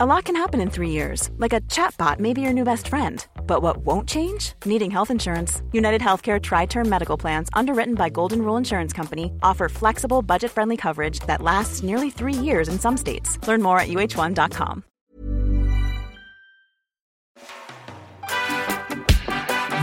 A 0.00 0.06
lot 0.06 0.26
can 0.26 0.36
happen 0.36 0.60
in 0.60 0.70
three 0.70 0.90
years, 0.90 1.28
like 1.38 1.52
a 1.52 1.60
chatbot 1.62 2.20
may 2.20 2.32
be 2.32 2.40
your 2.40 2.52
new 2.52 2.62
best 2.62 2.86
friend. 2.86 3.26
But 3.48 3.62
what 3.62 3.78
won't 3.78 4.08
change? 4.08 4.52
Needing 4.64 4.92
health 4.92 5.10
insurance. 5.10 5.60
United 5.72 6.00
Healthcare 6.00 6.40
Tri 6.40 6.66
Term 6.66 6.88
Medical 6.88 7.18
Plans, 7.18 7.48
underwritten 7.52 7.96
by 7.96 8.08
Golden 8.08 8.42
Rule 8.42 8.56
Insurance 8.56 8.92
Company, 8.92 9.32
offer 9.42 9.68
flexible, 9.68 10.22
budget 10.22 10.52
friendly 10.52 10.76
coverage 10.76 11.18
that 11.26 11.42
lasts 11.42 11.82
nearly 11.82 12.10
three 12.10 12.32
years 12.32 12.68
in 12.68 12.78
some 12.78 12.96
states. 12.96 13.44
Learn 13.48 13.60
more 13.60 13.80
at 13.80 13.88
uh1.com. 13.88 14.82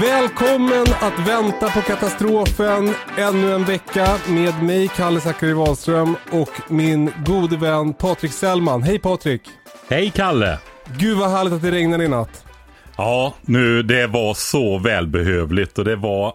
Välkommen 0.01 0.85
att 1.01 1.27
vänta 1.27 1.69
på 1.69 1.81
katastrofen 1.81 2.93
ännu 3.17 3.53
en 3.53 3.63
vecka 3.63 4.17
med 4.27 4.63
mig, 4.63 4.87
Kalle 4.87 5.19
Zackari 5.19 5.53
Wahlström 5.53 6.15
och 6.31 6.71
min 6.71 7.11
gode 7.25 7.57
vän 7.57 7.93
Patrik 7.93 8.31
Sellman. 8.31 8.83
Hej 8.83 8.99
Patrik! 8.99 9.64
Hej 9.89 10.11
Kalle! 10.15 10.59
Gud 10.99 11.17
vad 11.17 11.29
härligt 11.29 11.53
att 11.53 11.61
det 11.61 11.71
regnade 11.71 12.03
i 12.03 12.07
natt. 12.07 12.45
Ja, 12.97 13.33
nu 13.41 13.83
det 13.83 14.07
var 14.07 14.33
så 14.33 14.77
välbehövligt 14.77 15.79
och 15.79 15.85
det 15.85 15.95
var 15.95 16.33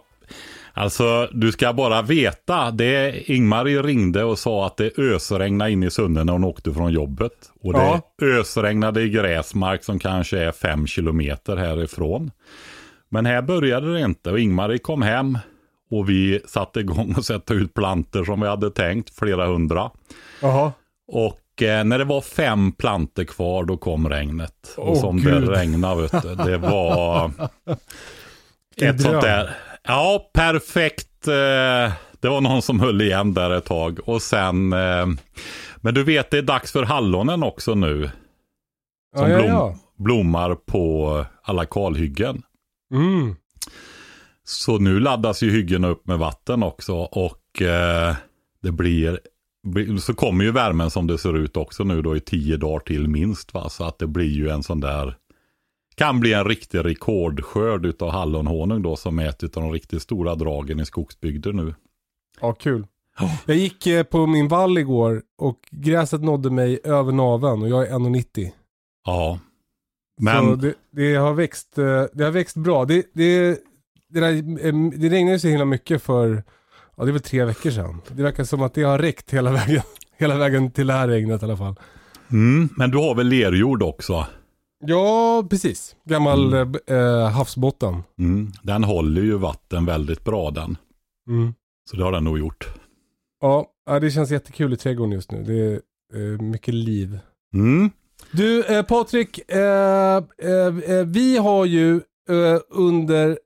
Alltså, 0.72 1.28
du 1.32 1.52
ska 1.52 1.72
bara 1.72 2.02
veta. 2.02 2.70
Det 2.70 3.30
Ingmar 3.32 3.64
ringde 3.64 4.24
och 4.24 4.38
sa 4.38 4.66
att 4.66 4.76
det 4.76 4.98
ösregnade 4.98 5.70
in 5.70 5.82
i 5.82 5.90
Sunne 5.90 6.24
när 6.24 6.32
hon 6.32 6.44
åkte 6.44 6.72
från 6.72 6.92
jobbet. 6.92 7.32
Och 7.62 7.72
det 7.72 7.78
ja. 7.78 8.00
ösregnade 8.22 9.02
i 9.02 9.08
gräsmark 9.08 9.84
som 9.84 9.98
kanske 9.98 10.38
är 10.38 10.52
fem 10.52 10.86
kilometer 10.86 11.56
härifrån. 11.56 12.30
Men 13.08 13.26
här 13.26 13.42
började 13.42 13.92
det 13.92 14.00
inte 14.00 14.30
och 14.30 14.40
Ingmar 14.40 14.78
kom 14.78 15.02
hem 15.02 15.38
och 15.90 16.08
vi 16.08 16.40
satte 16.46 16.80
igång 16.80 17.14
och 17.16 17.24
sätta 17.24 17.54
ut 17.54 17.74
planter 17.74 18.24
som 18.24 18.40
vi 18.40 18.46
hade 18.46 18.70
tänkt, 18.70 19.18
flera 19.18 19.46
hundra. 19.46 19.90
Aha. 20.42 20.72
Och 21.12 21.40
när 21.60 21.98
det 21.98 22.04
var 22.04 22.20
fem 22.20 22.72
planter 22.72 23.24
kvar 23.24 23.64
då 23.64 23.76
kom 23.76 24.08
regnet. 24.08 24.74
Och 24.76 24.92
oh, 24.92 25.00
som 25.00 25.16
Gud. 25.16 25.42
det 25.42 25.60
regnade, 25.60 26.02
vet 26.02 26.22
du, 26.22 26.34
det 26.34 26.58
var 26.58 27.26
ett 28.76 29.00
sånt 29.02 29.20
där. 29.20 29.56
Ja, 29.82 30.30
perfekt. 30.34 31.28
Eh, 31.28 31.92
det 32.20 32.28
var 32.28 32.40
någon 32.40 32.62
som 32.62 32.80
höll 32.80 33.00
igen 33.00 33.34
där 33.34 33.50
ett 33.50 33.64
tag. 33.64 33.98
Och 34.04 34.22
sen, 34.22 34.72
eh, 34.72 35.06
men 35.76 35.94
du 35.94 36.04
vet 36.04 36.30
det 36.30 36.38
är 36.38 36.42
dags 36.42 36.72
för 36.72 36.82
hallonen 36.82 37.42
också 37.42 37.74
nu. 37.74 38.10
Som 39.16 39.30
ja, 39.30 39.36
ja, 39.36 39.38
blom, 39.38 39.50
ja. 39.50 39.76
blommar 39.98 40.54
på 40.54 41.24
alla 41.42 41.66
kalhyggen. 41.66 42.42
Mm. 42.94 43.36
Så 44.44 44.78
nu 44.78 45.00
laddas 45.00 45.42
ju 45.42 45.50
hyggena 45.50 45.88
upp 45.88 46.06
med 46.06 46.18
vatten 46.18 46.62
också 46.62 46.94
och 46.96 47.62
eh, 47.62 48.14
det 48.62 48.72
blir 48.72 49.20
så 50.00 50.14
kommer 50.14 50.44
ju 50.44 50.52
värmen 50.52 50.90
som 50.90 51.06
det 51.06 51.18
ser 51.18 51.36
ut 51.36 51.56
också 51.56 51.84
nu 51.84 52.02
då 52.02 52.16
i 52.16 52.20
tio 52.20 52.56
dagar 52.56 52.80
till 52.80 53.08
minst. 53.08 53.54
Va? 53.54 53.68
Så 53.68 53.84
att 53.84 53.98
det 53.98 54.06
blir 54.06 54.30
ju 54.30 54.48
en 54.48 54.62
sån 54.62 54.80
där, 54.80 55.16
kan 55.94 56.20
bli 56.20 56.32
en 56.32 56.44
riktig 56.44 56.84
rekordskörd 56.84 57.86
utav 57.86 58.10
hallonhonung 58.10 58.82
då 58.82 58.96
som 58.96 59.18
är 59.18 59.28
ett 59.28 59.42
av 59.42 59.62
de 59.62 59.72
riktigt 59.72 60.02
stora 60.02 60.34
dragen 60.34 60.80
i 60.80 60.86
skogsbygder 60.86 61.52
nu. 61.52 61.74
Ja, 62.40 62.52
kul. 62.52 62.86
Jag 63.46 63.56
gick 63.56 63.86
eh, 63.86 64.02
på 64.02 64.26
min 64.26 64.48
vall 64.48 64.78
igår 64.78 65.22
och 65.38 65.58
gräset 65.70 66.22
nådde 66.22 66.50
mig 66.50 66.80
över 66.84 67.12
naveln 67.12 67.62
och 67.62 67.68
jag 67.68 67.88
är 67.88 67.92
1,90. 67.92 68.50
Ja. 69.04 69.38
Så 70.18 70.24
Men 70.24 70.60
det, 70.60 70.74
det, 70.90 71.14
har 71.14 71.34
växt, 71.34 71.78
eh, 71.78 72.04
det 72.12 72.24
har 72.24 72.30
växt 72.30 72.56
bra. 72.56 72.84
Det, 72.84 73.06
det, 73.12 73.58
det, 74.08 74.20
där, 74.20 74.32
eh, 74.66 74.74
det 74.90 75.08
regnade 75.08 75.38
så 75.38 75.48
himla 75.48 75.64
mycket 75.64 76.02
för, 76.02 76.44
ja 76.96 77.04
det 77.04 77.10
är 77.10 77.12
väl 77.12 77.20
tre 77.22 77.44
veckor 77.44 77.70
sedan. 77.70 78.00
Det 78.16 78.22
verkar 78.22 78.44
som 78.44 78.62
att 78.62 78.74
det 78.74 78.82
har 78.82 78.98
räckt 78.98 79.30
hela 79.30 79.52
vägen, 79.52 79.82
hela 80.18 80.36
vägen 80.38 80.70
till 80.70 80.86
det 80.86 80.92
här 80.92 81.08
regnet 81.08 81.42
i 81.42 81.44
alla 81.44 81.56
fall. 81.56 81.74
mm, 82.30 82.68
men 82.76 82.90
du 82.90 82.98
har 82.98 83.14
väl 83.14 83.26
lerjord 83.28 83.82
också? 83.82 84.26
Ja, 84.86 85.46
precis. 85.50 85.96
Gammal 86.04 86.54
eh, 86.54 87.28
havsbotten. 87.28 88.02
Mm, 88.18 88.52
den 88.62 88.84
håller 88.84 89.22
ju 89.22 89.36
vatten 89.38 89.86
väldigt 89.86 90.24
bra 90.24 90.50
den. 90.50 90.76
Mm. 91.28 91.54
Så 91.90 91.96
det 91.96 92.04
har 92.04 92.12
den 92.12 92.24
nog 92.24 92.38
gjort. 92.38 92.68
Ja, 93.40 93.66
det 94.00 94.10
känns 94.10 94.30
jättekul 94.30 94.72
i 94.72 94.76
trädgården 94.76 95.12
just 95.12 95.30
nu. 95.30 95.42
Det 95.42 95.54
är 96.18 96.32
eh, 96.32 96.40
mycket 96.40 96.74
liv. 96.74 97.18
Mm. 97.54 97.90
Du 98.32 98.64
eh, 98.64 98.82
Patrik, 98.82 99.50
eh, 99.50 100.16
eh, 100.38 100.78
eh, 100.96 101.04
vi 101.06 101.36
har 101.36 101.64
ju 101.64 101.94
eh, 102.30 102.60
under 102.70 103.38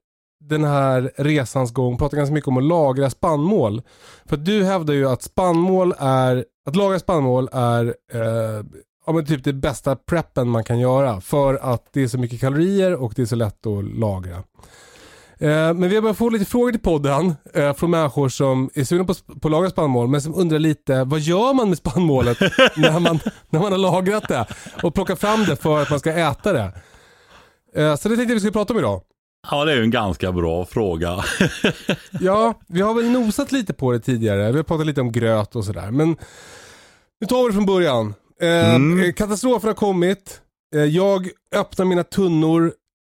den 0.49 0.63
här 0.63 1.11
resans 1.17 1.73
gång 1.73 1.97
pratat 1.97 2.17
ganska 2.17 2.33
mycket 2.33 2.47
om 2.47 2.57
att 2.57 2.63
lagra 2.63 3.09
spannmål. 3.09 3.81
För 4.25 4.35
att 4.35 4.45
du 4.45 4.63
hävdar 4.63 4.93
ju 4.93 5.09
att 5.09 5.21
spannmål 5.21 5.93
är, 5.99 6.45
att 6.65 6.75
lagra 6.75 6.99
spannmål 6.99 7.49
är 7.51 7.95
eh, 8.13 8.65
ja, 9.05 9.13
men 9.13 9.25
typ 9.25 9.43
det 9.43 9.53
bästa 9.53 9.95
preppen 9.95 10.49
man 10.49 10.63
kan 10.63 10.79
göra. 10.79 11.21
För 11.21 11.55
att 11.55 11.89
det 11.93 12.03
är 12.03 12.07
så 12.07 12.17
mycket 12.17 12.39
kalorier 12.39 12.93
och 12.93 13.13
det 13.15 13.21
är 13.21 13.25
så 13.25 13.35
lätt 13.35 13.65
att 13.65 13.83
lagra. 13.83 14.43
Eh, 15.39 15.73
men 15.73 15.89
vi 15.89 15.95
har 15.95 16.01
börjat 16.01 16.17
få 16.17 16.29
lite 16.29 16.45
frågor 16.45 16.71
till 16.71 16.81
podden 16.81 17.35
eh, 17.53 17.73
från 17.73 17.91
människor 17.91 18.29
som 18.29 18.69
är 18.73 18.83
sugna 18.83 19.05
på, 19.05 19.13
på 19.13 19.47
att 19.47 19.51
lagra 19.51 19.69
spannmål 19.69 20.07
men 20.07 20.21
som 20.21 20.35
undrar 20.35 20.59
lite 20.59 21.03
vad 21.03 21.19
gör 21.19 21.53
man 21.53 21.69
med 21.69 21.77
spannmålet 21.77 22.39
när, 22.77 22.99
man, 22.99 23.19
när 23.49 23.59
man 23.59 23.71
har 23.71 23.79
lagrat 23.79 24.27
det 24.27 24.45
och 24.83 24.93
plockat 24.93 25.19
fram 25.19 25.45
det 25.45 25.55
för 25.55 25.81
att 25.81 25.89
man 25.89 25.99
ska 25.99 26.13
äta 26.13 26.53
det. 26.53 26.71
Eh, 27.75 27.95
så 27.95 28.09
det 28.09 28.15
tänkte 28.15 28.31
jag 28.31 28.35
vi 28.35 28.39
skulle 28.39 28.51
prata 28.51 28.73
om 28.73 28.79
idag. 28.79 29.01
Ja, 29.51 29.65
det 29.65 29.71
är 29.71 29.75
ju 29.75 29.83
en 29.83 29.91
ganska 29.91 30.31
bra 30.31 30.65
fråga. 30.65 31.23
Ja, 32.19 32.59
vi 32.67 32.81
har 32.81 32.93
väl 32.93 33.09
nosat 33.11 33.51
lite 33.51 33.73
på 33.73 33.91
det 33.91 33.99
tidigare. 33.99 34.51
Vi 34.51 34.57
har 34.57 34.63
pratat 34.63 34.85
lite 34.87 35.01
om 35.01 35.11
gröt 35.11 35.55
och 35.55 35.65
sådär. 35.65 35.91
Men 35.91 36.09
nu 37.21 37.27
tar 37.27 37.43
vi 37.43 37.47
det 37.49 37.53
från 37.53 37.65
början. 37.65 38.13
Eh, 38.41 38.75
Mm. 38.75 39.13
Katastrofen 39.13 39.67
har 39.67 39.75
kommit. 39.75 40.41
Eh, 40.75 40.81
jag 40.83 41.29
öppnar 41.55 41.85
mina 41.85 42.03
tunnor 42.03 42.73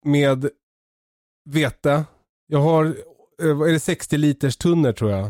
med 0.05 0.49
vete. 1.51 2.05
Jag 2.47 2.59
har, 2.59 2.85
eh, 3.43 3.49
är 3.69 3.73
det 3.73 3.81
60 3.81 4.17
liters 4.17 4.57
tunnor 4.57 4.93
tror 4.93 5.11
jag. 5.11 5.25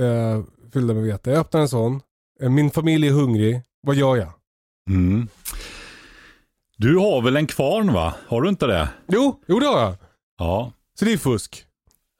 Eh, 0.00 0.42
fyllda 0.72 0.94
med 0.94 1.02
vete. 1.02 1.30
Jag 1.30 1.38
öppnar 1.40 1.60
en 1.60 1.68
sån. 1.68 2.00
Eh, 2.42 2.50
min 2.50 2.70
familj 2.70 3.06
är 3.06 3.12
hungrig. 3.12 3.60
Vad 3.86 3.96
gör 3.96 4.16
jag? 4.16 4.32
Mm. 4.90 5.28
Du 6.76 6.96
har 6.98 7.22
väl 7.22 7.36
en 7.36 7.46
kvarn 7.46 7.92
va? 7.92 8.14
Har 8.28 8.42
du 8.42 8.48
inte 8.48 8.66
det? 8.66 8.88
Jo, 9.08 9.40
jo 9.46 9.58
det 9.60 9.66
har 9.66 9.80
jag. 9.80 9.94
Ja, 10.38 10.72
Så 10.98 11.04
det 11.04 11.12
är 11.12 11.16
fusk. 11.18 11.64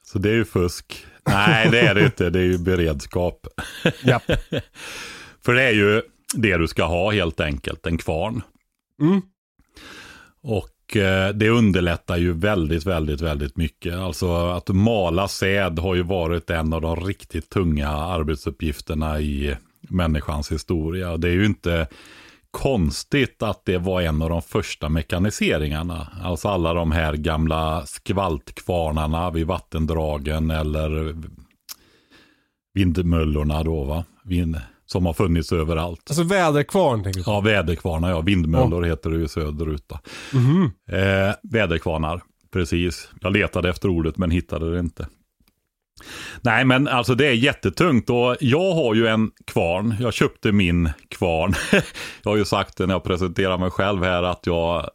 så 0.05 0.19
det 0.19 0.29
är 0.29 0.33
ju 0.33 0.45
fusk. 0.45 1.05
Nej, 1.27 1.69
det 1.71 1.79
är 1.79 1.95
det 1.95 2.05
inte. 2.05 2.29
Det 2.29 2.39
är 2.39 2.43
ju 2.43 2.57
beredskap. 2.57 3.47
Japp. 4.03 4.23
För 5.45 5.53
det 5.53 5.63
är 5.63 5.71
ju 5.73 6.01
det 6.33 6.57
du 6.57 6.67
ska 6.67 6.83
ha 6.83 7.11
helt 7.11 7.39
enkelt, 7.39 7.85
en 7.85 7.97
kvarn. 7.97 8.41
Mm. 9.01 9.21
Och 10.41 10.97
eh, 10.97 11.29
det 11.33 11.49
underlättar 11.49 12.17
ju 12.17 12.33
väldigt, 12.33 12.85
väldigt, 12.85 13.21
väldigt 13.21 13.57
mycket. 13.57 13.93
Alltså 13.93 14.35
att 14.35 14.67
mala 14.67 15.27
säd 15.27 15.79
har 15.79 15.95
ju 15.95 16.03
varit 16.03 16.49
en 16.49 16.73
av 16.73 16.81
de 16.81 16.95
riktigt 16.95 17.49
tunga 17.49 17.89
arbetsuppgifterna 17.89 19.19
i 19.19 19.55
människans 19.81 20.51
historia. 20.51 21.17
Det 21.17 21.27
är 21.27 21.33
ju 21.33 21.45
inte 21.45 21.87
konstigt 22.55 23.43
att 23.43 23.65
det 23.65 23.77
var 23.77 24.01
en 24.01 24.21
av 24.21 24.29
de 24.29 24.41
första 24.41 24.89
mekaniseringarna. 24.89 26.07
Alltså 26.23 26.47
alla 26.47 26.73
de 26.73 26.91
här 26.91 27.13
gamla 27.13 27.85
skvaltkvarnarna 27.85 29.31
vid 29.31 29.47
vattendragen 29.47 30.51
eller 30.51 31.15
vindmöllorna 32.73 33.63
då 33.63 33.83
va. 33.83 34.03
Vind, 34.23 34.57
som 34.85 35.05
har 35.05 35.13
funnits 35.13 35.51
överallt. 35.51 36.01
Alltså 36.09 36.23
väderkvarn 36.23 37.03
tänker 37.03 37.19
du? 37.19 37.31
Ja, 37.31 37.41
väderkvarnar, 37.41 38.09
ja. 38.09 38.21
Vindmöllor 38.21 38.83
heter 38.83 39.09
det 39.09 39.17
ju 39.17 39.27
söderut. 39.27 39.83
Då. 39.87 39.99
Mhm. 40.33 40.71
Eh, 40.91 41.35
väderkvarnar, 41.43 42.21
precis. 42.53 43.09
Jag 43.21 43.33
letade 43.33 43.69
efter 43.69 43.89
ordet 43.89 44.17
men 44.17 44.31
hittade 44.31 44.71
det 44.73 44.79
inte. 44.79 45.07
Nej, 46.41 46.65
men 46.65 46.87
alltså 46.87 47.15
det 47.15 47.27
är 47.27 47.31
jättetungt 47.33 48.09
och 48.09 48.35
jag 48.39 48.73
har 48.73 48.95
ju 48.95 49.07
en 49.07 49.31
kvarn. 49.47 49.95
Jag 49.99 50.13
köpte 50.13 50.51
min 50.51 50.89
kvarn. 51.09 51.53
jag 52.23 52.31
har 52.31 52.37
ju 52.37 52.45
sagt 52.45 52.77
det 52.77 52.85
när 52.85 52.93
jag 52.93 53.03
presenterar 53.03 53.57
mig 53.57 53.71
själv 53.71 54.03
här 54.03 54.23
att 54.23 54.47
jag, 54.47 54.89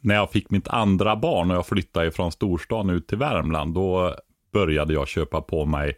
när 0.00 0.14
jag 0.14 0.30
fick 0.30 0.50
mitt 0.50 0.68
andra 0.68 1.16
barn 1.16 1.50
och 1.50 1.56
jag 1.56 1.66
flyttade 1.66 2.06
ifrån 2.06 2.32
storstan 2.32 2.90
ut 2.90 3.06
till 3.08 3.18
Värmland, 3.18 3.74
då 3.74 4.14
började 4.52 4.92
jag 4.92 5.08
köpa 5.08 5.40
på 5.40 5.64
mig 5.64 5.96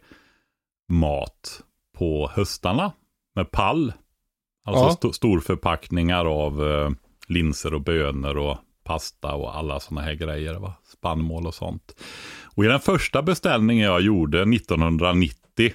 mat 0.91 1.61
på 1.97 2.31
höstarna 2.33 2.91
med 3.35 3.51
pall. 3.51 3.93
Alltså 4.65 4.83
Ja. 4.83 4.89
st- 4.89 5.13
storförpackningar 5.13 6.25
av 6.25 6.67
eh, 6.71 6.89
linser 7.27 7.73
och 7.73 7.81
bönor 7.81 8.37
och 8.37 8.57
pasta 8.83 9.33
och 9.33 9.57
alla 9.57 9.79
sådana 9.79 10.01
här 10.01 10.13
grejer. 10.13 10.53
Va? 10.53 10.73
Spannmål 10.97 11.47
och 11.47 11.53
sånt. 11.53 11.95
Och 12.55 12.65
i 12.65 12.67
den 12.67 12.79
första 12.79 13.21
beställningen 13.21 13.85
jag 13.85 14.01
gjorde 14.01 14.41
1990 14.41 15.73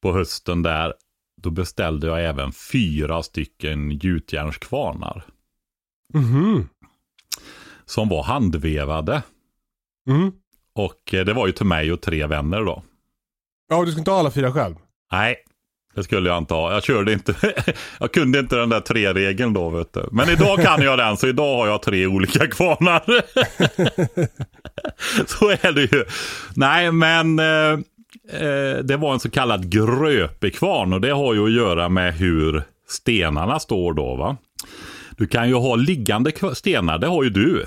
på 0.00 0.12
hösten 0.12 0.62
där, 0.62 0.94
då 1.42 1.50
beställde 1.50 2.06
jag 2.06 2.24
även 2.24 2.52
fyra 2.52 3.22
stycken 3.22 3.90
gjutjärnskvarnar. 3.90 5.24
Mhm. 6.14 6.68
Som 7.84 8.08
var 8.08 8.22
handvevade. 8.22 9.22
Mm. 10.08 10.32
Och 10.74 11.14
eh, 11.14 11.24
det 11.24 11.32
var 11.32 11.46
ju 11.46 11.52
till 11.52 11.66
mig 11.66 11.92
och 11.92 12.00
tre 12.00 12.26
vänner 12.26 12.60
då. 12.60 12.82
Ja, 13.68 13.84
du 13.84 13.90
ska 13.92 13.98
inte 13.98 14.10
ha 14.10 14.18
alla 14.18 14.30
fyra 14.30 14.52
själv? 14.52 14.74
Nej, 15.12 15.36
det 15.96 16.04
skulle 16.04 16.28
jag 16.28 16.38
inte 16.38 16.54
ha. 16.54 16.72
Jag 16.72 16.84
körde 16.84 17.12
inte, 17.12 17.34
jag 18.00 18.12
kunde 18.12 18.38
inte 18.38 18.56
den 18.56 18.68
där 18.68 18.80
tre-regeln 18.80 19.52
då 19.52 19.70
vet 19.70 19.92
du. 19.92 20.08
Men 20.12 20.28
idag 20.30 20.62
kan 20.62 20.82
jag 20.82 20.98
den, 20.98 21.16
så 21.16 21.28
idag 21.28 21.56
har 21.56 21.66
jag 21.66 21.82
tre 21.82 22.06
olika 22.06 22.46
kvarnar. 22.46 23.02
så 25.26 25.50
är 25.50 25.72
det 25.72 25.82
ju. 25.82 26.04
Nej, 26.54 26.92
men 26.92 27.38
eh, 27.38 27.72
eh, 28.40 28.78
det 28.82 28.96
var 28.96 29.12
en 29.12 29.20
så 29.20 29.30
kallad 29.30 29.70
gröpekvarn 29.70 30.92
och 30.92 31.00
det 31.00 31.10
har 31.10 31.34
ju 31.34 31.44
att 31.44 31.52
göra 31.52 31.88
med 31.88 32.14
hur 32.14 32.62
stenarna 32.88 33.58
står 33.58 33.92
då 33.92 34.14
va. 34.14 34.36
Du 35.16 35.26
kan 35.26 35.48
ju 35.48 35.54
ha 35.54 35.76
liggande 35.76 36.32
stenar, 36.54 36.98
det 36.98 37.06
har 37.06 37.22
ju 37.22 37.30
du. 37.30 37.66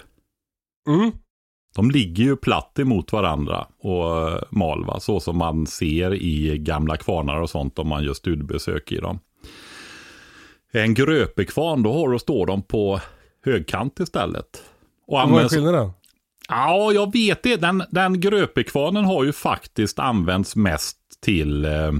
Mm. 0.88 1.12
De 1.76 1.92
ligger 1.92 2.24
ju 2.24 2.36
platt 2.36 2.80
emot 2.80 3.12
varandra 3.12 3.68
och 3.80 4.30
eh, 4.30 4.42
mal, 4.50 4.86
va? 4.86 5.00
så 5.00 5.20
som 5.20 5.38
man 5.38 5.68
ser 5.68 6.14
i 6.14 6.58
gamla 6.58 6.98
kvarnar 6.98 7.42
och 7.42 7.50
sånt 7.50 7.80
om 7.80 7.88
man 7.88 8.04
gör 8.04 8.14
studiebesök 8.14 8.92
i 8.92 8.98
dem. 8.98 9.20
En 10.72 10.94
gröpekvarn, 10.94 11.84
då 11.84 11.94
har 11.94 12.10
du, 12.10 12.20
står 12.20 12.46
de 12.46 12.62
på 12.62 13.00
högkant 13.46 14.00
istället. 14.00 14.64
Och 15.08 15.30
Vad 15.30 15.44
är 15.44 15.50
skillnaden? 15.50 15.92
Ja, 16.50 16.92
jag 16.94 17.14
vet 17.14 17.44
det. 17.44 17.56
Den, 17.56 17.84
den 17.92 18.20
gröpekvarnen 18.20 19.06
har 19.06 19.24
ju 19.24 19.32
faktiskt 19.32 20.00
använts 20.00 20.56
mest 20.56 20.98
till 21.22 21.66
eh, 21.66 21.92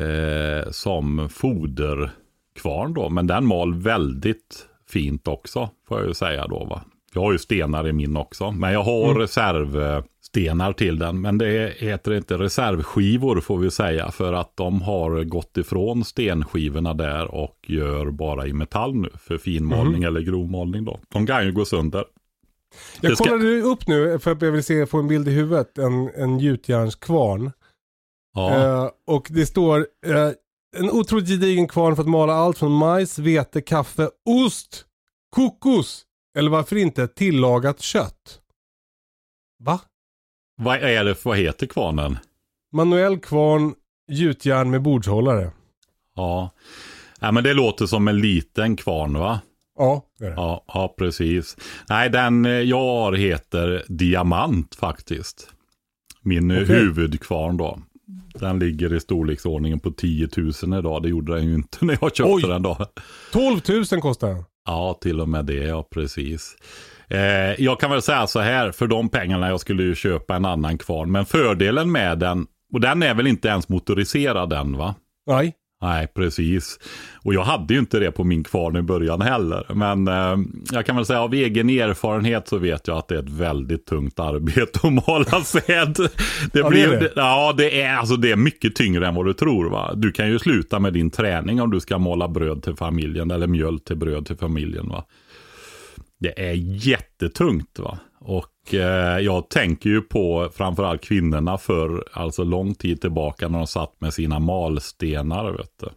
eh, 0.00 0.70
som 0.70 1.28
foderkvarn 1.28 2.94
då. 2.94 3.08
Men 3.08 3.26
den 3.26 3.46
mal 3.46 3.74
väldigt 3.74 4.66
fint 4.88 5.28
också, 5.28 5.70
får 5.88 5.98
jag 5.98 6.08
ju 6.08 6.14
säga 6.14 6.46
då. 6.46 6.64
Va? 6.64 6.82
Jag 7.14 7.20
har 7.20 7.32
ju 7.32 7.38
stenar 7.38 7.88
i 7.88 7.92
min 7.92 8.16
också, 8.16 8.50
men 8.50 8.72
jag 8.72 8.82
har 8.82 9.04
mm. 9.04 9.18
reservstenar 9.18 10.72
till 10.72 10.98
den. 10.98 11.20
Men 11.20 11.38
det 11.38 11.74
heter 11.78 12.14
inte 12.14 12.38
reservskivor 12.38 13.40
får 13.40 13.58
vi 13.58 13.70
säga, 13.70 14.10
för 14.10 14.32
att 14.32 14.56
de 14.56 14.82
har 14.82 15.24
gått 15.24 15.56
ifrån 15.56 16.04
stenskivorna 16.04 16.94
där 16.94 17.34
och 17.34 17.56
gör 17.66 18.10
bara 18.10 18.46
i 18.46 18.52
metall 18.52 18.94
nu 18.94 19.10
för 19.18 19.38
finmålning 19.38 20.02
mm. 20.02 20.04
eller 20.04 20.20
grovmålning 20.20 20.84
då. 20.84 21.00
De 21.08 21.26
kan 21.26 21.46
ju 21.46 21.52
gå 21.52 21.64
sönder. 21.64 22.04
Jag 23.00 23.16
ska... 23.16 23.24
kollade 23.24 23.60
upp 23.60 23.86
nu 23.86 24.18
för 24.18 24.32
att 24.32 24.42
jag 24.42 24.52
vill 24.52 24.64
se, 24.64 24.86
få 24.86 24.98
en 24.98 25.08
bild 25.08 25.28
i 25.28 25.30
huvudet, 25.30 25.78
en, 25.78 26.10
en 26.16 26.38
gjutjärnskvarn. 26.38 27.50
Ja. 28.34 28.54
Eh, 28.54 28.90
och 29.06 29.26
det 29.30 29.46
står 29.46 29.86
eh, 30.06 30.30
en 30.76 30.90
otroligt 30.90 31.28
gedigen 31.28 31.68
kvarn 31.68 31.96
för 31.96 32.02
att 32.02 32.08
mala 32.08 32.32
allt 32.32 32.58
från 32.58 32.72
majs, 32.72 33.18
vete, 33.18 33.60
kaffe, 33.60 34.08
ost, 34.24 34.84
kokos, 35.30 36.04
eller 36.38 36.50
varför 36.50 36.76
inte 36.76 37.08
tillagat 37.08 37.80
kött? 37.80 38.40
Va? 39.64 39.80
Vad 40.56 40.76
är 40.76 41.04
det, 41.04 41.24
vad 41.24 41.38
heter 41.38 41.66
kvarnen? 41.66 42.18
Manuell 42.72 43.18
kvarn, 43.18 43.74
gjutjärn 44.08 44.70
med 44.70 44.82
bordshållare. 44.82 45.50
Ja. 46.16 46.50
ja, 47.20 47.32
men 47.32 47.44
det 47.44 47.54
låter 47.54 47.86
som 47.86 48.08
en 48.08 48.18
liten 48.18 48.76
kvarn 48.76 49.18
va? 49.18 49.40
Ja, 49.78 50.04
det 50.18 50.24
är 50.24 50.30
det. 50.30 50.36
Ja, 50.36 50.64
ja, 50.66 50.94
precis. 50.98 51.56
Nej, 51.88 52.10
den 52.10 52.44
eh, 52.44 52.52
jag 52.52 52.78
har 52.78 53.12
heter 53.12 53.84
Diamant 53.88 54.74
faktiskt. 54.74 55.48
Min 56.22 56.50
okay. 56.50 56.64
huvudkvarn 56.64 57.56
då. 57.56 57.78
Den 58.34 58.58
ligger 58.58 58.94
i 58.94 59.00
storleksordningen 59.00 59.80
på 59.80 59.90
10 59.90 60.28
000 60.36 60.78
idag. 60.78 61.02
Det 61.02 61.08
gjorde 61.08 61.34
den 61.34 61.44
ju 61.44 61.54
inte 61.54 61.84
när 61.84 61.98
jag 62.00 62.16
köpte 62.16 62.32
Oj. 62.32 62.42
den 62.42 62.62
då. 62.62 62.86
12 63.32 63.60
000 63.92 64.00
kostar 64.00 64.28
den. 64.28 64.44
Ja, 64.66 64.98
till 65.00 65.20
och 65.20 65.28
med 65.28 65.44
det, 65.44 65.54
ja 65.54 65.88
precis. 65.90 66.56
Eh, 67.08 67.64
jag 67.64 67.80
kan 67.80 67.90
väl 67.90 68.02
säga 68.02 68.26
så 68.26 68.40
här, 68.40 68.72
för 68.72 68.86
de 68.86 69.08
pengarna 69.08 69.48
jag 69.48 69.60
skulle 69.60 69.82
ju 69.82 69.94
köpa 69.94 70.36
en 70.36 70.44
annan 70.44 70.78
kvarn. 70.78 71.12
Men 71.12 71.26
fördelen 71.26 71.92
med 71.92 72.18
den, 72.18 72.46
och 72.72 72.80
den 72.80 73.02
är 73.02 73.14
väl 73.14 73.26
inte 73.26 73.48
ens 73.48 73.68
motoriserad 73.68 74.52
än 74.52 74.76
va? 74.76 74.94
Nej. 75.26 75.54
Nej, 75.82 76.06
precis. 76.14 76.78
Och 77.24 77.34
jag 77.34 77.44
hade 77.44 77.74
ju 77.74 77.80
inte 77.80 77.98
det 77.98 78.10
på 78.10 78.24
min 78.24 78.44
kvarn 78.44 78.76
i 78.76 78.82
början 78.82 79.20
heller. 79.20 79.66
Men 79.74 80.08
eh, 80.08 80.36
jag 80.72 80.86
kan 80.86 80.96
väl 80.96 81.06
säga 81.06 81.20
av 81.20 81.34
egen 81.34 81.70
erfarenhet 81.70 82.48
så 82.48 82.58
vet 82.58 82.88
jag 82.88 82.98
att 82.98 83.08
det 83.08 83.14
är 83.14 83.18
ett 83.18 83.30
väldigt 83.30 83.86
tungt 83.86 84.20
arbete 84.20 84.78
att 84.82 84.92
mala 84.92 85.24
säd. 85.44 85.96
Det, 86.52 86.58
ja, 86.58 86.68
blir, 86.68 86.88
det, 86.88 86.98
det. 86.98 87.12
ja, 87.16 87.54
det 87.56 87.82
är, 87.82 87.96
alltså, 87.96 88.16
det 88.16 88.30
är 88.30 88.36
mycket 88.36 88.76
tyngre 88.76 89.06
än 89.06 89.14
vad 89.14 89.26
du 89.26 89.32
tror. 89.32 89.70
Va? 89.70 89.94
Du 89.94 90.12
kan 90.12 90.28
ju 90.28 90.38
sluta 90.38 90.78
med 90.78 90.92
din 90.92 91.10
träning 91.10 91.60
om 91.60 91.70
du 91.70 91.80
ska 91.80 91.98
måla 91.98 92.28
bröd 92.28 92.62
till 92.62 92.76
familjen 92.76 93.30
eller 93.30 93.46
mjöl 93.46 93.80
till 93.80 93.96
bröd 93.96 94.26
till 94.26 94.36
familjen. 94.36 94.88
Va? 94.88 95.04
Det 96.18 96.48
är 96.48 96.54
jättetungt. 96.86 97.78
va. 97.78 97.98
Och 98.20 98.74
eh, 98.74 99.18
jag 99.18 99.50
tänker 99.50 99.90
ju 99.90 100.00
på 100.00 100.50
framförallt 100.54 101.02
kvinnorna 101.02 101.58
för 101.58 102.04
alltså 102.12 102.44
lång 102.44 102.74
tid 102.74 103.00
tillbaka 103.00 103.48
när 103.48 103.58
de 103.58 103.66
satt 103.66 104.00
med 104.00 104.14
sina 104.14 104.38
malstenar. 104.38 105.52
Vet 105.52 105.78
du. 105.80 105.88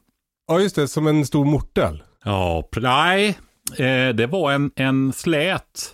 Ja 0.48 0.60
just 0.60 0.76
det, 0.76 0.88
som 0.88 1.08
en 1.08 1.26
stor 1.26 1.46
mortel. 1.46 2.04
Ja, 2.24 2.70
nej. 2.78 3.38
Eh, 3.78 4.10
det 4.16 4.28
var 4.28 4.52
en, 4.52 4.72
en 4.76 5.14
slät 5.14 5.94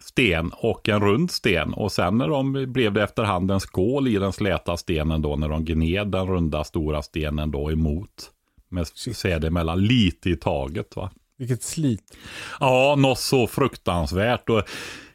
sten 0.00 0.50
och 0.54 0.88
en 0.88 1.00
rund 1.00 1.30
sten. 1.30 1.74
Och 1.74 1.92
sen 1.92 2.18
när 2.18 2.28
de 2.28 2.72
blev 2.72 2.92
det 2.92 3.02
efterhand 3.02 3.50
en 3.50 3.60
skål 3.60 4.08
i 4.08 4.18
den 4.18 4.32
släta 4.32 4.76
stenen 4.76 5.22
då 5.22 5.36
när 5.36 5.48
de 5.48 5.64
gned 5.64 6.08
den 6.08 6.26
runda 6.26 6.64
stora 6.64 7.02
stenen 7.02 7.50
då 7.50 7.72
emot. 7.72 8.30
Med 8.68 8.86
säde 8.86 9.46
emellan 9.46 9.86
lite 9.86 10.30
i 10.30 10.36
taget 10.36 10.96
va. 10.96 11.10
Vilket 11.38 11.62
slit. 11.62 12.16
Ja, 12.60 12.94
något 12.98 13.18
så 13.18 13.46
fruktansvärt. 13.46 14.48
Och 14.48 14.62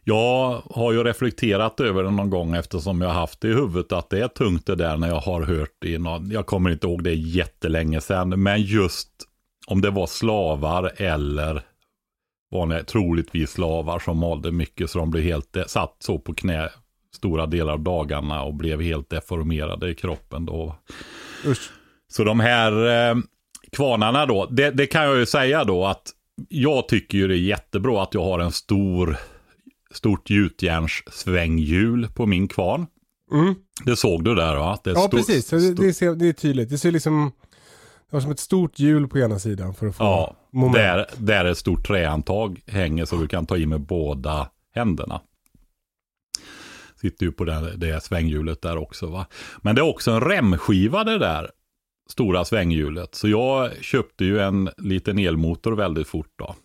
jag 0.09 0.61
har 0.69 0.93
ju 0.93 1.03
reflekterat 1.03 1.79
över 1.79 2.03
det 2.03 2.11
någon 2.11 2.29
gång 2.29 2.55
eftersom 2.55 3.01
jag 3.01 3.09
haft 3.09 3.41
det 3.41 3.47
i 3.47 3.53
huvudet 3.53 3.91
att 3.91 4.09
det 4.09 4.19
är 4.19 4.27
tungt 4.27 4.65
det 4.65 4.75
där 4.75 4.97
när 4.97 5.07
jag 5.07 5.19
har 5.19 5.41
hört 5.41 5.83
i 5.85 5.97
någon, 5.97 6.31
jag 6.31 6.45
kommer 6.45 6.69
inte 6.69 6.87
ihåg 6.87 7.03
det 7.03 7.13
jättelänge 7.13 8.01
sedan, 8.01 8.43
men 8.43 8.61
just 8.61 9.09
om 9.67 9.81
det 9.81 9.89
var 9.89 10.07
slavar 10.07 10.91
eller 10.97 11.61
vanliga, 12.51 12.83
troligtvis 12.83 13.51
slavar 13.51 13.99
som 13.99 14.17
malde 14.17 14.51
mycket 14.51 14.89
så 14.89 14.99
de 14.99 15.11
blev 15.11 15.23
helt, 15.23 15.57
satt 15.67 15.95
så 15.99 16.19
på 16.19 16.33
knä 16.33 16.69
stora 17.15 17.45
delar 17.45 17.73
av 17.73 17.79
dagarna 17.79 18.43
och 18.43 18.53
blev 18.53 18.81
helt 18.81 19.09
deformerade 19.09 19.89
i 19.89 19.95
kroppen 19.95 20.45
då. 20.45 20.75
Usch. 21.45 21.71
Så 22.11 22.23
de 22.23 22.39
här 22.39 22.71
eh, 22.87 23.15
kvarnarna 23.71 24.25
då, 24.25 24.45
det, 24.45 24.71
det, 24.71 24.87
kan 24.87 25.03
jag 25.03 25.17
ju 25.17 25.25
säga 25.25 25.63
då 25.63 25.85
att 25.85 26.03
jag 26.49 26.87
tycker 26.87 27.17
ju 27.17 27.27
det 27.27 27.35
är 27.35 27.37
jättebra 27.37 28.03
att 28.03 28.13
jag 28.13 28.23
har 28.23 28.39
en 28.39 28.51
stor 28.51 29.17
stort 29.93 30.29
gjutjärnssvänghjul 30.29 32.07
på 32.07 32.25
min 32.25 32.47
kvarn. 32.47 32.87
Mm. 33.31 33.55
Det 33.85 33.95
såg 33.95 34.23
du 34.23 34.35
där 34.35 34.55
va? 34.55 34.79
Ja, 34.83 34.95
stort, 34.95 35.11
precis. 35.11 35.49
Det, 35.49 35.73
det, 35.73 35.93
ser, 35.93 36.15
det 36.15 36.27
är 36.27 36.33
tydligt. 36.33 36.69
Det 36.69 36.77
ser 36.77 36.91
liksom 36.91 37.31
det 38.09 38.15
har 38.15 38.21
som 38.21 38.31
ett 38.31 38.39
stort 38.39 38.79
hjul 38.79 39.07
på 39.07 39.19
ena 39.19 39.39
sidan 39.39 39.73
för 39.73 39.87
att 39.87 39.95
få 39.95 40.03
ja, 40.03 40.35
moment. 40.51 40.75
Där, 40.75 41.05
där 41.17 41.45
ett 41.45 41.57
stort 41.57 41.87
trähandtag 41.87 42.61
hänger 42.67 43.05
så 43.05 43.15
du 43.15 43.27
kan 43.27 43.45
ta 43.45 43.57
i 43.57 43.65
med 43.65 43.81
båda 43.81 44.49
händerna. 44.75 45.21
Sitter 47.01 47.25
ju 47.25 47.31
på 47.31 47.43
det, 47.43 47.77
det 47.77 48.03
svänghjulet 48.03 48.61
där 48.61 48.77
också 48.77 49.07
va. 49.07 49.25
Men 49.61 49.75
det 49.75 49.81
är 49.81 49.89
också 49.89 50.11
en 50.11 50.21
remskiva 50.21 51.03
det 51.03 51.17
där 51.17 51.51
stora 52.09 52.45
svänghjulet. 52.45 53.15
Så 53.15 53.27
jag 53.27 53.71
köpte 53.81 54.25
ju 54.25 54.39
en 54.39 54.69
liten 54.77 55.19
elmotor 55.19 55.71
väldigt 55.71 56.07
fort 56.07 56.33
då. 56.35 56.55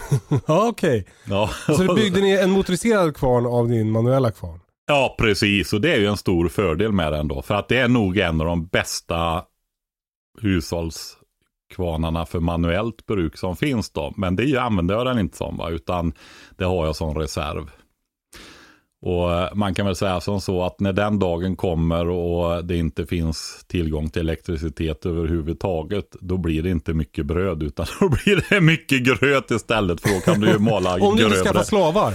ja, 0.46 0.68
okej. 0.68 1.00
Okay. 1.00 1.04
Ja. 1.24 1.50
Så 1.66 1.82
du 1.82 1.94
byggde 1.94 2.20
ni 2.20 2.32
en 2.32 2.50
motoriserad 2.50 3.16
kvarn 3.16 3.46
av 3.46 3.68
din 3.68 3.90
manuella 3.90 4.30
kvarn? 4.30 4.60
Ja, 4.86 5.14
precis. 5.18 5.72
Och 5.72 5.80
det 5.80 5.92
är 5.92 5.98
ju 5.98 6.06
en 6.06 6.16
stor 6.16 6.48
fördel 6.48 6.92
med 6.92 7.12
den 7.12 7.28
då. 7.28 7.42
För 7.42 7.54
att 7.54 7.68
det 7.68 7.78
är 7.78 7.88
nog 7.88 8.18
en 8.18 8.40
av 8.40 8.46
de 8.46 8.66
bästa 8.66 9.42
hushållskvarnarna 10.40 12.26
för 12.26 12.40
manuellt 12.40 13.06
bruk 13.06 13.36
som 13.36 13.56
finns 13.56 13.90
då. 13.90 14.14
Men 14.16 14.36
det 14.36 14.56
använder 14.56 14.94
jag 14.94 15.06
den 15.06 15.18
inte 15.18 15.36
som 15.36 15.56
va, 15.56 15.70
utan 15.70 16.12
det 16.56 16.64
har 16.64 16.86
jag 16.86 16.96
som 16.96 17.18
reserv. 17.18 17.70
Och 19.02 19.32
eh, 19.32 19.54
man 19.54 19.74
kan 19.74 19.86
väl 19.86 19.96
säga 19.96 20.20
som 20.20 20.40
så 20.40 20.64
att 20.64 20.80
när 20.80 20.92
den 20.92 21.18
dagen 21.18 21.56
kommer 21.56 22.08
och 22.08 22.64
det 22.64 22.76
inte 22.76 23.06
finns 23.06 23.64
tillgång 23.66 24.10
till 24.10 24.20
elektricitet 24.20 25.06
överhuvudtaget, 25.06 26.16
då 26.20 26.36
blir 26.36 26.62
det 26.62 26.70
inte 26.70 26.94
mycket 26.94 27.26
bröd, 27.26 27.62
utan 27.62 27.86
då 28.00 28.08
blir 28.08 28.44
det 28.48 28.60
mycket 28.60 29.02
gröt 29.02 29.50
istället, 29.50 30.00
för 30.00 30.08
då 30.08 30.20
kan 30.20 30.40
du 30.40 30.48
ju 30.48 30.58
mala 30.58 30.94
Om 31.00 31.16
du 31.16 31.24
inte 31.24 31.36
skaffar 31.36 31.62
slavar? 31.62 32.14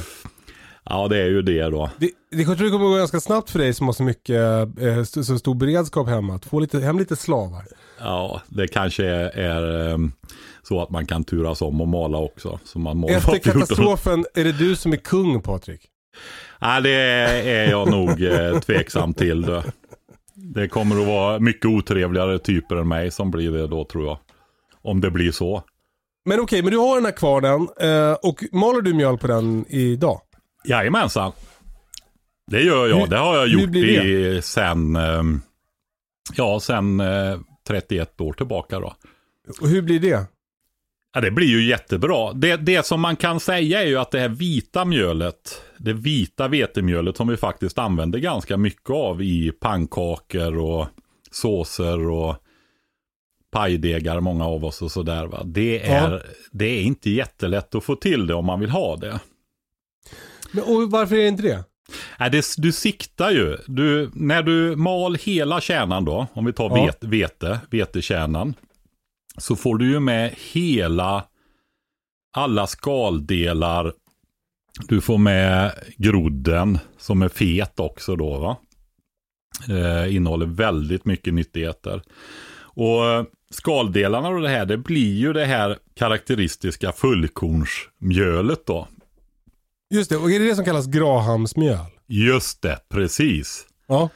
Ja, 0.84 1.08
det 1.08 1.18
är 1.18 1.26
ju 1.26 1.42
det 1.42 1.64
då. 1.64 1.90
Det, 1.98 2.10
det 2.32 2.42
jag 2.42 2.58
kommer 2.58 2.90
gå 2.90 2.96
ganska 2.96 3.20
snabbt 3.20 3.50
för 3.50 3.60
dig 3.60 3.74
som 3.74 3.88
har 3.88 3.94
så 3.94 4.04
mycket, 4.04 4.42
eh, 4.82 5.04
så 5.04 5.38
stor 5.38 5.56
beredskap 5.56 6.08
hemma, 6.08 6.36
att 6.36 6.46
få 6.46 6.60
lite, 6.60 6.80
hem 6.80 7.00
lite 7.00 7.16
slavar. 7.16 7.64
Ja, 8.00 8.42
det 8.48 8.68
kanske 8.68 9.06
är, 9.06 9.38
är 9.40 9.94
um, 9.94 10.12
så 10.64 10.82
att 10.82 10.90
man 10.90 11.06
kan 11.06 11.24
turas 11.24 11.62
om 11.62 11.82
och 11.82 11.88
mala 11.88 12.18
också. 12.18 12.60
Så 12.66 12.80
man 12.80 13.04
Efter 13.04 13.38
katastrofen 13.40 14.26
är 14.34 14.44
det 14.44 14.52
du 14.52 14.76
som 14.76 14.94
är 14.94 14.98
kung, 14.98 15.42
Patrik. 15.42 15.82
Ja, 16.60 16.82
det 16.82 16.90
är 16.90 17.70
jag 17.70 17.92
nog 17.92 18.24
eh, 18.24 18.60
tveksam 18.60 19.14
till. 19.14 19.42
Det. 19.42 19.64
det 20.34 20.68
kommer 20.68 21.02
att 21.02 21.08
vara 21.08 21.40
mycket 21.40 21.66
otrevligare 21.66 22.40
typer 22.40 22.76
än 22.76 22.88
mig 22.88 23.12
som 23.12 23.32
blir 23.32 23.52
det 23.52 23.68
då 23.68 23.86
tror 23.86 24.06
jag. 24.06 24.18
Om 24.82 25.02
det 25.02 25.12
blir 25.12 25.32
så. 25.32 25.64
Men 26.26 26.40
okej, 26.40 26.44
okay, 26.44 26.62
men 26.62 26.72
du 26.72 26.78
har 26.78 26.96
den 26.96 27.06
här 27.06 27.12
kvarnen 27.12 27.68
eh, 27.80 28.14
och 28.14 28.44
maler 28.52 28.82
du 28.82 28.94
mjöl 28.94 29.18
på 29.18 29.28
den 29.28 29.66
idag? 29.70 30.22
Jajamensan. 30.66 31.32
Det 32.52 32.62
gör 32.62 32.88
jag. 32.88 32.98
Hur, 32.98 33.08
det 33.08 33.18
har 33.18 33.36
jag 33.36 33.48
gjort 33.48 33.76
i 33.76 34.40
sen, 34.44 34.96
ehm, 34.96 35.42
ja, 36.36 36.60
sen 36.60 37.02
31 37.68 38.22
år 38.22 38.34
tillbaka 38.34 38.80
då. 38.80 38.94
Och 39.62 39.68
hur 39.68 39.82
blir 39.82 40.00
det? 40.00 40.26
Ja, 41.18 41.22
det 41.22 41.32
blir 41.32 41.48
ju 41.48 41.64
jättebra. 41.68 42.34
Det, 42.34 42.56
det 42.56 42.86
som 42.86 43.02
man 43.02 43.16
kan 43.16 43.40
säga 43.40 43.82
är 43.82 43.88
ju 43.88 43.98
att 43.98 44.12
det 44.12 44.20
här 44.20 44.30
vita 44.30 44.86
mjölet, 44.86 45.62
det 45.78 45.94
vita 45.94 46.48
vetemjölet 46.48 47.18
som 47.18 47.28
vi 47.28 47.38
faktiskt 47.38 47.78
använder 47.78 48.20
ganska 48.20 48.58
mycket 48.58 48.90
av 48.90 49.22
i 49.22 49.52
pannkakor 49.52 50.58
och 50.58 50.88
såser 51.32 52.10
och 52.10 52.36
pajdegar, 53.52 54.20
många 54.20 54.46
av 54.46 54.66
oss 54.66 54.82
och 54.82 54.92
sådär. 54.92 55.26
Va? 55.26 55.44
Det, 55.46 55.88
är, 55.88 56.12
ja. 56.12 56.20
det 56.52 56.66
är 56.66 56.82
inte 56.82 57.10
jättelätt 57.10 57.76
att 57.76 57.84
få 57.84 57.96
till 57.96 58.28
det 58.28 58.34
om 58.34 58.46
man 58.46 58.60
vill 58.60 58.70
ha 58.70 58.96
det. 58.96 59.20
Men, 60.52 60.64
och 60.64 60.92
varför 60.92 61.16
är 61.16 61.22
det 61.22 61.28
inte 61.28 61.44
det? 61.44 61.64
Nej, 62.20 62.30
det, 62.32 62.46
du 62.58 62.72
siktar 62.72 63.32
ju. 63.32 63.58
Du, 63.68 64.12
när 64.14 64.44
du 64.44 64.76
mal 64.76 65.16
hela 65.16 65.62
kärnan 65.62 66.06
då, 66.06 66.28
om 66.34 66.46
vi 66.46 66.54
tar 66.54 66.78
ja. 66.78 66.86
vet, 66.86 67.04
vete, 67.04 67.60
vetekärnan, 67.70 68.54
så 69.38 69.56
får 69.56 69.78
du 69.78 69.92
ju 69.92 70.00
med 70.00 70.36
hela, 70.54 71.24
alla 72.34 72.68
skaldelar. 72.68 73.94
Du 74.88 75.02
får 75.02 75.18
med 75.18 75.72
grodden 75.98 76.80
som 76.98 77.22
är 77.22 77.30
fet 77.30 77.80
också 77.80 78.16
då 78.16 78.38
va. 78.40 78.58
Eh, 79.70 80.16
innehåller 80.16 80.46
väldigt 80.46 81.06
mycket 81.06 81.34
nyttigheter. 81.34 82.02
Och 82.60 83.26
skaldelarna 83.52 84.30
och 84.30 84.42
det 84.42 84.50
här, 84.50 84.66
det 84.66 84.78
blir 84.78 85.14
ju 85.14 85.34
det 85.34 85.46
här 85.46 85.78
karaktäristiska 85.94 86.92
fullkornsmjölet 86.92 88.66
då. 88.66 88.88
Just 89.90 90.10
det, 90.10 90.18
och 90.18 90.32
är 90.32 90.40
det 90.40 90.46
det 90.46 90.56
som 90.56 90.66
kallas 90.66 90.88
grahamsmjöl? 90.88 91.86
Just 92.08 92.62
det, 92.62 92.80
precis. 92.90 93.66
Ja. 93.88 94.10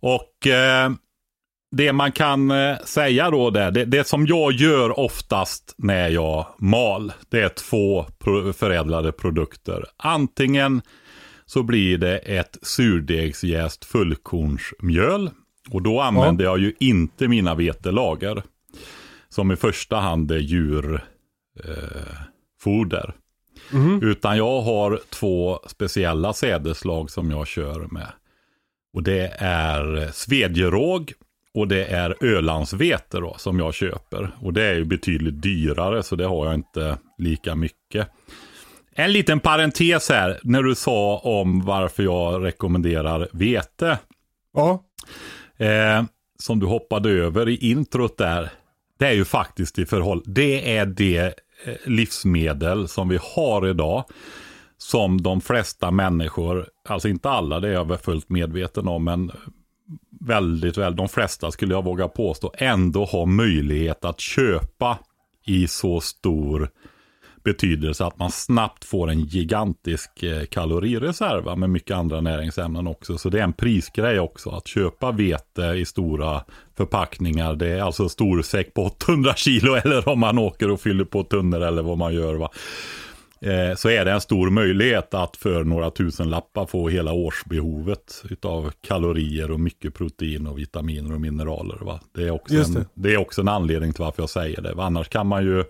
Och 0.00 0.46
eh, 0.46 0.90
det 1.76 1.92
man 1.92 2.12
kan 2.12 2.50
eh, 2.50 2.76
säga 2.84 3.30
då 3.30 3.50
där, 3.50 3.70
det, 3.70 3.84
det, 3.84 4.06
som 4.06 4.26
jag 4.26 4.52
gör 4.52 4.98
oftast 5.00 5.74
när 5.76 6.08
jag 6.08 6.46
mal, 6.58 7.12
det 7.28 7.40
är 7.40 7.48
två 7.48 8.06
förädlade 8.56 9.12
produkter. 9.12 9.84
Antingen 9.96 10.82
så 11.46 11.62
blir 11.62 11.98
det 11.98 12.18
ett 12.18 12.58
surdegsjäst 12.62 13.84
fullkornsmjöl. 13.84 15.30
Och 15.70 15.82
då 15.82 16.00
använder 16.00 16.44
ja. 16.44 16.50
jag 16.50 16.58
ju 16.58 16.72
inte 16.80 17.28
mina 17.28 17.54
vetelager. 17.54 18.42
Som 19.28 19.52
i 19.52 19.56
första 19.56 19.96
hand 19.96 20.30
är 20.30 20.38
djurfoder. 20.38 21.04
Eh, 23.08 23.14
Mm. 23.72 24.02
Utan 24.02 24.36
jag 24.36 24.60
har 24.60 25.00
två 25.10 25.60
speciella 25.66 26.32
sädeslag 26.32 27.10
som 27.10 27.30
jag 27.30 27.46
kör 27.46 27.86
med. 27.90 28.12
Och 28.94 29.02
det 29.02 29.32
är 29.38 30.10
svedjeråg 30.12 31.12
och 31.56 31.68
det 31.68 31.84
är 31.84 32.24
ölandsvete 32.24 33.20
då 33.20 33.34
som 33.38 33.58
jag 33.58 33.74
köper. 33.74 34.30
Och 34.40 34.52
det 34.52 34.62
är 34.62 34.74
ju 34.74 34.84
betydligt 34.84 35.42
dyrare 35.42 36.02
så 36.02 36.16
det 36.16 36.26
har 36.26 36.46
jag 36.46 36.54
inte 36.54 36.98
lika 37.18 37.54
mycket. 37.54 38.08
En 38.94 39.12
liten 39.12 39.40
parentes 39.40 40.08
här 40.08 40.40
när 40.42 40.62
du 40.62 40.74
sa 40.74 41.18
om 41.18 41.60
varför 41.60 42.02
jag 42.02 42.44
rekommenderar 42.44 43.28
vete. 43.32 43.98
Ja. 44.54 44.84
Eh, 45.56 46.04
som 46.38 46.60
du 46.60 46.66
hoppade 46.66 47.10
över 47.10 47.48
i 47.48 47.70
introt 47.70 48.18
där. 48.18 48.50
Det 48.98 49.06
är 49.06 49.12
ju 49.12 49.24
faktiskt 49.24 49.78
i 49.78 49.86
förhållande, 49.86 50.32
det 50.32 50.76
är 50.76 50.86
det 50.86 51.34
Eh, 51.64 51.74
livsmedel 51.84 52.88
som 52.88 53.08
vi 53.08 53.18
har 53.22 53.68
idag. 53.68 54.04
Som 54.78 55.22
de 55.22 55.40
flesta 55.40 55.90
människor, 55.90 56.68
alltså 56.88 57.08
inte 57.08 57.30
alla, 57.30 57.60
det 57.60 57.68
är 57.68 57.72
jag 57.72 58.00
fullt 58.00 58.28
medveten 58.28 58.88
om, 58.88 59.04
men 59.04 59.32
väldigt 60.20 60.78
väl, 60.78 60.96
de 60.96 61.08
flesta 61.08 61.50
skulle 61.50 61.74
jag 61.74 61.84
våga 61.84 62.08
påstå, 62.08 62.52
ändå 62.58 63.04
ha 63.04 63.26
möjlighet 63.26 64.04
att 64.04 64.20
köpa 64.20 64.98
i 65.44 65.68
så 65.68 66.00
stor 66.00 66.70
betydelse 67.46 68.04
att 68.04 68.18
man 68.18 68.30
snabbt 68.30 68.84
får 68.84 69.10
en 69.10 69.20
gigantisk 69.20 70.22
eh, 70.22 70.44
kalorireserv 70.44 71.58
med 71.58 71.70
mycket 71.70 71.96
andra 71.96 72.20
näringsämnen 72.20 72.86
också. 72.86 73.18
Så 73.18 73.28
det 73.28 73.38
är 73.38 73.44
en 73.44 73.52
prisgrej 73.52 74.20
också 74.20 74.50
att 74.50 74.66
köpa 74.66 75.12
vete 75.12 75.62
i 75.62 75.84
stora 75.84 76.42
förpackningar. 76.76 77.54
Det 77.54 77.68
är 77.68 77.82
alltså 77.82 78.08
stor 78.08 78.42
säck 78.42 78.74
på 78.74 78.84
800 78.84 79.34
kilo 79.34 79.74
eller 79.84 80.08
om 80.08 80.20
man 80.20 80.38
åker 80.38 80.70
och 80.70 80.80
fyller 80.80 81.04
på 81.04 81.24
tunnor 81.24 81.62
eller 81.62 81.82
vad 81.82 81.98
man 81.98 82.14
gör. 82.14 82.34
Va? 82.34 82.50
Eh, 83.40 83.74
så 83.76 83.88
är 83.88 84.04
det 84.04 84.12
en 84.12 84.20
stor 84.20 84.50
möjlighet 84.50 85.14
att 85.14 85.36
för 85.36 85.64
några 85.64 85.90
tusen 85.90 86.30
lappar 86.30 86.66
få 86.66 86.88
hela 86.88 87.12
årsbehovet 87.12 88.22
av 88.42 88.72
kalorier 88.80 89.50
och 89.50 89.60
mycket 89.60 89.94
protein 89.94 90.46
och 90.46 90.58
vitaminer 90.58 91.14
och 91.14 91.20
mineraler. 91.20 91.78
Va? 91.80 92.00
Det, 92.14 92.22
är 92.22 92.30
också 92.30 92.54
en, 92.54 92.74
det. 92.74 92.86
det 92.94 93.14
är 93.14 93.16
också 93.16 93.40
en 93.40 93.48
anledning 93.48 93.92
till 93.92 94.04
varför 94.04 94.22
jag 94.22 94.30
säger 94.30 94.60
det. 94.60 94.74
Annars 94.78 95.08
kan 95.08 95.26
man 95.26 95.44
ju 95.44 95.64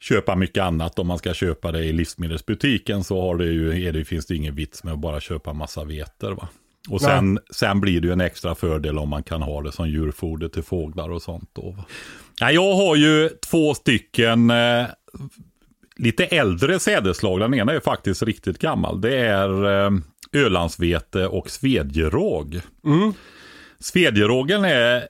köpa 0.00 0.36
mycket 0.36 0.62
annat. 0.62 0.98
Om 0.98 1.06
man 1.06 1.18
ska 1.18 1.34
köpa 1.34 1.72
det 1.72 1.84
i 1.84 1.92
livsmedelsbutiken 1.92 3.04
så 3.04 3.20
har 3.20 3.36
det 3.36 3.46
ju, 3.46 3.86
är 3.86 3.92
det, 3.92 4.04
finns 4.04 4.26
det 4.26 4.36
ingen 4.36 4.54
vits 4.54 4.84
med 4.84 4.92
att 4.92 4.98
bara 5.00 5.20
köpa 5.20 5.52
massa 5.52 5.84
veter. 5.84 6.30
Va? 6.30 6.48
Och 6.88 7.00
sen, 7.00 7.38
sen 7.50 7.80
blir 7.80 8.00
det 8.00 8.06
ju 8.06 8.12
en 8.12 8.20
extra 8.20 8.54
fördel 8.54 8.98
om 8.98 9.08
man 9.08 9.22
kan 9.22 9.42
ha 9.42 9.62
det 9.62 9.72
som 9.72 9.88
djurfoder 9.88 10.48
till 10.48 10.62
fåglar 10.62 11.10
och 11.10 11.22
sånt. 11.22 11.50
Då? 11.52 11.76
Ja, 12.40 12.50
jag 12.50 12.74
har 12.74 12.96
ju 12.96 13.28
två 13.50 13.74
stycken 13.74 14.50
eh, 14.50 14.86
lite 15.96 16.24
äldre 16.24 16.78
sädeslag. 16.78 17.40
Den 17.40 17.54
ena 17.54 17.72
är 17.72 17.80
faktiskt 17.80 18.22
riktigt 18.22 18.58
gammal. 18.58 19.00
Det 19.00 19.16
är 19.18 19.84
eh, 19.84 19.90
Ölandsvete 20.32 21.26
och 21.26 21.50
svedjeråg. 21.50 22.60
Mm. 22.84 23.12
Svedjerågen 23.78 24.64
är 24.64 25.08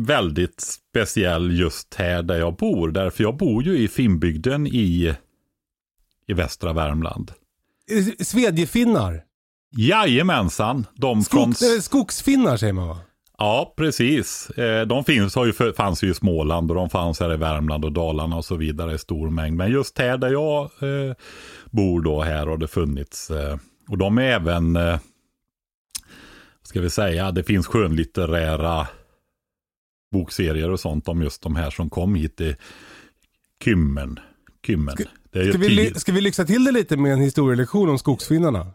väldigt 0.00 0.60
speciell 0.60 1.58
just 1.58 1.94
här 1.94 2.22
där 2.22 2.38
jag 2.38 2.56
bor. 2.56 2.90
Därför 2.90 3.24
jag 3.24 3.36
bor 3.36 3.62
ju 3.62 3.78
i 3.78 3.88
Finnbygden 3.88 4.66
i, 4.66 5.14
i 6.26 6.32
västra 6.32 6.72
Värmland. 6.72 7.32
Svedjefinnar? 8.18 9.24
Jajamensan. 9.76 10.86
De 10.94 11.22
Skog, 11.22 11.56
från... 11.56 11.82
Skogsfinnar 11.82 12.56
säger 12.56 12.72
man 12.72 12.88
va? 12.88 12.98
Ja, 13.42 13.74
precis. 13.76 14.50
Eh, 14.50 14.86
de 14.86 15.04
finns, 15.04 15.34
har 15.34 15.46
ju, 15.46 15.72
fanns 15.72 16.02
ju 16.02 16.10
i 16.10 16.14
Småland 16.14 16.70
och 16.70 16.76
de 16.76 16.90
fanns 16.90 17.20
här 17.20 17.34
i 17.34 17.36
Värmland 17.36 17.84
och 17.84 17.92
Dalarna 17.92 18.36
och 18.36 18.44
så 18.44 18.56
vidare 18.56 18.94
i 18.94 18.98
stor 18.98 19.30
mängd. 19.30 19.56
Men 19.56 19.70
just 19.70 19.98
här 19.98 20.18
där 20.18 20.28
jag 20.28 20.62
eh, 20.62 21.14
bor 21.70 22.00
då, 22.00 22.22
här 22.22 22.46
har 22.46 22.56
det 22.56 22.68
funnits. 22.68 23.30
Eh, 23.30 23.56
och 23.88 23.98
de 23.98 24.18
är 24.18 24.22
även, 24.22 24.76
eh, 24.76 24.98
ska 26.62 26.80
vi 26.80 26.90
säga, 26.90 27.30
det 27.30 27.42
finns 27.42 27.66
skönlitterära 27.66 28.86
bokserier 30.12 30.70
och 30.70 30.80
sånt 30.80 31.08
om 31.08 31.22
just 31.22 31.42
de 31.42 31.56
här 31.56 31.70
som 31.70 31.90
kom 31.90 32.14
hit 32.14 32.40
i 32.40 32.56
Kymmen. 33.64 34.18
Kymmen. 34.66 34.96
Ska, 35.30 35.58
vi, 35.58 35.94
ska 35.94 36.12
vi 36.12 36.20
lyxa 36.20 36.44
till 36.44 36.64
det 36.64 36.72
lite 36.72 36.96
med 36.96 37.12
en 37.12 37.20
historielektion 37.20 37.88
om 37.88 37.98
skogsfinnarna? 37.98 38.66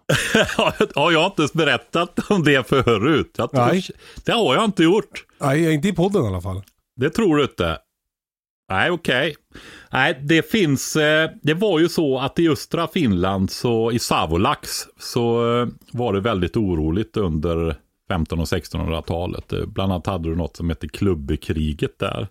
har 0.95 1.12
jag 1.12 1.25
inte 1.25 1.57
berättat 1.57 2.19
om 2.29 2.43
det 2.43 2.67
förut? 2.67 3.31
Jag 3.38 3.51
tror, 3.51 3.65
Nej. 3.65 3.85
Det 4.25 4.31
har 4.31 4.55
jag 4.55 4.65
inte 4.65 4.83
gjort. 4.83 5.25
Nej, 5.41 5.74
inte 5.74 5.88
i 5.88 5.93
podden 5.93 6.24
i 6.24 6.27
alla 6.27 6.41
fall. 6.41 6.63
Det 6.95 7.09
tror 7.09 7.38
du 7.38 7.43
inte. 7.43 7.77
Nej, 8.69 8.91
okej. 8.91 9.29
Okay. 9.29 9.62
Nej, 9.91 10.19
det 10.24 10.51
finns, 10.51 10.95
eh, 10.95 11.29
det 11.41 11.53
var 11.53 11.79
ju 11.79 11.89
så 11.89 12.19
att 12.19 12.39
i 12.39 12.50
östra 12.50 12.88
Finland, 12.88 13.51
så 13.51 13.91
i 13.91 14.00
Savolax, 14.00 14.69
så 15.00 15.55
eh, 15.62 15.67
var 15.91 16.13
det 16.13 16.19
väldigt 16.19 16.57
oroligt 16.57 17.17
under 17.17 17.69
1500 18.09 18.41
och 18.41 18.47
1600-talet. 18.47 19.53
Eh, 19.53 19.65
bland 19.65 19.91
annat 19.91 20.07
hade 20.07 20.29
du 20.29 20.35
något 20.35 20.57
som 20.57 20.69
hette 20.69 20.88
klubbekriget 20.88 22.00
där. 22.00 22.27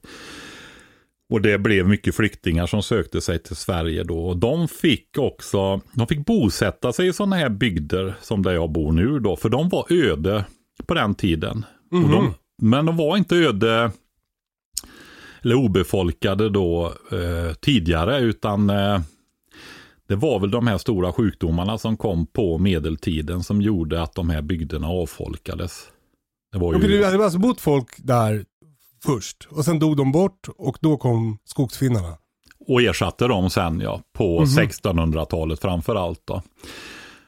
Och 1.31 1.43
det 1.43 1.59
blev 1.59 1.89
mycket 1.89 2.15
flyktingar 2.15 2.67
som 2.67 2.83
sökte 2.83 3.21
sig 3.21 3.39
till 3.39 3.57
Sverige 3.57 4.05
då. 4.05 4.27
Och 4.27 4.37
de 4.37 4.69
fick 4.69 5.19
också, 5.19 5.81
de 5.93 6.07
fick 6.07 6.27
bosätta 6.27 6.93
sig 6.93 7.09
i 7.09 7.13
sådana 7.13 7.37
här 7.37 7.49
bygder 7.49 8.15
som 8.21 8.43
där 8.43 8.53
jag 8.53 8.71
bor 8.71 8.93
nu 8.93 9.19
då. 9.19 9.37
För 9.37 9.49
de 9.49 9.69
var 9.69 9.93
öde 9.93 10.45
på 10.87 10.95
den 10.95 11.15
tiden. 11.15 11.65
Mm 11.93 12.05
-hmm. 12.05 12.11
de, 12.13 12.35
men 12.63 12.87
de 12.87 12.97
var 12.97 13.17
inte 13.17 13.37
öde 13.37 13.91
eller 15.43 15.55
obefolkade 15.55 16.51
då 16.51 16.93
eh, 17.13 17.55
tidigare 17.55 18.21
utan 18.21 18.71
eh, 18.71 19.01
det 20.09 20.17
var 20.17 20.41
väl 20.41 20.51
de 20.51 20.67
här 20.67 20.79
stora 20.79 21.13
sjukdomarna 21.13 21.79
som 21.79 21.97
kom 21.97 22.27
på 22.27 22.59
medeltiden 22.59 23.43
som 23.43 23.63
gjorde 23.63 24.03
att 24.03 24.15
de 24.15 24.31
här 24.31 24.43
bygderna 24.43 24.89
avfolkades. 24.89 25.89
Det 26.53 26.59
var 26.59 26.73
ju... 26.73 26.79
Okej, 26.79 26.99
det 26.99 27.07
hade 27.07 27.25
alltså 27.25 27.39
bott 27.39 27.61
folk 27.61 27.89
där 27.97 28.45
först 29.05 29.49
och 29.51 29.65
sen 29.65 29.79
dog 29.79 29.97
de 29.97 30.13
bort 30.13 30.49
och 30.57 30.79
då 30.81 30.97
kom 30.97 31.39
skogsfinnarna? 31.45 32.17
Och 32.67 32.83
ersatte 32.83 33.29
dem 33.29 33.51
sen 33.51 33.81
ja, 33.81 34.01
på 34.13 34.39
mm 34.39 34.45
-hmm. 34.45 34.69
1600-talet 34.69 35.61
framför 35.61 35.95
allt 35.95 36.23
då. 36.25 36.43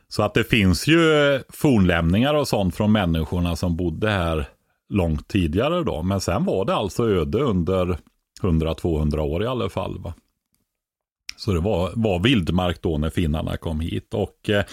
Så 0.09 0.23
att 0.23 0.35
det 0.35 0.45
finns 0.45 0.87
ju 0.87 1.00
fornlämningar 1.49 2.35
och 2.35 2.49
sånt 2.49 2.76
från 2.76 2.92
människorna 2.92 3.56
som 3.56 3.76
bodde 3.76 4.11
här 4.11 4.49
långt 4.88 5.28
tidigare 5.28 5.85
då. 5.85 6.02
Men 6.02 6.21
sen 6.21 6.45
var 6.45 6.64
det 6.64 6.75
alltså 6.75 7.11
öde 7.11 7.38
under 7.38 7.99
100-200 8.42 9.18
år 9.18 9.42
i 9.42 9.47
alla 9.47 9.68
fall. 9.68 9.99
Va? 9.99 10.14
Så 11.37 11.52
det 11.52 11.61
var, 11.61 11.90
var 11.95 12.18
vildmark 12.18 12.83
då 12.83 12.99
när 12.99 13.11
finnarna 13.11 13.56
kom 13.56 13.80
hit. 13.80 14.14
Och 14.14 14.50
eh, 14.50 14.64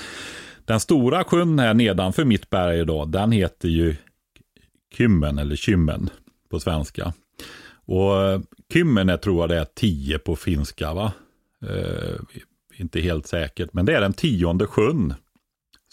den 0.65 0.79
stora 0.79 1.23
sjön 1.23 1.59
här 1.59 1.73
nedanför 1.73 2.25
mitt 2.25 2.49
berg 2.49 2.85
då, 2.85 3.05
den 3.05 3.31
heter 3.31 3.69
ju 3.69 3.95
Kymmen 4.97 5.39
eller 5.39 5.55
Kymmen 5.55 6.09
på 6.53 6.59
svenska. 6.59 7.13
Och 7.85 8.23
eh, 8.23 8.41
Kymmene 8.73 9.17
tror 9.17 9.39
jag 9.39 9.49
det 9.49 9.57
är 9.57 9.67
10 9.75 10.19
på 10.19 10.35
finska 10.35 10.93
va? 10.93 11.13
Eh, 11.65 12.15
inte 12.77 13.01
helt 13.01 13.27
säkert, 13.27 13.73
men 13.73 13.85
det 13.85 13.95
är 13.95 14.01
den 14.01 14.13
tionde 14.13 14.67
sjön 14.67 15.13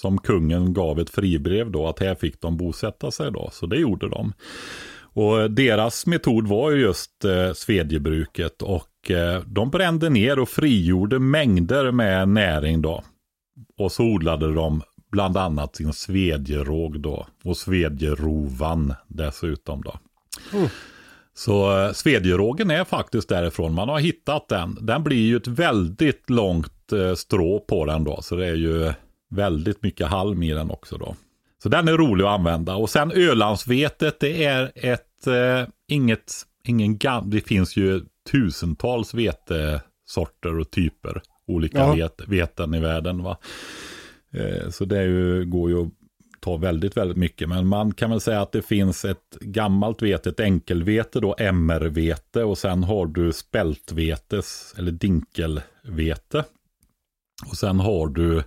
som 0.01 0.19
kungen 0.19 0.73
gav 0.75 1.01
ett 1.01 1.11
fribrev 1.11 1.71
då 1.71 1.89
att 1.89 1.99
här 1.99 2.15
fick 2.15 2.41
de 2.41 2.57
bosätta 2.57 3.11
sig 3.11 3.33
då. 3.33 3.49
Så 3.53 3.67
det 3.67 3.77
gjorde 3.77 4.09
de. 4.09 4.33
Och 5.13 5.41
eh, 5.41 5.49
deras 5.49 6.07
metod 6.07 6.49
var 6.49 6.71
ju 6.71 6.81
just 6.81 7.25
eh, 7.25 7.53
svedjebruket 7.53 8.63
och 8.63 9.11
eh, 9.11 9.43
de 9.47 9.71
brände 9.71 10.11
ner 10.11 10.39
och 10.39 10.49
frigjorde 10.49 11.19
mängder 11.19 11.93
med 11.93 12.29
näring 12.29 12.83
då. 12.83 13.05
Och 13.79 13.93
så 13.93 14.05
odlade 14.05 14.55
de 14.55 14.83
bland 15.13 15.37
annat 15.37 15.77
sin 15.77 15.93
svedjeråg 15.93 17.01
då 17.01 17.27
och 17.45 17.57
svedjerovan 17.57 18.95
dessutom 19.09 19.83
då. 19.83 19.99
Mm. 20.53 20.69
Så 21.35 21.79
eh, 21.79 21.93
svedjerågen 21.93 22.71
är 22.71 22.85
faktiskt 22.85 23.29
därifrån. 23.29 23.75
Man 23.75 23.89
har 23.89 23.99
hittat 23.99 24.49
den. 24.49 24.79
Den 24.81 25.03
blir 25.03 25.27
ju 25.27 25.37
ett 25.37 25.47
väldigt 25.47 26.31
långt 26.31 26.93
eh, 26.93 27.15
strå 27.15 27.61
på 27.61 27.85
den 27.85 28.05
då. 28.05 28.23
Så 28.23 28.37
det 28.37 28.47
är 28.47 28.55
ju 28.55 28.93
väldigt 29.31 29.83
mycket 29.83 30.07
halm 30.07 30.43
i 30.43 30.53
den 30.53 30.71
också 30.71 30.97
då. 30.99 31.17
Så 31.63 31.69
den 31.69 31.89
är 31.89 31.93
rolig 31.93 32.25
att 32.25 32.31
använda. 32.31 32.75
Och 32.75 32.91
sen 32.91 33.13
Ölandsvetet, 33.13 34.21
det 34.21 34.45
är 34.45 34.73
ett, 34.75 35.27
eh, 35.27 35.69
inget, 35.89 36.33
ingen 36.65 36.99
gam, 36.99 37.31
det 37.31 37.41
finns 37.41 37.77
ju 37.77 38.03
tusentals 38.31 39.15
vetesorter 39.15 40.59
och 40.59 40.71
typer. 40.71 41.23
Olika 41.47 41.79
ja. 41.79 41.93
vet, 41.93 42.21
veten 42.29 42.75
i 42.75 42.81
världen 42.81 43.23
va. 43.23 43.37
Eh, 44.33 44.71
så 44.71 44.85
det 44.85 45.03
ju, 45.03 45.45
går 45.45 45.71
ju 45.71 45.83
att 45.83 45.93
ta 46.41 46.57
väldigt, 46.57 46.97
väldigt 46.97 47.17
mycket. 47.17 47.49
Men 47.49 47.67
man 47.67 47.93
kan 47.93 48.11
väl 48.11 48.21
säga 48.21 48.41
att 48.41 48.53
det 48.53 48.63
finns 48.63 49.05
ett 49.05 49.37
gammalt 49.41 50.03
vete, 50.03 50.29
ett 50.29 50.41
enkelvete 50.41 51.21
då, 51.21 51.35
MR-vete. 51.39 52.45
Och 52.45 52.59
sen 52.59 52.85
har 52.85 53.07
du 53.07 53.33
spältvetes, 53.33 54.75
eller 54.79 54.93
dinkelvete. 54.93 56.45
Och 57.51 57.57
sen 57.57 57.81
har 57.81 58.07
du 58.07 58.39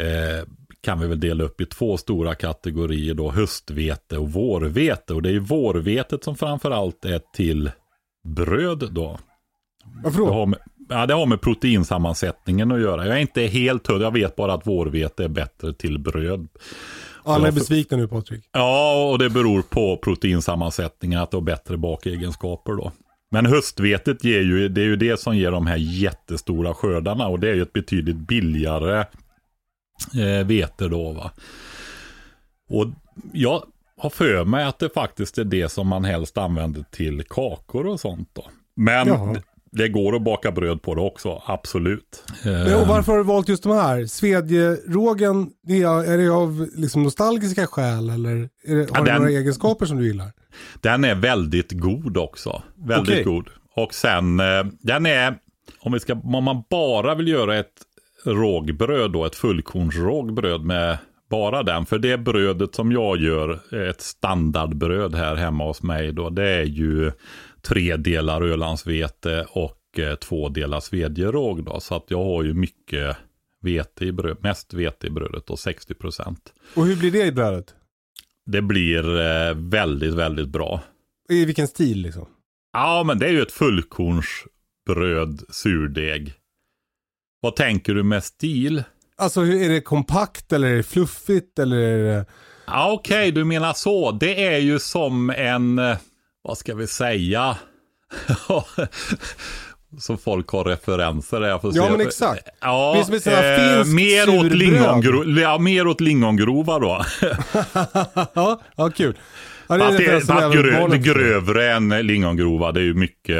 eh, 0.00 0.46
kan 0.82 1.00
vi 1.00 1.06
väl 1.06 1.20
dela 1.20 1.44
upp 1.44 1.60
i 1.60 1.66
två 1.66 1.96
stora 1.96 2.34
kategorier 2.34 3.14
då, 3.14 3.30
höstvete 3.30 4.18
och 4.18 4.32
vårvete. 4.32 5.14
Och 5.14 5.22
det 5.22 5.28
är 5.28 5.32
ju 5.32 5.38
vårvetet 5.38 6.24
som 6.24 6.36
framförallt 6.36 7.04
är 7.04 7.20
till 7.34 7.70
bröd 8.24 8.88
då. 8.92 9.18
Varför 10.02 10.18
då? 10.18 10.54
Ja, 10.92 11.06
det 11.06 11.14
har 11.14 11.26
med 11.26 11.40
proteinsammansättningen 11.40 12.72
att 12.72 12.80
göra. 12.80 13.06
Jag 13.06 13.16
är 13.16 13.20
inte 13.20 13.42
helt 13.42 13.86
hund, 13.86 14.02
jag 14.02 14.12
vet 14.12 14.36
bara 14.36 14.54
att 14.54 14.66
vårvete 14.66 15.24
är 15.24 15.28
bättre 15.28 15.72
till 15.72 15.98
bröd. 15.98 16.48
Alla 17.24 17.48
är 17.48 17.52
besvikna 17.52 17.96
nu 17.96 18.08
Patrik. 18.08 18.44
Ja, 18.52 19.10
och 19.10 19.18
det 19.18 19.30
beror 19.30 19.62
på 19.62 19.96
proteinsammansättningen, 19.96 21.20
att 21.20 21.30
det 21.30 21.36
har 21.36 21.42
bättre 21.42 21.76
bakegenskaper 21.76 22.72
då. 22.72 22.92
Men 23.30 23.46
höstvetet 23.46 24.24
ger 24.24 24.40
ju, 24.40 24.68
det 24.68 24.80
är 24.80 24.84
ju 24.84 24.96
det 24.96 25.20
som 25.20 25.36
ger 25.36 25.50
de 25.50 25.66
här 25.66 25.76
jättestora 25.76 26.74
skördarna 26.74 27.28
och 27.28 27.40
det 27.40 27.50
är 27.50 27.54
ju 27.54 27.62
ett 27.62 27.72
betydligt 27.72 28.16
billigare 28.16 28.98
eh, 30.14 30.46
vete 30.46 30.88
då. 30.88 31.12
Va? 31.12 31.30
Och 32.68 32.86
jag 33.32 33.64
har 33.96 34.10
för 34.10 34.44
mig 34.44 34.64
att 34.64 34.78
det 34.78 34.88
faktiskt 34.94 35.38
är 35.38 35.44
det 35.44 35.68
som 35.68 35.88
man 35.88 36.04
helst 36.04 36.38
använder 36.38 36.84
till 36.90 37.22
kakor 37.22 37.86
och 37.86 38.00
sånt 38.00 38.28
då. 38.32 38.44
Men 38.74 39.08
Jaha. 39.08 39.42
Det 39.72 39.88
går 39.88 40.16
att 40.16 40.22
baka 40.22 40.52
bröd 40.52 40.82
på 40.82 40.94
det 40.94 41.00
också, 41.00 41.42
absolut. 41.46 42.24
Men, 42.44 42.74
och 42.74 42.86
varför 42.86 43.12
har 43.12 43.18
du 43.18 43.24
valt 43.24 43.48
just 43.48 43.62
de 43.62 43.72
här? 43.72 44.06
Svedjerågen, 44.06 45.50
är 45.68 46.18
det 46.18 46.28
av 46.28 46.68
liksom 46.74 47.02
nostalgiska 47.02 47.66
skäl 47.66 48.10
eller 48.10 48.48
är 48.64 48.76
det, 48.76 48.90
har 48.90 48.98
ja, 48.98 49.04
den, 49.04 49.16
några 49.16 49.30
egenskaper 49.30 49.86
som 49.86 49.96
du 49.96 50.06
gillar? 50.06 50.32
Den 50.80 51.04
är 51.04 51.14
väldigt 51.14 51.72
god 51.72 52.16
också. 52.16 52.62
Väldigt 52.74 53.12
okay. 53.12 53.24
god. 53.24 53.48
Och 53.76 53.94
sen, 53.94 54.40
eh, 54.40 54.64
den 54.80 55.06
är, 55.06 55.34
om, 55.80 55.92
vi 55.92 56.00
ska, 56.00 56.12
om 56.12 56.44
man 56.44 56.62
bara 56.70 57.14
vill 57.14 57.28
göra 57.28 57.58
ett 57.58 57.72
rågbröd 58.24 59.12
då, 59.12 59.24
ett 59.24 59.34
fullkornsrågbröd 59.34 60.60
med 60.60 60.98
bara 61.30 61.62
den. 61.62 61.86
För 61.86 61.98
det 61.98 62.18
brödet 62.18 62.74
som 62.74 62.92
jag 62.92 63.16
gör, 63.20 63.74
ett 63.90 64.00
standardbröd 64.00 65.14
här 65.14 65.36
hemma 65.36 65.64
hos 65.64 65.82
mig 65.82 66.12
då, 66.12 66.30
det 66.30 66.48
är 66.48 66.64
ju 66.64 67.12
tre 67.68 67.96
delar 67.96 68.42
Ölandsvete 68.42 69.46
och 69.50 69.98
eh, 69.98 70.14
två 70.14 70.48
delar 70.48 70.80
svedjeråg 70.80 71.64
då. 71.64 71.80
Så 71.80 71.94
att 71.94 72.04
jag 72.08 72.24
har 72.24 72.42
ju 72.42 72.54
mycket 72.54 73.16
vete 73.60 74.04
i 74.04 74.12
bröd, 74.12 74.36
mest 74.40 74.74
vete 74.74 75.06
i 75.06 75.10
brödet 75.10 75.50
och 75.50 75.58
60 75.58 75.94
procent. 75.94 76.52
Och 76.74 76.86
hur 76.86 76.96
blir 76.96 77.10
det 77.10 77.26
i 77.26 77.32
brödet? 77.32 77.74
Det 78.46 78.62
blir 78.62 79.20
eh, 79.20 79.54
väldigt, 79.54 80.14
väldigt 80.14 80.48
bra. 80.48 80.80
I 81.28 81.44
vilken 81.44 81.68
stil 81.68 82.02
liksom? 82.02 82.28
Ja, 82.72 83.02
men 83.06 83.18
det 83.18 83.26
är 83.26 83.30
ju 83.30 83.42
ett 83.42 83.52
fullkornsbröd, 83.52 85.42
surdeg. 85.50 86.34
Vad 87.40 87.56
tänker 87.56 87.94
du 87.94 88.02
med 88.02 88.24
stil? 88.24 88.84
Alltså 89.16 89.40
är 89.40 89.68
det 89.68 89.80
kompakt 89.80 90.52
eller 90.52 90.68
är 90.68 90.76
det 90.76 90.82
fluffigt 90.82 91.58
eller 91.58 91.76
är 91.76 92.04
det... 92.04 92.26
Ja, 92.66 92.92
Okej, 92.92 93.16
okay, 93.16 93.30
du 93.30 93.44
menar 93.44 93.72
så. 93.72 94.12
Det 94.12 94.46
är 94.46 94.58
ju 94.58 94.78
som 94.78 95.30
en, 95.30 95.78
eh, 95.78 95.96
vad 96.42 96.58
ska 96.58 96.74
vi 96.74 96.86
säga? 96.86 97.56
så 99.98 100.16
folk 100.16 100.48
har 100.48 100.64
referenser. 100.64 101.40
Jag 101.40 101.60
får 101.60 101.76
ja, 101.76 101.84
se. 101.84 101.90
men 101.90 102.00
exakt. 102.00 102.48
Ja, 102.60 102.94
det 102.96 103.04
finns 103.04 103.26
eh, 103.26 103.84
mer, 103.84 104.38
åt 104.38 104.52
lingongro 104.52 105.40
ja, 105.40 105.58
mer 105.58 105.86
åt 105.86 106.00
lingongrova 106.00 106.78
då. 106.78 107.04
ja, 108.76 108.90
kul. 108.94 109.18
Ja, 109.66 109.76
det 109.76 109.84
är 109.84 110.20
fast 110.20 110.26
det, 110.26 110.34
fast 110.34 110.54
grö, 110.54 110.96
grövre 110.96 111.72
än 111.72 111.88
lingongrova. 111.88 112.72
Det 112.72 112.80
är 112.80 112.84
ju 112.84 112.94
mycket 112.94 113.36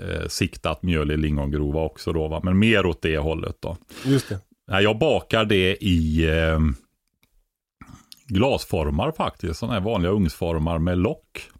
eh, 0.00 0.28
siktat 0.28 0.82
mjöl 0.82 1.10
i 1.10 1.16
lingongrova 1.16 1.80
också 1.80 2.12
då, 2.12 2.28
va? 2.28 2.40
men 2.44 2.58
mer 2.58 2.86
åt 2.86 3.02
det 3.02 3.18
hållet 3.18 3.56
då. 3.60 3.76
Just 4.04 4.28
det. 4.28 4.38
Jag 4.80 4.98
bakar 4.98 5.44
det 5.44 5.76
i 5.80 6.28
eh, 6.28 6.58
glasformar 8.28 9.12
faktiskt, 9.12 9.60
sådana 9.60 9.74
här 9.74 9.80
vanliga 9.80 10.12
ugnsformar 10.12 10.78
med 10.78 10.98
lock. 10.98 11.50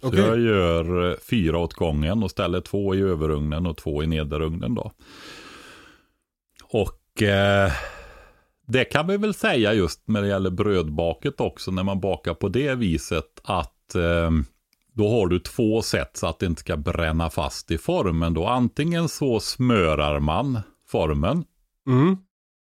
Så 0.00 0.08
okay. 0.08 0.20
jag 0.20 0.40
gör 0.40 1.10
eh, 1.10 1.16
fyra 1.30 1.58
åt 1.58 1.74
gången 1.74 2.22
och 2.22 2.30
ställer 2.30 2.60
två 2.60 2.94
i 2.94 3.00
överugnen 3.00 3.66
och 3.66 3.76
två 3.76 4.02
i 4.02 4.06
nederugnen 4.06 4.74
då. 4.74 4.92
Och 6.64 7.22
eh, 7.22 7.72
det 8.66 8.84
kan 8.84 9.06
vi 9.06 9.16
väl 9.16 9.34
säga 9.34 9.74
just 9.74 10.08
när 10.08 10.22
det 10.22 10.28
gäller 10.28 10.50
brödbaket 10.50 11.40
också, 11.40 11.70
när 11.70 11.82
man 11.82 12.00
bakar 12.00 12.34
på 12.34 12.48
det 12.48 12.74
viset 12.74 13.40
att 13.42 13.94
eh, 13.94 14.30
då 14.92 15.08
har 15.08 15.26
du 15.26 15.38
två 15.38 15.82
sätt 15.82 16.16
så 16.16 16.26
att 16.26 16.38
det 16.38 16.46
inte 16.46 16.60
ska 16.60 16.76
bränna 16.76 17.30
fast 17.30 17.70
i 17.70 17.78
formen. 17.78 18.34
Då 18.34 18.46
antingen 18.46 19.08
så 19.08 19.40
smörar 19.40 20.20
man 20.20 20.60
formen 20.88 21.44
mm. 21.86 22.16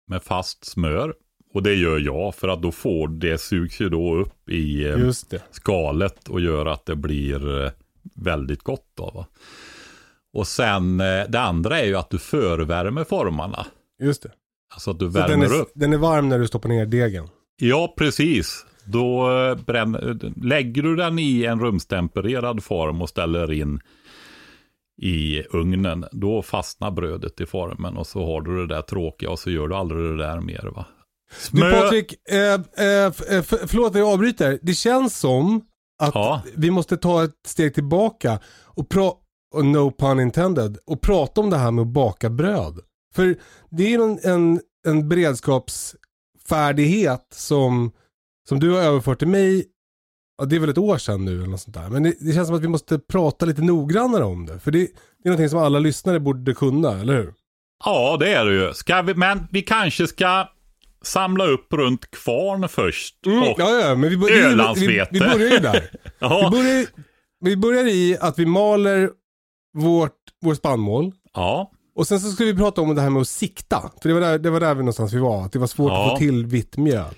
med 0.07 0.23
fast 0.23 0.65
smör. 0.65 1.15
Och 1.57 1.63
det 1.63 1.75
gör 1.75 1.99
jag 1.99 2.35
för 2.35 2.49
att 2.49 2.63
då 2.63 2.73
får 2.73 3.09
det 3.09 3.39
sugs 3.39 3.81
ju 3.81 3.89
då 3.89 4.15
upp 4.15 4.49
i 4.49 4.85
eh, 4.85 5.11
skalet 5.51 6.29
och 6.29 6.41
gör 6.41 6.67
att 6.67 6.87
det 6.87 6.97
blir 6.97 7.65
eh, 7.65 7.71
väldigt 8.15 8.63
gott. 8.63 8.87
Då, 8.95 9.11
va? 9.15 9.27
Och 10.33 10.47
sen 10.47 11.01
eh, 11.01 11.25
det 11.29 11.41
andra 11.41 11.81
är 11.81 11.87
ju 11.87 11.97
att 11.97 12.11
du 12.11 12.19
förvärmer 12.19 13.05
formarna. 13.05 13.67
Just 14.03 14.23
det. 14.23 14.31
Alltså 14.75 14.91
att 14.91 14.99
du 14.99 15.09
värmer 15.09 15.29
den 15.29 15.43
är, 15.43 15.61
upp. 15.61 15.71
Den 15.75 15.93
är 15.93 15.99
varm 15.99 16.29
när 16.29 16.39
du 16.39 16.47
stoppar 16.47 16.69
ner 16.69 16.87
degen. 16.87 17.29
Ja, 17.57 17.95
precis. 17.97 18.67
Då 18.85 19.29
bränner, 19.67 20.19
lägger 20.47 20.83
du 20.83 20.97
den 20.97 21.19
i 21.19 21.45
en 21.45 21.61
rumstempererad 21.61 22.65
form 22.65 23.03
och 23.03 23.09
ställer 23.09 23.53
in 23.53 23.81
i 25.03 25.43
ugnen. 25.43 26.05
Då 26.13 26.43
fastnar 26.43 26.91
brödet 26.91 27.41
i 27.41 27.47
formen 27.47 27.97
och 27.97 28.07
så 28.07 28.27
har 28.27 28.41
du 28.41 28.67
det 28.67 28.75
där 28.75 28.83
tråkiga 28.83 29.31
och 29.31 29.39
så 29.39 29.51
gör 29.51 29.69
du 29.69 29.75
aldrig 29.75 30.05
det 30.05 30.17
där 30.17 30.41
mer. 30.41 30.71
va. 30.75 30.87
Du 31.53 31.61
Patrik, 31.61 32.15
eh, 32.29 32.55
eh, 32.55 32.61
förlåt 33.43 33.91
att 33.91 33.99
jag 33.99 34.09
avbryter. 34.09 34.59
Det 34.63 34.75
känns 34.75 35.19
som 35.19 35.61
att 36.03 36.15
ja. 36.15 36.43
vi 36.57 36.71
måste 36.71 36.97
ta 36.97 37.25
ett 37.25 37.35
steg 37.47 37.75
tillbaka 37.75 38.41
och 38.65 38.89
prata, 38.89 39.19
no 39.63 39.91
pun 39.91 40.21
intended, 40.21 40.79
och 40.87 41.01
prata 41.01 41.41
om 41.41 41.51
det 41.51 41.57
här 41.57 41.71
med 41.71 41.83
att 41.83 41.89
baka 41.89 42.31
bröd. 42.31 42.81
För 43.15 43.37
det 43.71 43.95
är 43.95 43.99
en, 43.99 44.19
en, 44.23 44.61
en 44.89 45.09
beredskapsfärdighet 45.09 47.27
som 47.35 47.93
som 48.49 48.61
du 48.61 48.71
har 48.71 48.81
överfört 48.81 49.19
till 49.19 49.29
mig, 49.29 49.65
ja, 50.39 50.45
det 50.45 50.57
är 50.57 50.61
väl 50.61 50.71
ett 50.71 50.79
år 50.79 50.99
sedan 50.99 51.25
nu 51.25 51.35
eller 51.35 51.47
något 51.47 51.61
sånt 51.61 51.75
där. 51.75 51.89
Men 51.89 52.03
det, 52.03 52.15
det 52.21 52.33
känns 52.33 52.49
som 52.49 52.57
att 52.57 52.63
vi 52.63 52.69
måste 52.69 52.99
prata 52.99 53.47
lite 53.47 53.63
noggrannare 53.63 54.25
om 54.25 54.47
det. 54.47 54.59
För 54.59 54.71
det, 54.71 54.79
det 54.79 54.85
är 55.25 55.29
någonting 55.29 55.49
som 55.49 55.59
alla 55.59 55.79
lyssnare 55.79 56.21
borde 56.21 56.55
kunna, 56.55 57.01
eller 57.01 57.17
hur? 57.17 57.35
Ja, 57.85 58.17
det 58.21 58.33
är 58.33 58.45
det 58.45 58.53
ju. 58.53 58.73
Vi, 59.03 59.15
men 59.15 59.49
vi 59.51 59.63
kanske 59.63 60.07
ska 60.07 60.49
samla 61.07 61.47
upp 61.47 61.73
runt 61.73 62.11
kvarn 62.11 62.69
först. 62.69 63.27
Mm, 63.27 63.43
och 63.43 63.55
ja, 63.59 63.81
ja, 63.81 63.95
men 63.95 64.11
vi, 64.11 64.17
börjar, 64.17 64.75
vi, 64.75 64.87
vi, 64.87 65.05
vi 65.11 65.21
börjar 65.21 65.51
ju 65.51 65.59
där. 65.59 65.91
ja. 66.19 66.51
vi, 66.53 66.59
börjar, 66.59 66.87
vi 67.41 67.57
börjar 67.57 67.87
i 67.87 68.19
att 68.21 68.39
vi 68.39 68.47
maler 68.47 69.11
vårt, 69.75 70.17
vår 70.43 70.55
spannmål. 70.55 71.13
Ja. 71.35 71.71
Och 71.95 72.07
sen 72.07 72.21
så 72.21 72.31
ska 72.31 72.45
vi 72.45 72.55
prata 72.55 72.81
om 72.81 72.95
det 72.95 73.01
här 73.01 73.11
med 73.11 73.21
att 73.21 73.29
sikta. 73.29 73.91
För 74.03 74.09
det 74.09 74.15
var 74.15 74.21
där, 74.21 74.39
det 74.39 74.51
var 74.51 74.61
där 74.61 74.75
vi 74.75 74.79
någonstans 74.79 75.13
vi 75.13 75.19
var. 75.19 75.45
Att 75.45 75.53
det 75.53 75.59
var 75.59 75.67
svårt 75.67 75.93
ja. 75.93 76.05
att 76.05 76.11
få 76.11 76.19
till 76.19 76.47
vitt 76.47 76.77
mjöl. 76.77 77.15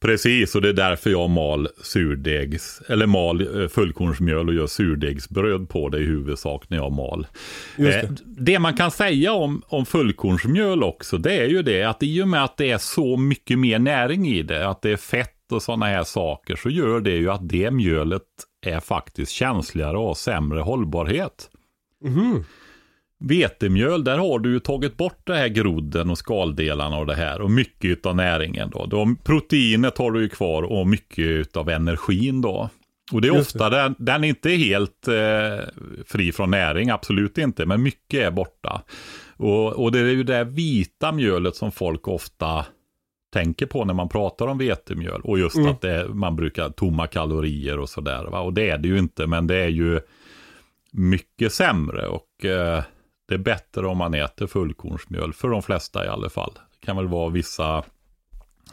Precis, 0.00 0.54
och 0.54 0.62
det 0.62 0.68
är 0.68 0.72
därför 0.72 1.10
jag 1.10 1.30
mal 1.30 1.68
surdegs, 1.82 2.82
eller 2.88 3.06
mal 3.06 3.62
eh, 3.62 3.68
fullkornsmjöl 3.68 4.48
och 4.48 4.54
gör 4.54 4.66
surdegsbröd 4.66 5.68
på 5.68 5.88
det 5.88 5.98
i 5.98 6.04
huvudsak 6.04 6.70
när 6.70 6.76
jag 6.76 6.92
mal. 6.92 7.26
Just 7.76 7.96
Eh, 8.04 8.10
det. 8.10 8.52
det 8.52 8.58
man 8.58 8.74
kan 8.74 8.90
säga 8.90 9.32
om, 9.32 9.62
om 9.66 9.86
fullkornsmjöl 9.86 10.82
också, 10.82 11.18
det 11.18 11.32
är 11.34 11.46
ju 11.46 11.62
det 11.62 11.82
att 11.82 12.02
i 12.02 12.22
och 12.22 12.28
med 12.28 12.44
att 12.44 12.56
det 12.56 12.70
är 12.70 12.78
så 12.78 13.16
mycket 13.16 13.58
mer 13.58 13.78
näring 13.78 14.26
i 14.28 14.42
det, 14.42 14.68
att 14.68 14.82
det 14.82 14.90
är 14.90 14.96
fett 14.96 15.52
och 15.52 15.62
sådana 15.62 15.86
här 15.86 16.04
saker, 16.04 16.56
så 16.56 16.70
gör 16.70 17.00
det 17.00 17.16
ju 17.16 17.30
att 17.30 17.48
det 17.48 17.70
mjölet 17.70 18.22
är 18.66 18.80
faktiskt 18.80 19.32
känsligare 19.32 19.96
och 19.98 20.06
har 20.06 20.14
sämre 20.14 20.60
hållbarhet. 20.60 21.50
Mhm. 22.04 22.44
Vetemjöl, 23.20 24.04
där 24.04 24.18
har 24.18 24.38
du 24.38 24.52
ju 24.52 24.60
tagit 24.60 24.96
bort 24.96 25.20
det 25.24 25.36
här 25.36 25.48
grodden 25.48 26.10
och 26.10 26.18
skaldelarna 26.18 26.98
och 26.98 27.06
det 27.06 27.14
här 27.14 27.40
och 27.40 27.50
mycket 27.50 28.06
av 28.06 28.16
näringen 28.16 28.70
då. 28.70 28.86
då 28.86 29.14
proteinet 29.24 29.98
har 29.98 30.10
du 30.10 30.22
ju 30.22 30.28
kvar 30.28 30.62
och 30.62 30.86
mycket 30.86 31.56
av 31.56 31.68
energin 31.68 32.40
då. 32.40 32.70
Och 33.12 33.20
det 33.20 33.28
är 33.28 33.34
Just 33.34 33.54
ofta, 33.56 33.70
den, 33.70 33.94
den 33.98 34.24
är 34.24 34.28
inte 34.28 34.50
helt 34.50 35.08
eh, 35.08 35.68
fri 36.06 36.32
från 36.32 36.50
näring, 36.50 36.90
absolut 36.90 37.38
inte, 37.38 37.66
men 37.66 37.82
mycket 37.82 38.20
är 38.26 38.30
borta. 38.30 38.82
Och, 39.36 39.72
och 39.72 39.92
det 39.92 39.98
är 39.98 40.04
ju 40.04 40.22
det 40.22 40.44
vita 40.44 41.12
mjölet 41.12 41.56
som 41.56 41.72
folk 41.72 42.08
ofta 42.08 42.66
tänker 43.32 43.66
på 43.66 43.84
när 43.84 43.94
man 43.94 44.08
pratar 44.08 44.46
om 44.46 44.58
vetemjöl. 44.58 45.20
Och 45.24 45.38
just 45.38 45.56
Mm. 45.56 45.70
att 45.70 45.80
det, 45.80 46.08
man 46.08 46.36
brukar 46.36 46.70
tomma 46.70 47.06
kalorier 47.06 47.78
och 47.78 47.88
sådär. 47.88 48.34
Och 48.34 48.52
det 48.52 48.70
är 48.70 48.78
det 48.78 48.88
ju 48.88 48.98
inte, 48.98 49.26
men 49.26 49.46
det 49.46 49.56
är 49.56 49.68
ju 49.68 50.00
mycket 50.92 51.52
sämre. 51.52 52.06
Och 52.06 52.44
eh, 52.44 52.82
det 53.30 53.36
är 53.36 53.38
bättre 53.38 53.86
om 53.86 53.98
man 53.98 54.14
äter 54.14 54.46
fullkornsmjöl, 54.46 55.32
för 55.32 55.48
de 55.48 55.62
flesta 55.62 56.04
i 56.04 56.08
alla 56.08 56.28
fall. 56.28 56.52
Det 56.54 56.86
kan 56.86 56.96
väl 56.96 57.08
vara 57.08 57.28
vissa 57.28 57.84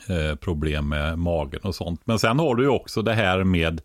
eh, 0.10 0.36
problem 0.36 0.90
med 0.90 1.20
magen 1.20 1.60
och 1.64 1.76
sånt. 1.76 2.02
Men 2.06 2.20
sen 2.20 2.40
har 2.40 2.56
du 2.56 2.64
ju 2.64 2.70
också 2.70 3.02
det 3.02 3.14
här 3.14 3.44
med 3.44 3.82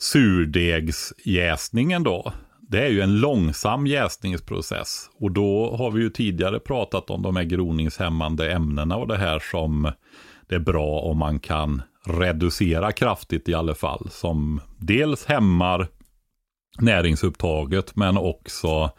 surdegsjäsningen 0.00 2.02
då. 2.02 2.32
Det 2.60 2.86
är 2.86 2.88
ju 2.88 3.00
en 3.00 3.20
långsam 3.20 3.86
jäsningsprocess. 3.86 5.10
Och 5.18 5.30
då 5.30 5.76
har 5.76 5.90
vi 5.90 6.02
ju 6.02 6.10
tidigare 6.10 6.60
pratat 6.60 7.10
om 7.10 7.22
de 7.22 7.36
här 7.36 7.44
groningshämmande 7.44 8.52
ämnena 8.52 8.96
och 8.96 9.08
det 9.08 9.18
här 9.18 9.42
som 9.50 9.92
det 10.48 10.54
är 10.54 10.60
bra 10.60 11.00
om 11.00 11.18
man 11.18 11.40
kan 11.40 11.82
reducera 12.06 12.92
kraftigt 12.92 13.48
i 13.48 13.54
alla 13.54 13.74
fall. 13.74 14.08
Som 14.10 14.60
dels 14.78 15.24
hämmar 15.24 15.88
näringsupptaget 16.78 17.96
men 17.96 18.16
också 18.16 18.90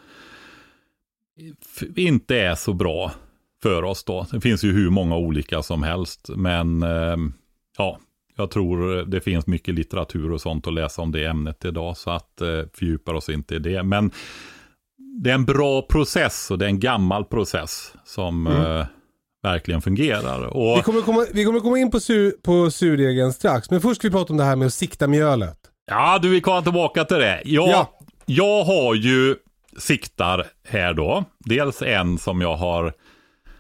inte 1.95 2.35
är 2.37 2.55
så 2.55 2.73
bra 2.73 3.11
för 3.63 3.83
oss 3.83 4.03
då. 4.03 4.25
Det 4.31 4.41
finns 4.41 4.63
ju 4.63 4.71
hur 4.71 4.89
många 4.89 5.17
olika 5.17 5.63
som 5.63 5.83
helst 5.83 6.29
men 6.35 6.83
eh, 6.83 7.17
ja, 7.77 7.99
jag 8.35 8.51
tror 8.51 9.05
det 9.05 9.21
finns 9.21 9.47
mycket 9.47 9.73
litteratur 9.75 10.31
och 10.31 10.41
sånt 10.41 10.67
att 10.67 10.73
läsa 10.73 11.01
om 11.01 11.11
det 11.11 11.25
ämnet 11.25 11.65
idag 11.65 11.97
så 11.97 12.09
att 12.09 12.41
eh, 12.41 12.47
fördjupar 12.73 13.13
oss 13.13 13.29
inte 13.29 13.55
i 13.55 13.59
det. 13.59 13.83
Men 13.83 14.11
det 15.23 15.29
är 15.29 15.33
en 15.35 15.45
bra 15.45 15.81
process 15.81 16.51
och 16.51 16.57
det 16.57 16.65
är 16.65 16.69
en 16.69 16.79
gammal 16.79 17.25
process 17.25 17.93
som 18.05 18.47
eh, 18.47 18.85
verkligen 19.43 19.81
fungerar. 19.81 20.45
Och, 20.45 20.77
Vi, 20.77 20.81
kommer 20.81 21.01
komma, 21.01 21.25
vi 21.33 21.45
kommer 21.45 21.59
komma 21.59 21.79
in 21.79 21.91
på, 21.91 21.99
sur, 21.99 22.31
på 22.43 22.71
surdegen 22.71 23.33
strax, 23.33 23.71
men 23.71 23.81
först 23.81 23.95
ska 24.01 24.07
vi 24.07 24.11
prata 24.11 24.33
om 24.33 24.37
det 24.37 24.43
här 24.43 24.55
med 24.55 24.65
att 24.65 24.73
sikta 24.73 25.07
mjölet. 25.07 25.57
Ja, 25.85 26.19
du 26.21 26.29
vill 26.29 26.41
komma 26.41 26.61
tillbaka 26.61 27.05
till 27.05 27.17
det. 27.17 27.41
Jag, 27.45 27.69
Ja. 27.69 27.99
jag 28.25 28.63
har 28.63 28.95
ju 28.95 29.35
siktar 29.77 30.45
här 30.67 30.93
då. 30.93 31.23
Dels 31.39 31.81
en 31.81 32.17
som 32.17 32.41
jag 32.41 32.55
har 32.55 32.93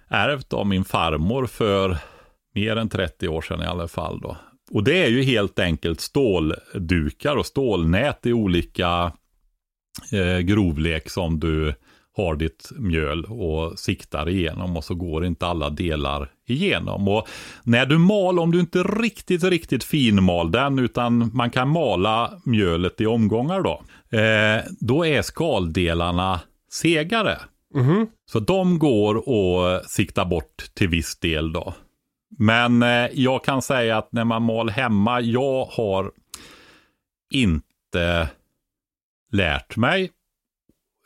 ärvt 0.07 0.53
av 0.53 0.67
min 0.67 0.85
farmor 0.85 1.45
för 1.45 1.97
mer 2.55 2.75
än 2.75 2.89
30 2.89 3.27
år 3.27 3.41
sedan 3.41 3.61
i 3.61 3.65
alla 3.65 3.87
fall 3.87 4.19
då. 4.21 4.37
Och 4.71 4.83
det 4.83 5.03
är 5.03 5.09
ju 5.09 5.23
helt 5.23 5.59
enkelt 5.59 6.01
ståldukar 6.01 7.35
och 7.35 7.45
stålnät 7.45 8.25
i 8.25 8.33
olika 8.33 9.11
eh, 10.11 10.39
grovlek 10.39 11.09
som 11.09 11.39
du 11.39 11.73
har 12.15 12.35
ditt 12.35 12.71
mjöl 12.77 13.25
och 13.25 13.79
siktar 13.79 14.29
igenom 14.29 14.77
och 14.77 14.83
så 14.83 14.95
går 14.95 15.25
inte 15.25 15.47
alla 15.47 15.69
delar 15.69 16.31
igenom. 16.47 17.07
Och 17.07 17.27
när 17.63 17.85
du 17.85 17.97
mal, 17.97 18.39
om 18.39 18.51
du 18.51 18.59
inte 18.59 18.83
riktigt, 18.83 19.43
riktigt 19.43 19.83
finmal 19.83 20.51
den 20.51 20.79
utan 20.79 21.31
man 21.33 21.49
kan 21.49 21.69
mala 21.69 22.31
mjölet 22.45 23.01
i 23.01 23.05
omgångar 23.05 23.61
då. 23.61 23.83
Eh, 24.13 24.63
då 24.79 25.05
är 25.05 25.21
skaldelarna 25.21 26.39
segare. 26.71 27.39
Mhm. 27.73 28.07
Så 28.25 28.39
de 28.39 28.79
går 28.79 29.17
att 29.17 29.89
sikta 29.89 30.25
bort 30.25 30.63
till 30.73 30.87
viss 30.87 31.19
del 31.19 31.53
då. 31.53 31.73
Men 32.37 32.83
eh, 32.83 33.07
jag 33.13 33.43
kan 33.43 33.61
säga 33.61 33.97
att 33.97 34.11
när 34.11 34.25
man 34.25 34.43
mal 34.43 34.69
hemma, 34.69 35.21
jag 35.21 35.65
har 35.65 36.11
inte 37.33 38.29
lärt 39.31 39.77
mig 39.77 40.11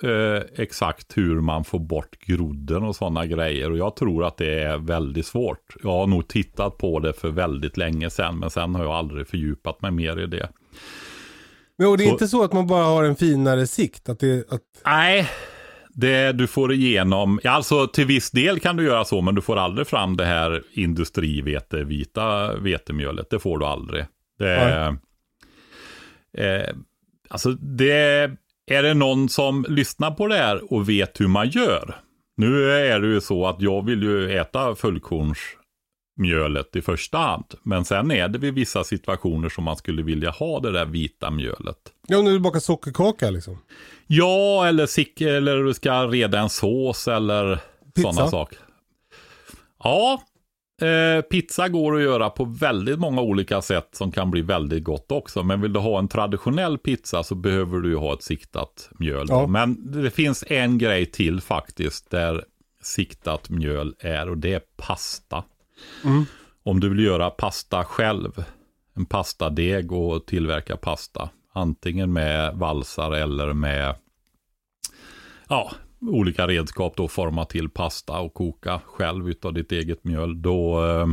eh, 0.03 0.41
exakt 0.55 1.17
hur 1.17 1.41
man 1.41 1.63
får 1.63 1.79
bort 1.79 2.19
grodden 2.19 2.83
och 2.83 2.95
sådana 2.95 3.25
grejer. 3.25 3.71
Och 3.71 3.77
jag 3.77 3.95
tror 3.95 4.25
att 4.25 4.37
det 4.37 4.63
är 4.63 4.77
väldigt 4.77 5.25
svårt. 5.25 5.75
Jag 5.83 5.91
har 5.91 6.07
nog 6.07 6.27
tittat 6.27 6.77
på 6.77 6.99
det 6.99 7.13
för 7.13 7.29
väldigt 7.29 7.77
länge 7.77 8.09
sedan, 8.09 8.39
men 8.39 8.49
sen 8.49 8.75
har 8.75 8.83
jag 8.83 8.93
aldrig 8.93 9.27
fördjupat 9.27 9.81
mig 9.81 9.91
mer 9.91 10.19
i 10.19 10.25
det. 10.25 10.49
Men 11.77 11.87
och 11.87 11.97
det 11.97 12.03
är 12.03 12.07
Så- 12.07 12.11
inte 12.11 12.27
så 12.27 12.43
att 12.43 12.53
man 12.53 12.67
bara 12.67 12.83
har 12.83 13.03
en 13.03 13.15
finare 13.15 13.67
sikt? 13.67 14.09
Att 14.09 14.19
det, 14.19 14.51
att, 14.53 14.61
Nej, 14.85 15.29
det 15.89 16.31
du 16.31 16.47
får 16.47 16.73
igenom, 16.73 17.39
ja, 17.43 17.51
alltså 17.51 17.87
till 17.87 18.05
viss 18.05 18.31
del 18.31 18.59
kan 18.59 18.75
du 18.77 18.83
göra 18.85 19.05
så, 19.05 19.21
men 19.21 19.35
du 19.35 19.41
får 19.41 19.55
aldrig 19.57 19.87
fram 19.87 20.17
det 20.17 20.25
här 20.25 20.63
industrivete, 20.73 21.83
vita 21.83 22.55
vetemjölet. 22.57 23.29
Det 23.29 23.39
får 23.39 23.57
du 23.57 23.65
aldrig. 23.65 24.05
Det 24.39 24.97
eh, 26.37 26.75
alltså 27.29 27.51
det 27.51 28.31
är 28.71 28.83
det 28.83 28.93
någon 28.93 29.29
som 29.29 29.65
lyssnar 29.69 30.11
på 30.11 30.27
det 30.27 30.35
här 30.35 30.73
och 30.73 30.89
vet 30.89 31.21
hur 31.21 31.27
man 31.27 31.49
gör. 31.49 31.95
Nu 32.37 32.71
är 32.71 32.99
det 32.99 33.07
ju 33.07 33.21
så 33.21 33.47
att 33.47 33.61
jag 33.61 33.85
vill 33.85 34.03
ju 34.03 34.37
äta 34.37 34.75
fullkornsmjölet 36.17 36.75
i 36.75 36.81
första 36.81 37.17
hand. 37.17 37.45
Men 37.63 37.85
sen 37.85 38.11
är 38.11 38.27
det 38.27 38.39
vid 38.39 38.53
vissa 38.53 38.83
situationer 38.83 39.49
som 39.49 39.63
man 39.63 39.75
skulle 39.75 40.03
vilja 40.03 40.29
ha 40.29 40.59
det 40.59 40.71
där 40.71 40.85
vita 40.85 41.31
mjölet. 41.31 41.77
ja, 42.07 42.17
om 42.17 42.25
du 42.25 42.39
bakar 42.39 42.59
sockerkaka 42.59 43.29
liksom. 43.29 43.57
Ja, 44.07 44.67
eller, 44.67 44.85
sick, 44.85 45.21
eller 45.21 45.63
du 45.63 45.73
ska 45.73 46.07
reda 46.07 46.39
en 46.39 46.49
sås 46.49 47.07
eller 47.07 47.59
sådana 48.01 48.27
saker. 48.27 48.59
Ja, 49.83 50.21
eh, 50.81 51.21
pizza 51.21 51.69
går 51.69 51.95
att 51.95 52.01
göra 52.01 52.29
på 52.29 52.45
väldigt 52.45 52.99
många 52.99 53.21
olika 53.21 53.61
sätt 53.61 53.89
som 53.91 54.11
kan 54.11 54.31
bli 54.31 54.41
väldigt 54.41 54.83
gott 54.83 55.11
också. 55.11 55.43
Men 55.43 55.61
vill 55.61 55.73
du 55.73 55.79
ha 55.79 55.99
en 55.99 56.07
traditionell 56.07 56.77
pizza 56.77 57.23
så 57.23 57.35
behöver 57.35 57.79
du 57.79 57.89
ju 57.89 57.97
ha 57.97 58.13
ett 58.13 58.23
siktat 58.23 58.89
mjöl. 58.99 59.25
Ja. 59.29 59.47
Men 59.47 59.91
det 60.03 60.11
finns 60.11 60.43
en 60.47 60.77
grej 60.77 61.05
till 61.05 61.41
faktiskt 61.41 62.09
där 62.09 62.43
siktat 62.81 63.49
mjöl 63.49 63.95
är 63.99 64.29
och 64.29 64.37
det 64.37 64.53
är 64.53 64.61
pasta. 64.77 65.43
Mm. 66.03 66.25
Om 66.63 66.79
du 66.79 66.89
vill 66.89 67.05
göra 67.05 67.29
pasta 67.29 67.83
själv, 67.83 68.43
en 68.95 69.05
pastadeg 69.05 69.91
och 69.91 70.25
tillverka 70.25 70.77
pasta. 70.77 71.29
Antingen 71.53 72.13
med 72.13 72.55
valsar 72.55 73.11
eller 73.11 73.53
med 73.53 73.95
ja, 75.49 75.71
olika 76.01 76.47
redskap 76.47 76.95
då 76.95 77.07
forma 77.07 77.45
till 77.45 77.69
pasta 77.69 78.19
och 78.19 78.33
koka 78.33 78.81
själv 78.85 79.29
utav 79.29 79.53
ditt 79.53 79.71
eget 79.71 80.03
mjöl. 80.03 80.41
Då 80.41 80.85
eh, 80.85 81.07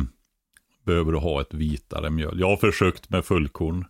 behöver 0.84 1.12
du 1.12 1.18
ha 1.18 1.40
ett 1.40 1.54
vitare 1.54 2.10
mjöl. 2.10 2.40
Jag 2.40 2.48
har 2.48 2.56
försökt 2.56 3.10
med 3.10 3.24
fullkorn. 3.24 3.84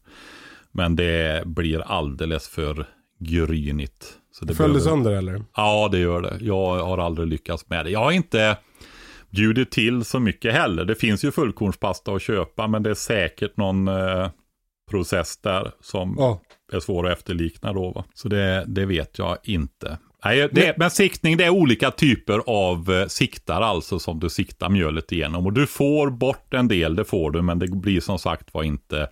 Men 0.72 0.96
det 0.96 1.42
blir 1.46 1.80
alldeles 1.80 2.48
för 2.48 2.86
grynigt. 3.18 4.18
Så 4.32 4.44
det 4.44 4.54
Föll 4.54 4.72
behöver- 4.72 4.90
sönder 4.90 5.10
eller? 5.12 5.42
Ja, 5.56 5.88
det 5.92 5.98
gör 5.98 6.20
det. 6.22 6.36
Jag 6.40 6.84
har 6.86 6.98
aldrig 6.98 7.28
lyckats 7.28 7.68
med 7.68 7.84
det. 7.86 7.90
Jag 7.90 8.00
har 8.00 8.12
inte 8.12 8.56
bjudit 9.34 9.70
till 9.70 10.04
så 10.04 10.20
mycket 10.20 10.54
heller. 10.54 10.84
Det 10.84 10.94
finns 10.94 11.24
ju 11.24 11.30
fullkornspasta 11.32 12.12
att 12.12 12.22
köpa, 12.22 12.66
men 12.68 12.82
det 12.82 12.90
är 12.90 12.94
säkert 12.94 13.56
någon 13.56 13.88
eh, 13.88 14.28
process 14.90 15.36
där 15.36 15.72
som 15.80 16.14
Ja. 16.18 16.40
är 16.72 16.80
svår 16.80 17.06
att 17.06 17.18
efterlikna 17.18 17.72
då. 17.72 17.90
Va? 17.90 18.04
Så 18.14 18.28
det, 18.28 18.64
det 18.66 18.86
vet 18.86 19.18
jag 19.18 19.38
inte. 19.44 19.98
Nej, 20.24 20.48
det, 20.52 20.74
men 20.78 20.90
siktning, 20.90 21.36
det 21.36 21.44
är 21.44 21.50
olika 21.50 21.90
typer 21.90 22.40
av 22.46 22.92
eh, 22.92 23.06
siktar 23.06 23.60
alltså 23.60 23.98
som 23.98 24.20
du 24.20 24.30
siktar 24.30 24.68
mjölet 24.68 25.12
igenom. 25.12 25.46
Och 25.46 25.52
du 25.52 25.66
får 25.66 26.10
bort 26.10 26.54
en 26.54 26.68
del, 26.68 26.96
det 26.96 27.04
får 27.04 27.30
du, 27.30 27.42
men 27.42 27.58
det 27.58 27.68
blir 27.68 28.00
som 28.00 28.18
sagt 28.18 28.54
var 28.54 28.62
inte 28.62 29.08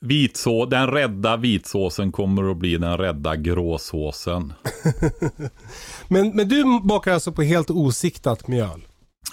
Vitså, 0.00 0.66
den 0.66 0.86
rädda 0.86 1.36
vitsåsen 1.36 2.12
kommer 2.12 2.50
att 2.50 2.56
bli 2.56 2.76
den 2.76 2.98
rädda 2.98 3.36
gråsåsen. 3.36 4.52
Men, 6.08 6.36
men 6.36 6.48
du 6.48 6.80
bakar 6.82 7.12
alltså 7.12 7.32
på 7.32 7.42
helt 7.42 7.70
osiktat 7.70 8.48
mjöl? 8.48 8.80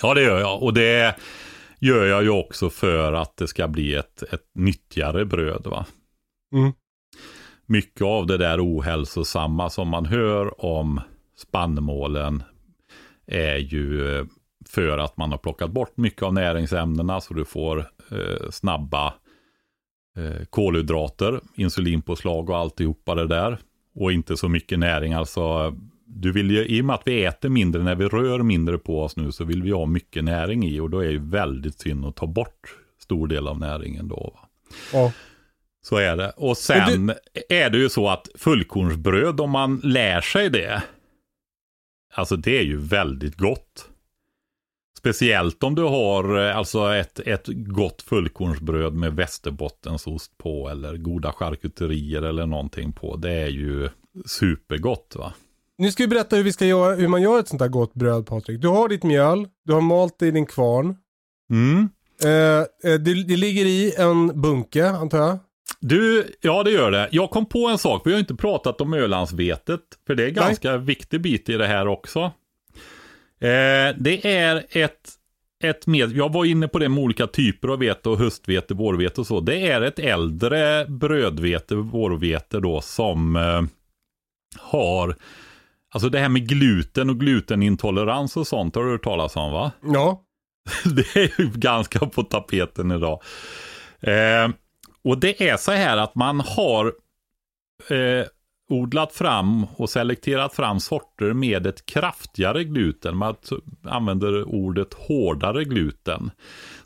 Ja, 0.02 0.14
det 0.14 0.22
gör 0.22 0.40
jag. 0.40 0.64
Och 0.64 0.74
det 0.74 1.16
gör 1.80 2.06
jag 2.06 2.24
ju 2.24 2.30
också 2.30 2.70
för 2.70 3.14
att 3.14 3.38
det 3.38 3.48
ska 3.48 3.68
bli 3.68 3.96
ett, 3.96 4.24
ett 4.24 4.46
nyttigare 4.54 5.26
bröd. 5.26 5.68
Va? 5.68 5.86
Mm. 6.54 6.72
Mycket 7.66 8.02
av 8.02 8.28
det 8.28 8.38
där 8.38 8.66
ohälsosamma 8.66 9.70
som 9.70 9.88
man 9.88 10.06
hör 10.06 10.66
om 10.66 11.02
spannmålen 11.38 12.44
är 13.28 13.58
ju 13.58 14.18
eh, 14.18 14.26
för 14.66 14.98
att 14.98 15.18
man 15.18 15.32
har 15.32 15.38
plockat 15.38 15.72
bort 15.72 15.98
mycket 15.98 16.24
av 16.24 16.34
näringsämnena 16.34 17.22
så 17.22 17.34
du 17.34 17.46
får 17.46 17.80
eh, 18.12 18.50
snabba 18.52 19.14
eh, 20.18 20.46
kolhydrater, 20.50 21.40
insulinpåslag 21.56 22.50
och 22.50 22.58
alltihopa 22.58 23.16
det 23.16 23.28
där. 23.28 23.58
Och 23.96 24.12
inte 24.12 24.38
så 24.38 24.50
mycket 24.50 24.80
näring. 24.80 25.14
Alltså, 25.14 25.76
du 26.08 26.32
vill 26.32 26.52
ju, 26.52 26.66
I 26.66 26.82
och 26.82 26.86
med 26.86 26.94
att 26.94 27.08
vi 27.08 27.26
äter 27.26 27.50
mindre 27.50 27.84
när 27.84 27.96
vi 27.96 28.06
rör 28.06 28.40
mindre 28.40 28.78
på 28.78 29.04
oss 29.04 29.16
nu 29.16 29.32
så 29.32 29.44
vill 29.44 29.64
vi 29.64 29.72
ha 29.72 29.86
mycket 29.86 30.24
näring 30.24 30.66
i 30.66 30.80
och 30.80 30.90
då 30.90 31.00
är 31.00 31.14
det 31.14 31.20
väldigt 31.20 31.80
synd 31.80 32.06
att 32.06 32.16
ta 32.16 32.28
bort 32.28 32.76
stor 33.00 33.28
del 33.28 33.48
av 33.48 33.60
näringen 33.60 34.08
då. 34.08 34.40
Ja. 34.94 35.12
Så 35.82 35.98
är 35.98 36.18
det. 36.18 36.30
Och 36.30 36.58
sen 36.58 37.14
är 37.50 37.70
det 37.70 37.78
ju 37.78 37.90
så 37.90 38.10
att 38.10 38.30
fullkornsbröd, 38.36 39.40
om 39.40 39.52
man 39.52 39.82
lär 39.84 40.22
sig 40.22 40.50
det, 40.50 40.84
alltså 42.14 42.36
det 42.36 42.58
är 42.58 42.64
ju 42.64 42.78
väldigt 42.78 43.36
gott. 43.36 43.90
Speciellt 44.98 45.64
om 45.64 45.76
du 45.76 45.82
har 45.82 46.48
eh, 46.48 46.58
alltså 46.58 46.94
ett, 46.94 47.20
ett 47.20 47.48
gott 47.48 48.02
fullkornsbröd 48.02 48.94
med 48.94 49.16
västerbottensost 49.16 50.38
på 50.38 50.70
eller 50.70 50.98
goda 50.98 51.32
charkuterier 51.32 52.22
eller 52.22 52.46
någonting 52.46 52.94
på. 52.94 53.16
Det 53.16 53.32
är 53.32 53.48
ju 53.48 53.90
supergott 54.26 55.16
va. 55.18 55.34
Nu 55.78 55.92
ska 55.92 56.04
vi 56.04 56.08
berätta 56.08 56.36
hur, 56.36 56.44
vi 56.44 56.54
ska 56.54 56.66
göra, 56.66 56.96
hur 56.96 57.08
man 57.08 57.22
gör 57.22 57.40
ett 57.40 57.48
sånt 57.48 57.62
här 57.62 57.70
gott 57.70 57.94
bröd 57.94 58.26
Patrik. 58.26 58.62
Du 58.62 58.68
har 58.68 58.90
ditt 58.90 59.04
mjöl, 59.04 59.48
du 59.66 59.74
har 59.74 59.82
malt 59.82 60.20
det 60.20 60.28
i 60.28 60.32
din 60.32 60.46
kvarn. 60.46 60.96
Mm. 61.52 61.90
Eh, 62.24 62.92
eh, 62.92 63.00
det, 63.00 63.24
det 63.24 63.38
ligger 63.38 63.66
i 63.66 63.94
en 63.98 64.42
bunke 64.42 64.90
antar 64.90 65.18
jag. 65.18 65.40
Du, 65.80 66.32
ja 66.42 66.64
det 66.64 66.72
gör 66.72 66.92
det. 66.92 67.10
Jag 67.12 67.30
kom 67.30 67.46
på 67.46 67.68
en 67.68 67.78
sak, 67.78 68.02
vi 68.06 68.12
har 68.12 68.20
inte 68.20 68.36
pratat 68.36 68.82
om 68.82 68.94
Ölandsvetet, 68.94 69.82
för 70.08 70.16
det 70.16 70.24
är 70.24 70.28
en 70.28 70.34
ganska 70.34 70.78
viktig 70.78 71.22
bit 71.22 71.50
i 71.50 71.54
det 71.54 71.68
här 71.68 71.88
också. 71.88 72.20
Eh, 73.40 73.96
det 73.98 74.22
är 74.24 74.66
ett, 74.70 75.10
ett 75.64 75.88
med, 75.88 76.12
jag 76.12 76.34
var 76.34 76.46
inne 76.46 76.68
på 76.68 76.80
det 76.80 76.90
med 76.90 77.04
olika 77.04 77.28
typer 77.28 77.68
av 77.68 77.80
vete 77.80 78.10
och 78.10 78.18
höstvete, 78.18 78.74
vårvete 78.74 79.22
och 79.22 79.28
så. 79.28 79.40
Det 79.40 79.68
är 79.68 79.82
ett 79.82 80.00
äldre 80.00 80.86
brödvete, 80.86 81.76
vårvete 81.76 82.60
då, 82.60 82.82
som 82.82 83.36
eh, 83.36 83.62
har, 84.58 85.16
alltså 85.94 86.10
det 86.10 86.20
här 86.20 86.30
med 86.30 86.48
gluten 86.48 87.10
och 87.10 87.20
glutenintolerans 87.20 88.38
och 88.38 88.48
sånt 88.48 88.76
har 88.76 88.84
du 88.84 88.92
hört 88.92 89.04
talas 89.04 89.36
om 89.36 89.52
va? 89.52 89.72
Ja. 89.82 90.24
det 90.86 91.16
är 91.16 91.42
ju 91.42 91.50
ganska 91.54 92.00
på 92.00 92.24
tapeten 92.24 92.92
idag. 92.92 93.22
Eh, 94.00 94.50
och 95.04 95.20
det 95.20 95.50
är 95.50 95.58
så 95.58 95.72
här 95.72 95.98
att 95.98 96.16
man 96.16 96.40
har 96.40 96.86
eh, 97.90 98.26
odlat 98.70 99.14
fram 99.14 99.64
och 99.76 99.90
selekterat 99.90 100.56
fram 100.56 100.80
sorter 100.80 101.34
med 101.34 101.68
ett 101.68 101.86
kraftigare 101.86 102.64
gluten. 102.64 103.18
Man 103.18 103.36
använder 103.84 104.44
ordet 104.44 104.94
hårdare 104.94 105.64
gluten. 105.64 106.32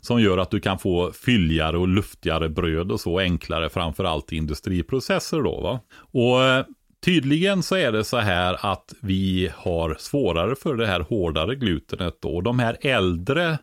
Som 0.00 0.20
gör 0.20 0.38
att 0.38 0.50
du 0.50 0.60
kan 0.60 0.78
få 0.78 1.12
fylligare 1.12 1.78
och 1.78 1.88
luftigare 1.88 2.48
bröd 2.48 2.92
och 2.92 3.00
så 3.00 3.18
enklare 3.18 3.70
framförallt 3.70 4.32
i 4.32 4.36
industriprocesser 4.36 5.42
då. 5.42 5.60
Va? 5.60 5.80
Och 6.12 6.44
eh, 6.44 6.64
Tydligen 7.04 7.62
så 7.62 7.74
är 7.74 7.92
det 7.92 8.04
så 8.04 8.16
här 8.16 8.72
att 8.72 8.94
vi 9.00 9.50
har 9.54 9.96
svårare 9.98 10.56
för 10.56 10.76
det 10.76 10.86
här 10.86 11.00
hårdare 11.00 11.54
glutenet 11.54 12.22
då. 12.22 12.40
De 12.40 12.58
här 12.58 12.76
äldre 12.80 13.58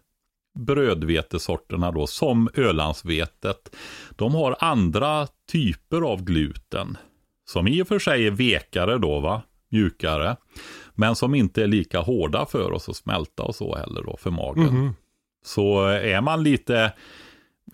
brödvetesorterna 0.60 1.91
då, 1.91 2.08
som 2.08 2.49
Ölandsvetet, 2.54 3.75
de 4.15 4.36
har 4.36 4.56
andra 4.60 5.28
typer 5.52 6.02
av 6.02 6.23
gluten. 6.23 6.97
Som 7.45 7.67
i 7.67 7.82
och 7.82 7.88
för 7.88 7.99
sig 7.99 8.28
är 8.28 8.32
vekare 8.32 8.97
då, 8.97 9.19
va? 9.19 9.41
mjukare. 9.69 10.36
Men 10.95 11.15
som 11.15 11.36
inte 11.36 11.63
är 11.63 11.67
lika 11.67 11.99
hårda 11.99 12.45
för 12.45 12.71
oss 12.71 12.89
att 12.89 12.95
smälta 12.95 13.43
och 13.43 13.56
så 13.56 13.75
heller 13.75 14.04
då 14.04 14.17
för 14.17 14.32
magen. 14.32 14.63
Mhm. 14.63 14.93
Så 15.45 15.86
är 15.86 16.21
man 16.21 16.43
lite, 16.43 16.93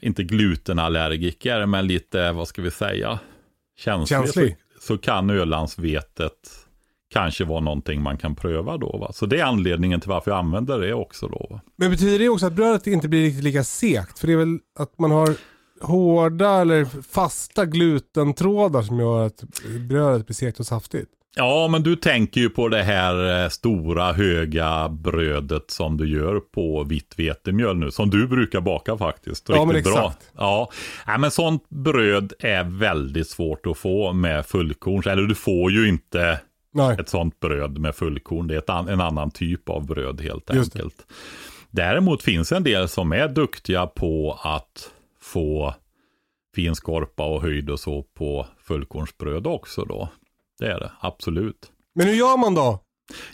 inte 0.02 0.24
glutenallergiker, 0.24 1.66
men 1.66 1.88
lite, 1.88 2.32
vad 2.32 2.48
ska 2.48 2.62
vi 2.62 2.72
säga, 2.72 3.20
känslig, 3.78 4.18
Känslig. 4.18 4.58
Så, 4.88 4.98
kan 4.98 5.30
Ölandsvetet 5.30 6.66
kanske 7.14 7.46
vara 7.46 7.60
någonting 7.60 8.02
man 8.02 8.18
kan 8.18 8.36
pröva 8.36 8.78
då. 8.78 8.98
Va? 8.98 9.12
Så 9.14 9.26
det 9.26 9.40
är 9.40 9.44
anledningen 9.44 10.02
till 10.02 10.10
varför 10.10 10.32
jag 10.32 10.38
använder 10.38 10.80
det 10.80 10.94
också 10.94 11.28
då. 11.28 11.48
Va? 11.50 11.62
Men 11.76 11.92
betyder 11.92 12.20
det 12.20 12.30
också 12.30 12.46
att 12.46 12.54
brödet 12.54 12.88
inte 12.88 13.08
blir 13.08 13.24
riktigt 13.24 13.44
lika 13.44 13.64
sekt? 13.64 14.20
För 14.20 14.28
det 14.28 14.34
är 14.34 14.38
väl 14.38 14.60
att 14.80 15.00
man 15.00 15.12
har 15.12 15.36
hårda 15.82 16.50
eller 16.50 16.86
fasta 17.02 17.66
glutentrådar 17.66 18.82
som 18.82 19.00
gör 19.00 19.26
att 19.26 19.44
brödet 19.90 20.26
blir 20.26 20.36
sekt 20.36 20.60
och 20.60 20.66
saftigt. 20.66 21.10
Ja, 21.38 21.68
men 21.68 21.84
du 21.84 21.96
tänker 21.96 22.42
ju 22.42 22.50
på 22.50 22.68
det 22.68 22.84
här 22.84 23.44
eh, 23.44 23.50
stora 23.50 24.14
höga 24.14 24.90
brödet 24.90 25.72
som 25.72 25.98
du 25.98 26.10
gör 26.10 26.40
på 26.40 26.84
vitt 26.84 27.14
vetemjöl 27.20 27.78
nu, 27.78 27.92
som 27.92 28.10
du 28.10 28.28
brukar 28.28 28.62
baka 28.62 28.98
faktiskt. 28.98 29.50
Ja, 29.50 29.66
men 29.66 29.76
Riktigt 29.76 29.94
bra. 29.94 30.08
exakt. 30.08 30.32
Ja, 30.38 30.72
Nej, 31.08 31.18
men 31.20 31.32
sånt 31.32 31.70
bröd 31.70 32.34
är 32.40 32.64
väldigt 32.64 33.28
svårt 33.28 33.66
att 33.66 33.78
få 33.78 34.14
med 34.14 34.46
fullkorns, 34.46 35.08
eller 35.08 35.24
du 35.24 35.36
får 35.36 35.72
ju 35.72 35.88
inte 35.88 36.40
Nej. 36.74 36.98
ett 37.00 37.10
sånt 37.10 37.40
bröd 37.40 37.78
med 37.78 37.96
fullkorn. 37.96 38.48
Det 38.48 38.70
är 38.70 38.72
an, 38.72 38.90
en 38.90 39.02
annan 39.02 39.32
typ 39.32 39.70
av 39.70 39.86
bröd 39.86 40.22
helt 40.22 40.52
enkelt. 40.52 41.06
Däremot 41.72 42.24
finns 42.24 42.52
en 42.52 42.64
del 42.64 42.88
som 42.88 43.12
är 43.12 43.28
duktiga 43.28 43.88
på 43.88 44.40
att 44.44 44.92
få 45.22 45.74
fin 46.56 46.76
skorpa 46.76 47.26
och 47.26 47.42
höjd 47.42 47.70
och 47.70 47.80
så 47.80 48.04
på 48.04 48.48
fullkornsbröd 48.64 49.48
också 49.48 49.86
då. 49.86 50.10
Det 50.60 50.66
är 50.66 50.80
det, 50.80 50.92
absolut. 51.00 51.72
Men 51.96 52.08
hur 52.08 52.14
gör 52.14 52.38
man 52.38 52.56
då? 52.56 52.80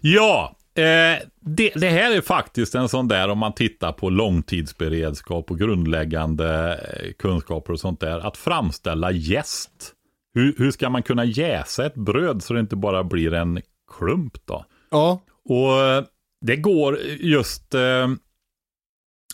Ja, 0.02 0.56
eh, 0.76 1.28
det, 1.42 1.72
det 1.76 1.90
här 1.90 2.12
är 2.12 2.22
faktiskt 2.22 2.76
en 2.76 2.90
sån 2.90 3.08
där 3.08 3.30
om 3.30 3.38
man 3.38 3.54
tittar 3.54 3.92
på 3.92 4.10
långtidsberedskap 4.10 5.52
och 5.52 5.60
grundläggande 5.60 6.74
eh, 6.74 7.14
kunskaper 7.14 7.74
och 7.74 7.80
sånt 7.80 8.00
där. 8.00 8.28
Att 8.28 8.38
framställa 8.38 9.12
jäst. 9.12 9.94
Hur, 10.34 10.56
hur 10.58 10.72
ska 10.72 10.90
man 10.90 11.04
kunna 11.04 11.26
jäsa 11.26 11.86
ett 11.86 11.96
bröd 11.96 12.44
så 12.44 12.54
det 12.54 12.60
inte 12.60 12.76
bara 12.76 13.04
blir 13.04 13.34
en 13.34 13.62
klump 13.98 14.38
då? 14.46 14.66
Ja. 14.92 15.22
Och 15.50 15.82
eh, 15.82 16.04
det 16.46 16.56
går 16.56 17.00
just, 17.20 17.74
eh, 17.74 18.08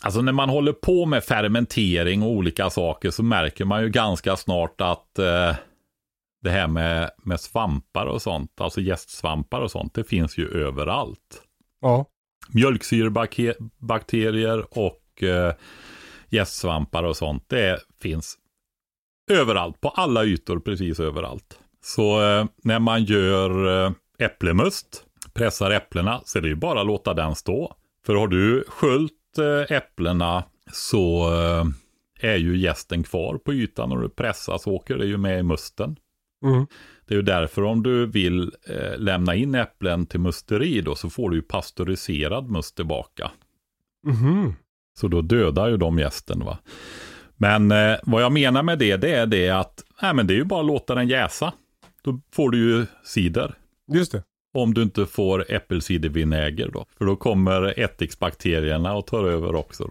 alltså 0.02 0.22
när 0.22 0.32
man 0.32 0.48
håller 0.48 0.72
på 0.72 1.06
med 1.06 1.24
fermentering 1.24 2.22
och 2.22 2.30
olika 2.30 2.70
saker 2.70 3.10
så 3.10 3.22
märker 3.22 3.64
man 3.64 3.82
ju 3.82 3.88
ganska 3.88 4.36
snart 4.36 4.80
att 4.80 5.18
eh, 5.18 5.54
det 6.40 6.50
här 6.50 6.68
med, 6.68 7.10
med 7.24 7.40
svampar 7.40 8.06
och 8.06 8.22
sånt, 8.22 8.60
alltså 8.60 8.80
jästsvampar 8.80 9.60
och 9.60 9.70
sånt, 9.70 9.94
det 9.94 10.04
finns 10.04 10.38
ju 10.38 10.48
överallt. 10.48 11.42
Ja. 11.80 12.06
Mjölksyrebakterier 12.48 14.78
och 14.78 15.22
eh, 15.22 15.54
jästsvampar 16.28 17.02
och 17.02 17.16
sånt, 17.16 17.44
det 17.46 17.80
finns 18.00 18.38
överallt, 19.30 19.80
på 19.80 19.88
alla 19.88 20.24
ytor, 20.24 20.60
precis 20.60 21.00
överallt. 21.00 21.58
Så 21.82 22.22
eh, 22.22 22.46
när 22.56 22.78
man 22.78 23.04
gör 23.04 23.84
eh, 23.86 23.92
äpplemust, 24.18 25.04
pressar 25.34 25.70
äpplena, 25.70 26.20
så 26.24 26.38
är 26.38 26.42
det 26.42 26.48
ju 26.48 26.54
bara 26.54 26.80
att 26.80 26.86
låta 26.86 27.14
den 27.14 27.34
stå. 27.34 27.74
För 28.06 28.14
har 28.14 28.28
du 28.28 28.64
sköljt 28.68 29.38
eh, 29.38 29.76
äpplena 29.76 30.44
så 30.72 31.34
eh, 31.34 31.64
är 32.20 32.36
ju 32.36 32.56
jästen 32.56 33.02
kvar 33.02 33.38
på 33.38 33.52
ytan 33.52 33.92
och 33.92 34.00
du 34.00 34.08
pressar 34.08 34.58
så 34.58 34.72
åker 34.72 34.96
det 34.96 35.06
ju 35.06 35.16
med 35.16 35.38
i 35.38 35.42
musten. 35.42 35.96
Mm. 36.44 36.66
Det 37.06 37.14
är 37.14 37.16
ju 37.16 37.22
därför 37.22 37.62
om 37.62 37.82
du 37.82 38.06
vill 38.06 38.52
eh, 38.66 38.98
lämna 38.98 39.34
in 39.34 39.54
äpplen 39.54 40.06
till 40.06 40.20
musteri 40.20 40.80
då 40.80 40.94
så 40.94 41.10
får 41.10 41.30
du 41.30 41.36
ju 41.36 41.42
pasteuriserad 41.42 42.50
must 42.50 42.76
tillbaka. 42.76 43.30
Mhm. 44.06 44.54
Så 44.98 45.08
då 45.08 45.22
dödar 45.22 45.68
ju 45.68 45.76
de 45.76 45.98
gästen 45.98 46.44
va. 46.44 46.58
Men 47.36 47.72
eh, 47.72 47.96
vad 48.02 48.22
jag 48.22 48.32
menar 48.32 48.62
med 48.62 48.78
det, 48.78 48.96
det 48.96 49.14
är 49.14 49.26
det 49.26 49.50
att 49.50 49.84
nej, 50.02 50.14
men 50.14 50.26
det 50.26 50.34
är 50.34 50.36
ju 50.36 50.44
bara 50.44 50.60
att 50.60 50.66
låta 50.66 50.94
den 50.94 51.08
jäsa. 51.08 51.52
Då 52.02 52.20
får 52.32 52.50
du 52.50 52.58
ju 52.58 52.86
cider. 53.04 53.54
Just 53.92 54.12
det. 54.12 54.22
Om 54.54 54.74
du 54.74 54.82
inte 54.82 55.06
får 55.06 55.52
äppelcidervinäger 55.52 56.70
då. 56.72 56.86
För 56.98 57.04
då 57.04 57.16
kommer 57.16 57.80
ättiksbakterierna 57.80 58.94
och 58.94 59.06
tar 59.06 59.24
över 59.24 59.54
också. 59.54 59.90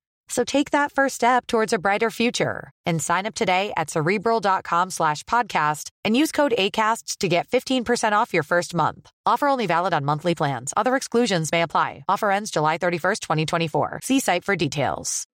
So 0.31 0.45
take 0.45 0.71
that 0.71 0.93
first 0.93 1.15
step 1.15 1.45
towards 1.45 1.73
a 1.73 1.77
brighter 1.79 2.09
future 2.09 2.71
and 2.85 3.01
sign 3.01 3.25
up 3.25 3.35
today 3.35 3.73
at 3.75 3.89
cerebral.com 3.89 4.89
slash 4.89 5.23
podcast 5.23 5.89
and 6.05 6.15
use 6.15 6.31
code 6.31 6.53
ACAST 6.57 7.17
to 7.17 7.27
get 7.27 7.47
15% 7.49 8.13
off 8.13 8.33
your 8.33 8.43
first 8.43 8.73
month. 8.73 9.09
Offer 9.25 9.49
only 9.49 9.67
valid 9.67 9.93
on 9.93 10.05
monthly 10.05 10.33
plans. 10.33 10.73
Other 10.77 10.95
exclusions 10.95 11.51
may 11.51 11.63
apply. 11.63 12.05
Offer 12.07 12.31
ends 12.31 12.51
July 12.51 12.77
31st, 12.77 13.19
2024. 13.21 13.99
See 14.03 14.19
site 14.21 14.45
for 14.45 14.55
details. 14.55 15.25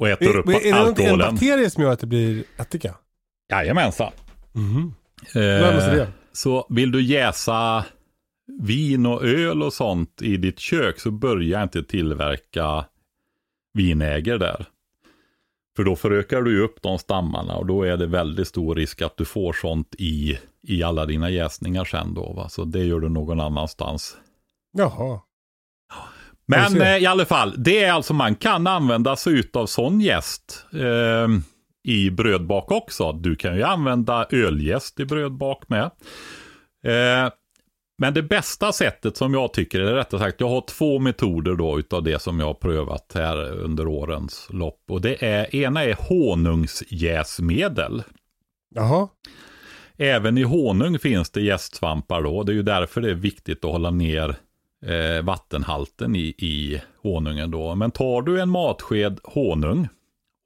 Och 0.00 0.08
äter 0.08 0.36
upp 0.36 0.48
Är, 0.48 0.52
är 0.54 0.94
det 0.94 1.04
en 1.04 1.18
bakterie 1.18 1.70
som 1.70 1.82
gör 1.82 1.92
att 1.92 2.00
det 2.00 2.06
blir 2.06 2.44
ättika? 2.58 2.94
Jajamensan. 3.50 4.12
Mhm. 4.52 4.94
Eh, 5.34 5.40
Vem 5.42 5.76
är 5.78 5.96
det? 5.96 6.08
Så 6.32 6.66
vill 6.70 6.92
du 6.92 7.02
jäsa 7.02 7.84
vin 8.46 9.06
och 9.06 9.24
öl 9.24 9.62
och 9.62 9.72
sånt 9.72 10.22
i 10.22 10.36
ditt 10.36 10.58
kök 10.58 11.00
så 11.00 11.10
börja 11.10 11.62
inte 11.62 11.82
tillverka 11.82 12.84
vinäger 13.72 14.38
där. 14.38 14.66
För 15.76 15.84
då 15.84 15.96
förökar 15.96 16.42
du 16.42 16.62
upp 16.64 16.82
de 16.82 16.98
stammarna 16.98 17.56
och 17.56 17.66
då 17.66 17.82
är 17.82 17.96
det 17.96 18.06
väldigt 18.06 18.48
stor 18.48 18.74
risk 18.74 19.02
att 19.02 19.16
du 19.16 19.24
får 19.24 19.52
sånt 19.52 19.94
i, 19.98 20.38
i 20.62 20.82
alla 20.82 21.06
dina 21.06 21.30
jäsningar 21.30 21.84
sen 21.84 22.14
då. 22.14 22.32
Va? 22.32 22.48
Så 22.48 22.64
det 22.64 22.84
gör 22.84 23.00
du 23.00 23.08
någon 23.08 23.40
annanstans. 23.40 24.16
Jaha. 24.72 25.20
Men 26.46 26.82
eh, 26.82 26.96
i 26.96 27.06
alla 27.06 27.24
fall, 27.24 27.54
det 27.56 27.84
är 27.84 27.92
alltså 27.92 28.14
man 28.14 28.34
kan 28.34 28.66
använda 28.66 29.16
sig 29.16 29.32
utav 29.32 29.66
sån 29.66 30.00
jäst 30.00 30.66
eh, 30.72 31.28
i 31.84 32.10
brödbak 32.10 32.70
också. 32.70 33.12
Du 33.12 33.36
kan 33.36 33.56
ju 33.56 33.62
använda 33.62 34.26
öljäst 34.30 35.00
i 35.00 35.04
brödbak 35.04 35.68
med. 35.68 35.90
Eh, 36.84 37.32
men 37.98 38.14
det 38.14 38.22
bästa 38.22 38.72
sättet 38.72 39.16
som 39.16 39.34
jag 39.34 39.52
tycker, 39.52 39.80
eller 39.80 39.94
rättare 39.94 40.20
sagt, 40.20 40.40
jag 40.40 40.48
har 40.48 40.60
två 40.60 40.98
metoder 40.98 41.54
då 41.54 41.78
utav 41.78 42.02
det 42.02 42.22
som 42.22 42.40
jag 42.40 42.46
har 42.46 42.54
prövat 42.54 43.12
här 43.14 43.52
under 43.52 43.86
årens 43.86 44.48
lopp. 44.50 44.80
Och 44.90 45.00
det 45.00 45.24
är, 45.24 45.56
ena 45.56 45.84
är 45.84 45.96
honungsjäsmedel. 46.08 48.02
Jaha. 48.74 49.08
Även 49.96 50.38
i 50.38 50.42
honung 50.42 50.98
finns 50.98 51.30
det 51.30 51.40
jästsvampar 51.42 52.22
då. 52.22 52.42
Det 52.42 52.52
är 52.52 52.54
ju 52.56 52.62
därför 52.62 53.00
det 53.00 53.10
är 53.10 53.14
viktigt 53.14 53.64
att 53.64 53.70
hålla 53.70 53.90
ner 53.90 54.36
eh, 54.86 55.24
vattenhalten 55.24 56.16
i, 56.16 56.34
i 56.38 56.80
honungen 57.02 57.50
då. 57.50 57.74
Men 57.74 57.90
tar 57.90 58.22
du 58.22 58.40
en 58.40 58.48
matsked 58.48 59.18
honung 59.24 59.88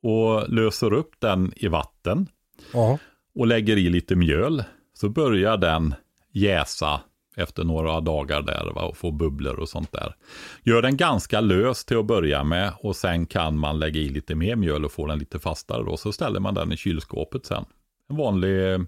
och 0.02 0.48
löser 0.48 0.92
upp 0.92 1.10
den 1.18 1.52
i 1.56 1.68
vatten 1.68 2.26
Ja. 2.72 2.98
och 3.34 3.46
lägger 3.46 3.76
i 3.76 3.88
lite 3.88 4.16
mjöl 4.16 4.64
så 4.94 5.08
börjar 5.08 5.56
den 5.56 5.94
jäsa 6.32 7.00
efter 7.38 7.64
några 7.64 8.00
dagar 8.00 8.42
där 8.42 8.72
va, 8.74 8.82
och 8.82 8.96
få 8.96 9.10
bubblor 9.10 9.60
och 9.60 9.68
sånt 9.68 9.92
där. 9.92 10.14
Gör 10.62 10.82
den 10.82 10.96
ganska 10.96 11.40
lös 11.40 11.84
till 11.84 11.98
att 11.98 12.06
börja 12.06 12.44
med 12.44 12.72
och 12.80 12.96
sen 12.96 13.26
kan 13.26 13.58
man 13.58 13.78
lägga 13.78 14.00
i 14.00 14.08
lite 14.08 14.34
mer 14.34 14.56
mjöl 14.56 14.84
och 14.84 14.92
få 14.92 15.06
den 15.06 15.18
lite 15.18 15.38
fastare 15.38 15.82
då. 15.84 15.96
Så 15.96 16.12
ställer 16.12 16.40
man 16.40 16.54
den 16.54 16.72
i 16.72 16.76
kylskåpet 16.76 17.46
sen. 17.46 17.64
En 18.10 18.16
vanlig 18.16 18.72
eh, 18.72 18.78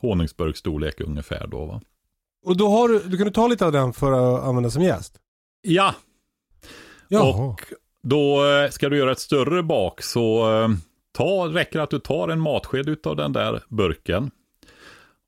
honungsburkstorlek 0.00 1.00
ungefär 1.00 1.46
då 1.46 1.64
va. 1.64 1.80
Och 2.44 2.56
då 2.56 2.68
har 2.68 2.88
du, 2.88 2.98
du 2.98 3.16
kan 3.16 3.26
du 3.26 3.32
ta 3.32 3.46
lite 3.46 3.66
av 3.66 3.72
den 3.72 3.92
för 3.92 4.12
att 4.12 4.44
använda 4.44 4.70
som 4.70 4.82
jäst? 4.82 5.20
Ja, 5.62 5.94
Jaha. 7.08 7.22
och 7.22 7.60
då 8.02 8.46
eh, 8.46 8.70
ska 8.70 8.88
du 8.88 8.96
göra 8.96 9.12
ett 9.12 9.18
större 9.18 9.62
bak 9.62 10.02
så 10.02 10.52
eh, 10.62 10.68
ta, 11.12 11.46
räcker 11.46 11.80
att 11.80 11.90
du 11.90 11.98
tar 11.98 12.28
en 12.28 12.40
matsked 12.40 13.06
av 13.06 13.16
den 13.16 13.32
där 13.32 13.62
burken 13.68 14.30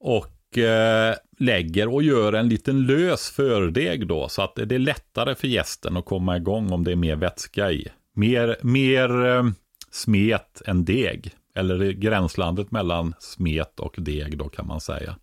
och 0.01 0.59
eh, 0.59 1.15
lägger 1.39 1.95
och 1.95 2.03
gör 2.03 2.33
en 2.33 2.49
liten 2.49 2.87
lös 2.87 3.31
fördeg 3.31 4.07
då 4.09 4.29
så 4.29 4.43
att 4.43 4.55
det 4.55 4.75
är 4.75 4.79
lättare 4.79 5.35
för 5.35 5.49
gästen 5.49 5.97
att 5.97 6.05
komma 6.05 6.37
igång 6.37 6.73
om 6.73 6.85
det 6.85 6.93
är 6.93 6.97
mer 6.97 7.17
vätska 7.17 7.71
i. 7.73 7.89
Mer, 8.15 8.57
mer 8.63 9.27
eh, 9.27 9.45
smet 9.91 10.63
än 10.67 10.85
deg. 10.85 11.31
Eller 11.55 11.93
gränslandet 11.93 12.71
mellan 12.71 13.15
smet 13.19 13.81
och 13.81 13.95
deg 13.99 14.39
då 14.39 14.49
kan 14.49 14.67
man 14.67 14.81
säga. 14.81 15.17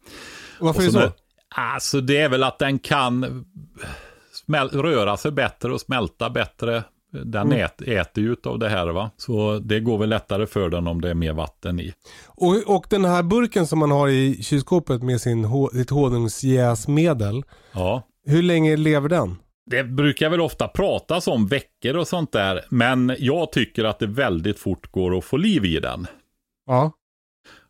Varför 0.60 0.82
är 0.82 0.86
det 0.86 0.92
så 0.92 1.00
så? 1.00 1.06
när- 1.06 1.12
Alltså 1.56 2.02
det 2.02 2.18
är 2.18 2.30
väl 2.30 2.44
att 2.44 2.60
den 2.60 2.80
kan 2.80 3.46
smäl- 4.48 4.82
röra 4.82 5.18
sig 5.18 5.32
bättre 5.32 5.74
och 5.74 5.82
smälta 5.82 6.30
bättre. 6.30 6.84
Den 7.14 7.48
Mm. 7.48 7.60
ät, 7.66 7.82
äter 7.82 8.24
ju 8.24 8.36
av 8.44 8.60
det 8.60 8.70
här 8.70 8.88
va. 8.88 9.12
Så 9.18 9.60
det 9.60 9.80
går 9.80 9.98
väl 9.98 10.10
lättare 10.10 10.46
för 10.48 10.70
den 10.70 10.88
om 10.88 11.02
det 11.02 11.10
är 11.10 11.14
mer 11.14 11.34
vatten 11.34 11.80
i. 11.80 11.94
Och, 12.28 12.56
och 12.76 12.86
den 12.90 13.06
här 13.06 13.24
burken 13.24 13.68
som 13.68 13.80
man 13.80 13.92
har 13.92 14.08
i 14.10 14.44
kylskåpet 14.44 15.04
med 15.04 15.22
sin, 15.22 15.48
sitt 15.74 15.90
honungsjäsmedel. 15.90 17.44
Ja. 17.74 18.04
Hur 18.26 18.42
länge 18.44 18.78
lever 18.78 19.10
den? 19.10 19.36
Det 19.66 19.84
brukar 19.84 20.30
väl 20.30 20.42
ofta 20.42 20.68
pratas 20.68 21.28
om 21.28 21.48
veckor 21.48 21.96
och 21.96 22.08
sånt 22.08 22.32
där. 22.32 22.62
Men 22.70 23.16
jag 23.20 23.52
tycker 23.52 23.84
att 23.84 24.00
det 24.00 24.08
väldigt 24.08 24.60
fort 24.60 24.92
går 24.92 25.18
att 25.18 25.24
få 25.26 25.38
liv 25.38 25.66
i 25.66 25.80
den. 25.80 26.08
Ja. 26.68 26.92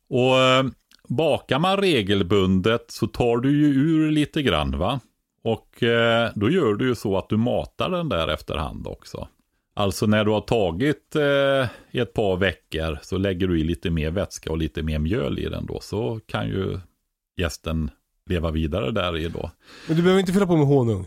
Och 0.10 0.39
eh, 0.39 0.63
bakar 1.10 1.60
man 1.60 1.77
regelbundet 1.77 2.86
så 2.91 3.08
tar 3.08 3.38
du 3.38 3.51
ju 3.51 3.65
ur 3.67 4.12
lite 4.12 4.41
grann 4.41 4.77
va. 4.79 4.99
Och 5.43 5.84
eh, 5.84 6.32
då 6.36 6.49
gör 6.49 6.73
du 6.73 6.88
ju 6.88 6.95
så 6.95 7.17
att 7.17 7.29
du 7.29 7.38
matar 7.38 7.89
den 7.89 8.10
där 8.10 8.27
efterhand 8.27 8.88
också. 8.88 9.27
Alltså 9.75 10.06
när 10.06 10.25
du 10.25 10.32
har 10.32 10.41
tagit 10.41 11.15
eh, 11.15 12.01
ett 12.01 12.13
par 12.13 12.38
veckor 12.38 12.99
så 13.01 13.17
lägger 13.17 13.47
du 13.47 13.60
i 13.60 13.63
lite 13.63 13.89
mer 13.89 14.12
vätska 14.12 14.51
och 14.51 14.58
lite 14.58 14.84
mer 14.84 14.99
mjöl 14.99 15.39
i 15.39 15.49
den 15.49 15.65
då. 15.65 15.79
Så 15.82 16.19
kan 16.25 16.47
ju 16.47 16.79
gästen 17.38 17.91
leva 18.29 18.51
vidare 18.51 18.91
där 18.91 19.17
i 19.17 19.27
då. 19.27 19.51
Men 19.88 19.95
du 19.95 20.03
behöver 20.03 20.19
inte 20.19 20.34
fylla 20.34 20.47
på 20.47 20.56
med 20.56 20.67
honung. 20.67 21.06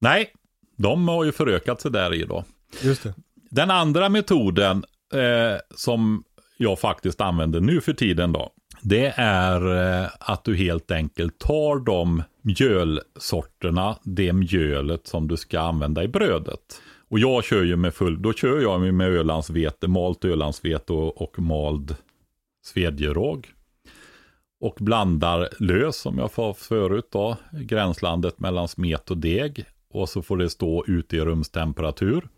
Nej, 0.00 0.32
de 0.76 1.08
har 1.08 1.24
ju 1.24 1.32
förökat 1.32 1.80
sig 1.80 1.90
där 1.90 2.14
i 2.14 2.24
då. 2.24 2.44
Just 2.82 3.02
det. 3.02 3.14
Den 3.50 3.70
andra 3.70 4.08
metoden 4.08 4.84
eh, 5.12 5.60
som 5.74 6.24
jag 6.56 6.78
faktiskt 6.78 7.20
använder 7.20 7.60
nu 7.60 7.80
för 7.80 7.92
tiden 7.92 8.32
då. 8.32 8.50
Det 8.80 9.12
är 9.16 9.76
eh, 10.02 10.08
att 10.20 10.44
du 10.44 10.56
helt 10.56 10.90
enkelt 10.90 11.38
tar 11.38 11.84
de 11.84 12.22
mjölsorterna, 12.44 13.96
det 14.02 14.32
mjölet 14.32 15.06
som 15.06 15.28
du 15.28 15.36
ska 15.36 15.60
använda 15.60 16.04
i 16.04 16.08
brödet. 16.08 16.82
Och 17.08 17.18
jag 17.18 17.44
kör 17.44 17.62
ju 17.62 17.76
med 17.76 17.94
full, 17.94 18.22
då 18.22 18.32
kör 18.32 18.60
jag 18.60 18.94
med 18.94 19.08
ölandsvete, 19.08 19.88
malt 19.88 20.24
ölandsvete 20.24 20.92
och, 20.92 21.22
och 21.22 21.38
mald 21.38 21.96
svedjeråg. 22.64 23.52
Och 24.60 24.76
blandar 24.80 25.48
lös 25.58 25.96
som 25.96 26.18
jag 26.18 26.30
sa 26.30 26.54
förut 26.54 27.08
då, 27.12 27.36
gränslandet 27.52 28.40
mellan 28.40 28.68
smet 28.68 29.10
och 29.10 29.18
deg. 29.18 29.64
Och 29.90 30.08
så 30.08 30.22
får 30.22 30.36
det 30.36 30.50
stå 30.50 30.84
ute 30.86 31.16
i 31.16 31.20
rumstemperatur 31.20 32.28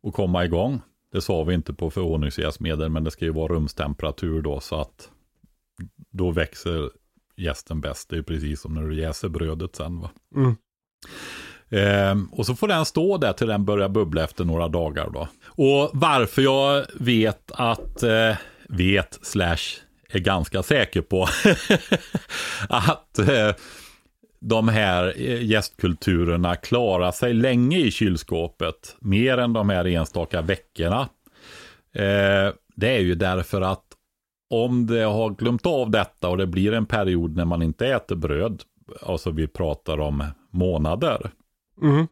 och 0.00 0.14
komma 0.14 0.44
igång. 0.44 0.80
Det 1.12 1.20
sa 1.20 1.44
vi 1.44 1.54
inte 1.54 1.74
på 1.74 1.90
förordningsjäsmedel, 1.90 2.90
men 2.90 3.04
det 3.04 3.10
ska 3.10 3.24
ju 3.24 3.30
vara 3.30 3.52
rumstemperatur 3.52 4.42
då 4.42 4.60
så 4.60 4.80
att 4.80 5.10
då 6.10 6.30
växer 6.30 6.90
jästen 7.36 7.80
bäst. 7.80 8.08
Det 8.08 8.16
är 8.16 8.22
precis 8.22 8.60
som 8.60 8.74
när 8.74 8.82
du 8.82 9.00
jäser 9.00 9.28
brödet 9.28 9.76
sen 9.76 10.00
va. 10.00 10.10
Mm. 10.36 10.56
Ehm, 11.70 12.26
och 12.32 12.46
så 12.46 12.54
får 12.54 12.68
den 12.68 12.84
stå 12.84 13.18
där 13.18 13.32
till 13.32 13.46
den 13.46 13.64
börjar 13.64 13.88
bubbla 13.88 14.24
efter 14.24 14.44
några 14.44 14.68
dagar 14.68 15.10
då. 15.10 15.28
Och 15.46 15.90
varför 15.92 16.42
jag 16.42 16.84
vet 16.94 17.52
att, 17.52 18.02
eh, 18.02 18.36
vet 18.68 19.18
slash 19.22 19.80
är 20.08 20.18
ganska 20.18 20.62
säker 20.62 21.00
på 21.00 21.22
att 22.68 23.18
eh, 23.18 23.50
de 24.40 24.68
här 24.68 25.14
eh, 25.16 25.44
gästkulturerna 25.44 26.56
klarar 26.56 27.12
sig 27.12 27.34
länge 27.34 27.78
i 27.78 27.90
kylskåpet. 27.90 28.96
Mer 29.00 29.38
än 29.38 29.52
de 29.52 29.68
här 29.68 29.86
enstaka 29.86 30.42
veckorna. 30.42 31.08
Eh, 31.94 32.52
det 32.76 32.96
är 32.96 33.00
ju 33.00 33.14
därför 33.14 33.60
att 33.60 33.84
om 34.50 34.86
det 34.86 35.02
har 35.02 35.30
glömt 35.30 35.66
av 35.66 35.90
detta 35.90 36.28
och 36.28 36.36
det 36.36 36.46
blir 36.46 36.72
en 36.72 36.86
period 36.86 37.36
när 37.36 37.44
man 37.44 37.62
inte 37.62 37.86
äter 37.86 38.16
bröd, 38.16 38.62
alltså 39.02 39.30
vi 39.30 39.46
pratar 39.46 40.00
om 40.00 40.24
månader, 40.50 41.30
Mm. 41.82 42.06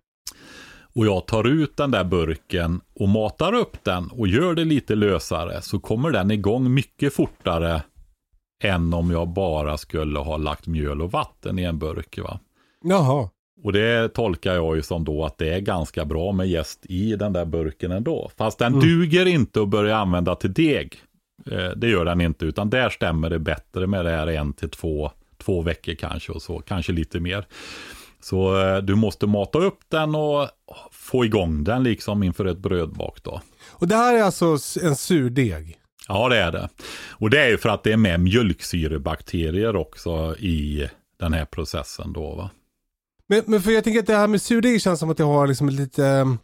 och 0.94 1.06
jag 1.06 1.26
tar 1.26 1.46
ut 1.46 1.76
den 1.76 1.90
där 1.90 2.04
burken 2.04 2.80
och 2.94 3.08
matar 3.08 3.52
upp 3.54 3.84
den 3.84 4.08
och 4.10 4.28
gör 4.28 4.54
det 4.54 4.64
lite 4.64 4.94
lösare 4.94 5.62
så 5.62 5.78
kommer 5.80 6.10
den 6.10 6.30
igång 6.30 6.74
mycket 6.74 7.12
fortare 7.14 7.82
än 8.64 8.94
om 8.94 9.10
jag 9.10 9.28
bara 9.28 9.78
skulle 9.78 10.18
ha 10.18 10.36
lagt 10.36 10.66
mjöl 10.66 11.02
och 11.02 11.12
vatten 11.12 11.58
i 11.58 11.62
en 11.62 11.78
burk. 11.78 12.18
Va? 12.18 12.40
Jaha. 12.84 13.28
Och 13.64 13.72
det 13.72 14.08
tolkar 14.08 14.54
jag 14.54 14.76
ju 14.76 14.82
som 14.82 15.04
då 15.04 15.24
att 15.24 15.38
det 15.38 15.54
är 15.54 15.60
ganska 15.60 16.04
bra 16.04 16.32
med 16.32 16.48
jäst 16.48 16.86
i 16.86 17.16
den 17.16 17.32
där 17.32 17.44
burken 17.44 17.92
ändå. 17.92 18.30
Fast 18.36 18.58
den 18.58 18.72
Mm. 18.72 18.80
duger 18.86 19.26
inte 19.26 19.62
att 19.62 19.68
börja 19.68 19.96
använda 19.96 20.34
till 20.34 20.52
deg. 20.52 20.96
Eh, 21.50 21.70
det 21.76 21.88
gör 21.88 22.04
den 22.04 22.20
inte, 22.20 22.44
utan 22.44 22.70
där 22.70 22.90
stämmer 22.90 23.30
det 23.30 23.38
bättre 23.38 23.86
med 23.86 24.04
det 24.04 24.10
här 24.10 24.26
en 24.26 24.52
till 24.52 24.70
två, 24.70 25.10
två 25.38 25.62
veckor 25.62 25.94
kanske 25.94 26.32
och 26.32 26.42
så, 26.42 26.58
kanske 26.58 26.92
lite 26.92 27.20
mer. 27.20 27.46
Så 28.20 28.60
eh, 28.60 28.76
du 28.76 28.94
måste 28.94 29.26
mata 29.26 29.58
upp 29.58 29.78
den 29.88 30.14
och 30.14 30.48
få 30.90 31.24
igång 31.24 31.64
den 31.64 31.82
liksom 31.82 32.22
inför 32.22 32.44
ett 32.44 32.58
brödbak 32.58 33.22
då. 33.22 33.40
Och 33.70 33.88
det 33.88 33.96
här 33.96 34.14
är 34.14 34.22
alltså 34.22 34.58
en 34.82 34.96
surdeg. 34.96 35.78
Ja, 36.08 36.28
det 36.28 36.36
är 36.36 36.52
det. 36.52 36.68
Och 37.10 37.30
det 37.30 37.40
är 37.40 37.48
ju 37.48 37.58
för 37.58 37.68
att 37.68 37.82
det 37.82 37.92
är 37.92 37.96
med 37.96 38.20
mjölksyrebakterier 38.20 39.76
också 39.76 40.36
i 40.38 40.88
den 41.18 41.32
här 41.32 41.44
processen 41.44 42.12
då 42.12 42.34
va. 42.34 42.50
Men, 43.26 43.42
men 43.46 43.62
för 43.62 43.70
jag 43.70 43.84
tänker 43.84 44.00
att 44.00 44.06
det 44.06 44.16
här 44.16 44.26
med 44.26 44.42
surdeg 44.42 44.82
känns 44.82 45.00
som 45.00 45.10
att 45.10 45.16
det 45.16 45.24
har 45.24 45.46
liksom 45.46 45.68
lite 45.68 46.02
um, 46.02 46.38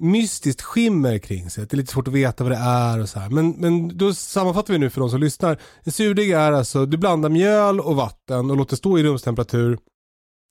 mystiskt 0.00 0.62
skimmer 0.62 1.18
kring 1.18 1.50
sig. 1.50 1.66
Det 1.66 1.74
är 1.74 1.76
lite 1.76 1.92
svårt 1.92 2.08
att 2.08 2.14
veta 2.14 2.44
vad 2.44 2.52
det 2.52 2.58
är 2.58 3.00
och 3.00 3.08
så 3.08 3.20
här. 3.20 3.30
Men, 3.30 3.50
men 3.50 3.98
då 3.98 4.14
sammanfattar 4.14 4.72
vi 4.72 4.78
nu 4.78 4.90
för 4.90 5.00
de 5.00 5.10
som 5.10 5.20
lyssnar. 5.20 5.58
En 5.84 5.92
surdeg 5.92 6.30
är 6.30 6.52
alltså, 6.52 6.86
du 6.86 6.96
blandar 6.96 7.28
mjöl 7.28 7.80
och 7.80 7.96
vatten 7.96 8.50
och 8.50 8.56
låter 8.56 8.76
stå 8.76 8.98
i 8.98 9.02
rumstemperatur 9.02 9.78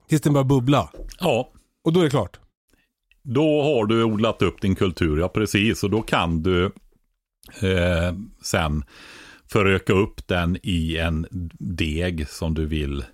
tills 0.09 0.21
den 0.21 0.33
börjar 0.33 0.45
bubbla. 0.45 0.89
Ja, 1.19 1.51
Och 1.83 1.93
då 1.93 1.99
är 1.99 2.03
det 2.03 2.09
klart. 2.09 2.39
Då 3.23 3.61
har 3.63 3.85
du 3.85 4.03
odlat 4.03 4.41
upp 4.41 4.61
din 4.61 4.75
kultur, 4.75 5.19
ja 5.19 5.27
precis. 5.27 5.83
Och 5.83 5.89
då 5.89 6.01
kan 6.01 6.43
du 6.43 6.65
eh, 7.61 8.13
sen 8.43 8.83
föröka 9.51 9.93
upp 9.93 10.27
den 10.27 10.57
i 10.63 10.97
en 10.97 11.27
deg 11.59 12.29
som 12.29 12.53
du 12.53 12.65
vill 12.65 13.05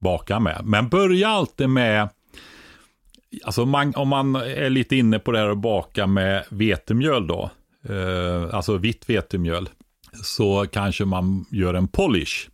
baka 0.00 0.40
med. 0.40 0.60
Men 0.64 0.88
börja 0.88 1.28
alltid 1.28 1.68
med, 1.68 2.08
alltså 3.44 3.66
man, 3.66 3.94
om 3.94 4.08
man 4.08 4.36
är 4.36 4.70
lite 4.70 4.96
inne 4.96 5.18
på 5.18 5.32
det 5.32 5.38
här 5.38 5.48
att 5.48 5.58
baka 5.58 6.06
med 6.06 6.44
vetemjöl 6.50 7.26
då, 7.26 7.50
eh, 7.88 8.54
alltså 8.54 8.76
vitt 8.76 9.10
vetemjöl, 9.10 9.68
så 10.22 10.66
kanske 10.72 11.04
man 11.04 11.44
gör 11.50 11.74
en 11.74 11.88
polish. 11.88 12.48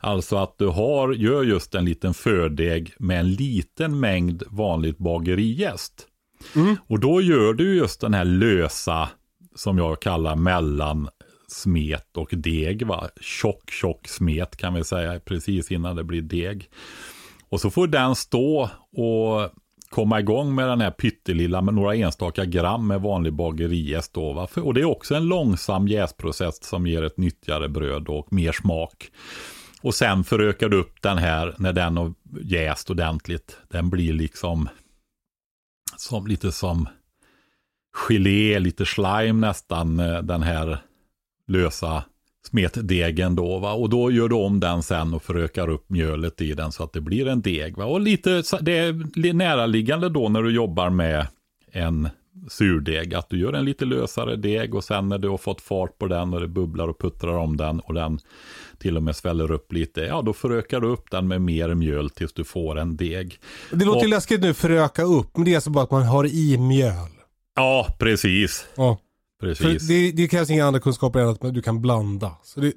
Alltså 0.00 0.36
att 0.36 0.58
du 0.58 0.66
har, 0.66 1.12
gör 1.12 1.42
just 1.42 1.74
en 1.74 1.84
liten 1.84 2.14
fördeg 2.14 2.94
med 2.98 3.20
en 3.20 3.32
liten 3.32 4.00
mängd 4.00 4.42
vanligt 4.50 4.98
bagerijäst. 4.98 6.06
Och 6.88 7.00
då 7.00 7.20
gör 7.20 7.52
du 7.52 7.76
just 7.76 8.00
den 8.00 8.14
här 8.14 8.24
lösa, 8.24 9.08
som 9.54 9.78
jag 9.78 10.02
kallar 10.02 10.36
mellan 10.36 11.08
smet 11.48 12.16
och 12.16 12.28
deg. 12.32 12.86
Va? 12.86 13.08
Tjock, 13.20 13.70
tjock 13.70 14.08
smet 14.08 14.56
kan 14.56 14.74
vi 14.74 14.84
säga, 14.84 15.20
precis 15.20 15.70
innan 15.72 15.96
det 15.96 16.04
blir 16.04 16.22
deg. 16.22 16.70
Och 17.48 17.60
så 17.60 17.70
får 17.70 17.86
den 17.86 18.14
stå 18.14 18.70
och 18.92 19.50
komma 19.92 20.20
igång 20.20 20.54
med 20.54 20.68
den 20.68 20.80
här 20.80 20.90
pyttelilla 20.90 21.60
med 21.60 21.74
några 21.74 21.94
enstaka 21.94 22.44
gram 22.44 22.86
med 22.86 23.00
vanlig 23.00 23.32
bagerijäst. 23.32 24.14
Då, 24.14 24.48
Och 24.56 24.74
det 24.74 24.80
är 24.80 24.84
också 24.84 25.14
en 25.14 25.24
långsam 25.24 25.88
jäsprocess 25.88 26.64
som 26.64 26.86
ger 26.86 27.02
ett 27.02 27.18
nyttigare 27.18 27.68
bröd 27.68 28.08
och 28.08 28.32
mer 28.32 28.52
smak. 28.52 29.10
Och 29.82 29.94
sen 29.94 30.24
förökar 30.24 30.68
du 30.68 30.80
upp 30.80 31.02
den 31.02 31.18
här 31.18 31.54
när 31.58 31.72
den 31.72 31.96
har 31.96 32.14
jäst 32.42 32.90
ordentligt. 32.90 33.56
Den 33.68 33.90
blir 33.90 34.12
liksom 34.12 34.68
som, 35.96 36.26
lite 36.26 36.52
som 36.52 36.88
gelé, 37.92 38.58
lite 38.58 38.86
slime 38.86 39.46
nästan, 39.46 40.00
eh, 40.00 40.22
den 40.22 40.42
här 40.42 40.78
lösa 41.48 42.04
smetdegen 42.48 43.34
då. 43.36 43.58
Va? 43.58 43.72
Och 43.72 43.88
då 43.90 44.10
gör 44.10 44.28
du 44.28 44.34
om 44.34 44.60
den 44.60 44.82
sen 44.82 45.14
och 45.14 45.22
förökar 45.22 45.68
upp 45.68 45.84
mjölet 45.90 46.40
i 46.40 46.52
den 46.54 46.72
så 46.72 46.82
att 46.84 46.92
det 46.92 47.00
blir 47.00 47.28
en 47.28 47.42
deg. 47.42 47.76
Va? 47.76 47.84
Och 47.84 48.00
lite, 48.00 48.42
det 48.60 48.78
är 48.78 49.18
li- 49.18 49.32
näraliggande 49.32 50.08
då 50.08 50.28
när 50.28 50.42
du 50.42 50.54
jobbar 50.54 50.90
med 50.90 51.26
en 51.72 52.08
surdeg, 52.48 53.14
att 53.14 53.30
du 53.30 53.38
gör 53.38 53.52
en 53.52 53.64
lite 53.64 53.84
lösare 53.84 54.36
deg 54.36 54.74
och 54.74 54.84
sen 54.84 55.08
när 55.08 55.18
du 55.18 55.28
har 55.28 55.38
fått 55.38 55.60
fart 55.60 55.98
på 55.98 56.06
den 56.06 56.34
och 56.34 56.40
det 56.40 56.48
bubblar 56.48 56.88
och 56.88 56.98
puttrar 57.00 57.32
om 57.36 57.56
den 57.56 57.80
och 57.80 57.94
den 57.94 58.18
till 58.78 58.96
och 58.96 59.02
med 59.02 59.16
sväller 59.16 59.50
upp 59.52 59.72
lite, 59.72 60.00
ja 60.00 60.22
då 60.22 60.32
förökar 60.32 60.80
du 60.80 60.88
upp 60.88 61.10
den 61.10 61.28
med 61.28 61.40
mer 61.40 61.74
mjöl 61.74 62.10
tills 62.10 62.32
du 62.32 62.44
får 62.44 62.78
en 62.78 62.96
deg. 62.96 63.38
Det 63.72 63.84
låter 63.84 64.00
Och- 64.04 64.08
läskigt 64.08 64.40
nu, 64.40 64.54
föröka 64.54 65.02
upp. 65.02 65.30
Men 65.36 65.44
det 65.44 65.50
är 65.50 65.54
alltså 65.54 65.70
bara 65.70 65.84
att 65.84 65.90
man 65.90 66.02
har 66.02 66.26
i 66.26 66.58
mjöl. 66.58 67.08
Ja, 67.56 67.86
precis. 67.98 68.66
Ja. 68.76 68.98
Precis. 69.42 69.88
det, 69.88 70.12
det 70.12 70.28
krävs 70.28 70.50
inga 70.50 70.66
andra 70.66 70.80
kunskaper 70.80 71.20
än 71.20 71.28
att 71.28 71.54
du 71.54 71.62
kan 71.62 71.82
blanda. 71.82 72.32
Så 72.42 72.60
det, 72.60 72.72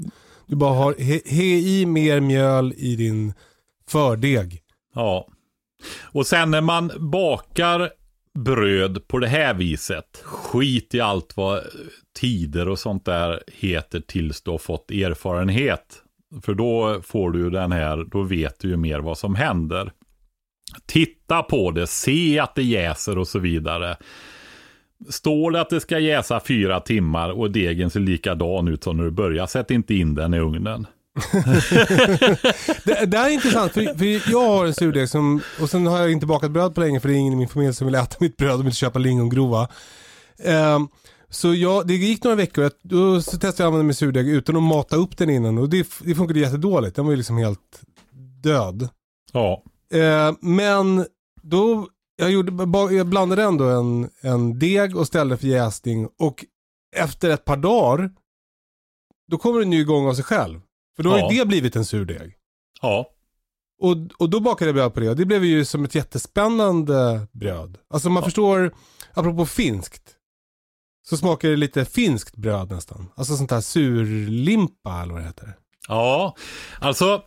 du 0.48 0.56
bara 0.56 0.74
har, 0.74 0.96
he, 1.00 1.22
he 1.26 1.44
i 1.44 1.86
mer 1.86 2.20
mjöl 2.20 2.74
i 2.78 2.96
din 2.96 3.34
fördeg. 3.88 4.62
Ja. 4.96 5.28
Och 6.04 6.28
sen 6.28 6.52
när 6.52 6.62
man 6.62 6.92
bakar 7.00 7.90
bröd 8.40 9.08
på 9.08 9.20
det 9.20 9.28
här 9.28 9.54
viset, 9.54 10.22
skit 10.24 10.96
i 10.96 11.00
allt 11.00 11.38
vad 11.38 11.62
tider 12.16 12.70
och 12.70 12.80
sånt 12.80 13.06
där 13.06 13.44
heter 13.48 14.00
tills 14.00 14.42
du 14.42 14.52
har 14.52 14.58
fått 14.58 14.92
erfarenhet. 14.92 16.02
För 16.42 16.54
då 16.54 17.02
får 17.02 17.32
du 17.32 17.50
den 17.50 17.72
här, 17.72 18.06
då 18.12 18.24
vet 18.24 18.60
du 18.60 18.70
ju 18.70 18.78
mer 18.78 19.00
vad 19.00 19.18
som 19.18 19.36
händer. 19.36 19.92
Titta 20.86 21.44
på 21.44 21.72
det, 21.72 21.88
se 21.88 22.40
att 22.40 22.56
det 22.56 22.64
jäser 22.64 23.18
och 23.18 23.28
så 23.28 23.40
vidare. 23.40 23.98
Står 25.10 25.52
det 25.52 25.62
att 25.62 25.70
det 25.70 25.82
ska 25.82 26.00
jäsa 26.00 26.42
fyra 26.48 26.80
timmar 26.80 27.30
och 27.30 27.52
degen 27.52 27.90
ser 27.90 28.00
likadan 28.00 28.68
ut 28.68 28.84
som 28.84 28.98
när 28.98 29.04
du 29.04 29.12
börjar, 29.12 29.48
sätt 29.48 29.72
inte 29.72 29.96
in 29.96 30.16
den 30.16 30.34
i 30.34 30.40
ugnen. 30.40 30.88
Det, 32.84 33.06
det 33.06 33.18
här 33.18 33.30
är 33.30 33.34
intressant, 33.34 33.72
för, 33.72 33.98
för 33.98 34.32
jag 34.32 34.48
har 34.48 34.66
en 34.66 34.74
surdeg 34.74 35.10
som, 35.10 35.42
och 35.62 35.70
sen 35.70 35.88
har 35.88 36.00
jag 36.00 36.12
inte 36.12 36.26
bakat 36.26 36.52
bröd 36.52 36.76
på 36.76 36.82
länge 36.82 37.00
för 37.00 37.10
det 37.10 37.16
är 37.16 37.18
ingen 37.18 37.34
i 37.34 37.36
min 37.36 37.48
familj 37.48 37.74
som 37.74 37.88
vill 37.88 37.96
äta 37.96 38.16
mitt 38.24 38.38
bröd 38.38 38.60
och 38.60 38.66
vill 38.66 38.74
köpa 38.74 39.00
lingongrova. 39.00 39.68
Ehm, 40.44 40.88
så 41.30 41.54
jag, 41.54 41.88
det 41.88 41.94
gick 41.94 42.24
några 42.24 42.36
veckor, 42.36 42.64
jag, 42.64 42.72
då 42.82 43.22
så 43.22 43.32
testade 43.32 43.48
jag 43.48 43.54
att 43.54 43.60
använda 43.60 43.84
min 43.84 43.96
surdeg 43.96 44.30
utan 44.30 44.56
att 44.56 44.64
mata 44.64 44.96
upp 44.96 45.18
den 45.18 45.30
innan 45.30 45.58
och 45.58 45.70
det, 45.70 45.88
det 46.00 46.16
funkade 46.16 46.40
jättedåligt. 46.40 46.96
Den 46.96 47.06
var 47.06 47.12
ju 47.12 47.18
liksom 47.18 47.38
helt 47.38 47.82
död. 48.44 48.90
Ja, 49.32 49.64
Eh, 49.94 50.34
men 50.42 51.06
då, 51.42 51.88
jag, 52.16 52.32
gjorde, 52.32 52.52
jag 52.96 53.08
blandade 53.08 53.44
ändå 53.44 53.66
en, 53.70 54.10
en 54.22 54.60
deg 54.60 54.98
och 54.98 55.08
ställde 55.08 55.38
för 55.38 55.48
jäsning 55.48 56.10
och 56.20 56.46
efter 56.96 57.30
ett 57.30 57.46
par 57.46 57.58
dagar 57.58 58.12
då 59.32 59.38
kommer 59.38 59.60
den 59.60 59.72
ju 59.72 59.80
igång 59.80 60.08
av 60.08 60.14
sig 60.14 60.24
själv. 60.24 60.60
För 60.96 61.04
då 61.04 61.10
har 61.10 61.18
Ja. 61.20 61.32
ju 61.32 61.40
det 61.40 61.46
blivit 61.46 61.76
en 61.76 61.86
surdeg. 61.86 62.34
ja, 62.82 63.10
Och, 63.82 63.96
och 64.18 64.30
då 64.30 64.40
bakade 64.40 64.70
jag 64.70 64.76
bröd 64.76 64.94
på 64.94 65.00
det 65.00 65.10
och 65.10 65.16
det 65.16 65.26
blev 65.26 65.44
ju 65.46 65.66
som 65.66 65.86
ett 65.86 65.96
jättespännande 65.96 67.28
bröd. 67.32 67.78
Alltså 67.90 68.10
man 68.10 68.24
förstår, 68.24 68.74
apropå 69.14 69.46
finskt, 69.46 70.12
så 71.10 71.18
smakar 71.18 71.50
det 71.50 71.56
lite 71.56 71.86
finskt 71.86 72.36
bröd 72.36 72.72
nästan. 72.72 73.12
Alltså 73.16 73.36
sånt 73.38 73.52
här 73.52 73.62
surlimpa 73.62 75.02
eller 75.02 75.14
vad 75.14 75.22
det 75.22 75.28
heter. 75.28 75.58
Ja, 75.88 76.36
alltså 76.80 77.24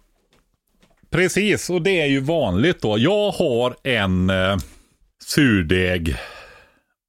precis 1.10 1.70
och 1.70 1.82
det 1.82 2.00
är 2.00 2.06
ju 2.06 2.20
vanligt 2.20 2.82
då. 2.82 2.98
Jag 2.98 3.30
har 3.30 3.76
en 3.82 4.30
eh, 4.30 4.56
surdeg. 5.24 6.16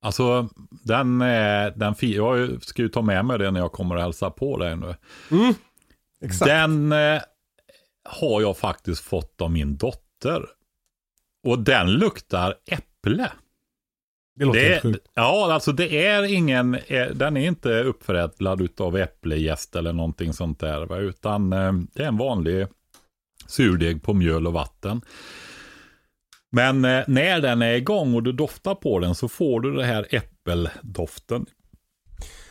Alltså 0.02 0.50
den, 0.84 1.22
eh, 1.22 1.68
den 1.76 1.96
jag 2.00 2.64
ska 2.64 2.82
ju 2.82 2.90
ta 2.90 3.02
med 3.02 3.26
mig 3.26 3.38
det 3.40 3.52
när 3.52 3.60
jag 3.60 3.72
kommer 3.72 3.96
och 3.96 4.02
hälsa 4.02 4.30
på 4.30 4.58
dig 4.58 4.76
nu. 4.76 4.96
Exakt. 6.26 6.46
Den 6.50 6.92
eh, 6.92 7.22
har 8.10 8.42
jag 8.42 8.58
faktiskt 8.58 9.04
fått 9.04 9.42
av 9.42 9.52
min 9.52 9.78
dotter. 9.78 10.46
Och 11.48 11.60
den 11.60 11.92
luktar 11.94 12.56
äpple. 12.66 13.32
det 14.36 14.46
låter 14.46 14.60
helt 14.60 14.84
Det, 14.84 14.90
sjukt. 14.90 15.08
ja, 15.14 15.54
alltså 15.54 15.72
det 15.72 16.06
är 16.06 16.24
ingen, 16.24 16.76
eh, 16.76 17.08
den 17.08 17.38
är 17.38 17.48
inte 17.48 17.84
uppförädlad 17.84 18.62
utav 18.62 18.98
äpplejäst 18.98 19.76
eller 19.76 19.94
någonting 19.94 20.34
sånt 20.34 20.60
där. 20.60 21.00
Utan 21.02 21.50
det 21.94 22.04
är 22.04 22.08
en 22.08 22.18
vanlig 22.18 22.68
surdeg 23.48 24.04
på 24.04 24.14
mjöl 24.14 24.48
och 24.48 24.54
vatten. 24.54 25.02
Men 26.52 26.86
eh, 26.86 27.04
när 27.08 27.42
den 27.42 27.62
är 27.62 27.74
igång 27.74 28.16
och 28.16 28.24
du 28.24 28.32
doftar 28.32 28.76
på 28.76 29.00
den 29.00 29.16
så 29.16 29.28
får 29.30 29.60
du 29.62 29.76
det 29.76 29.86
här 29.86 30.08
äppeldoften. 30.10 31.46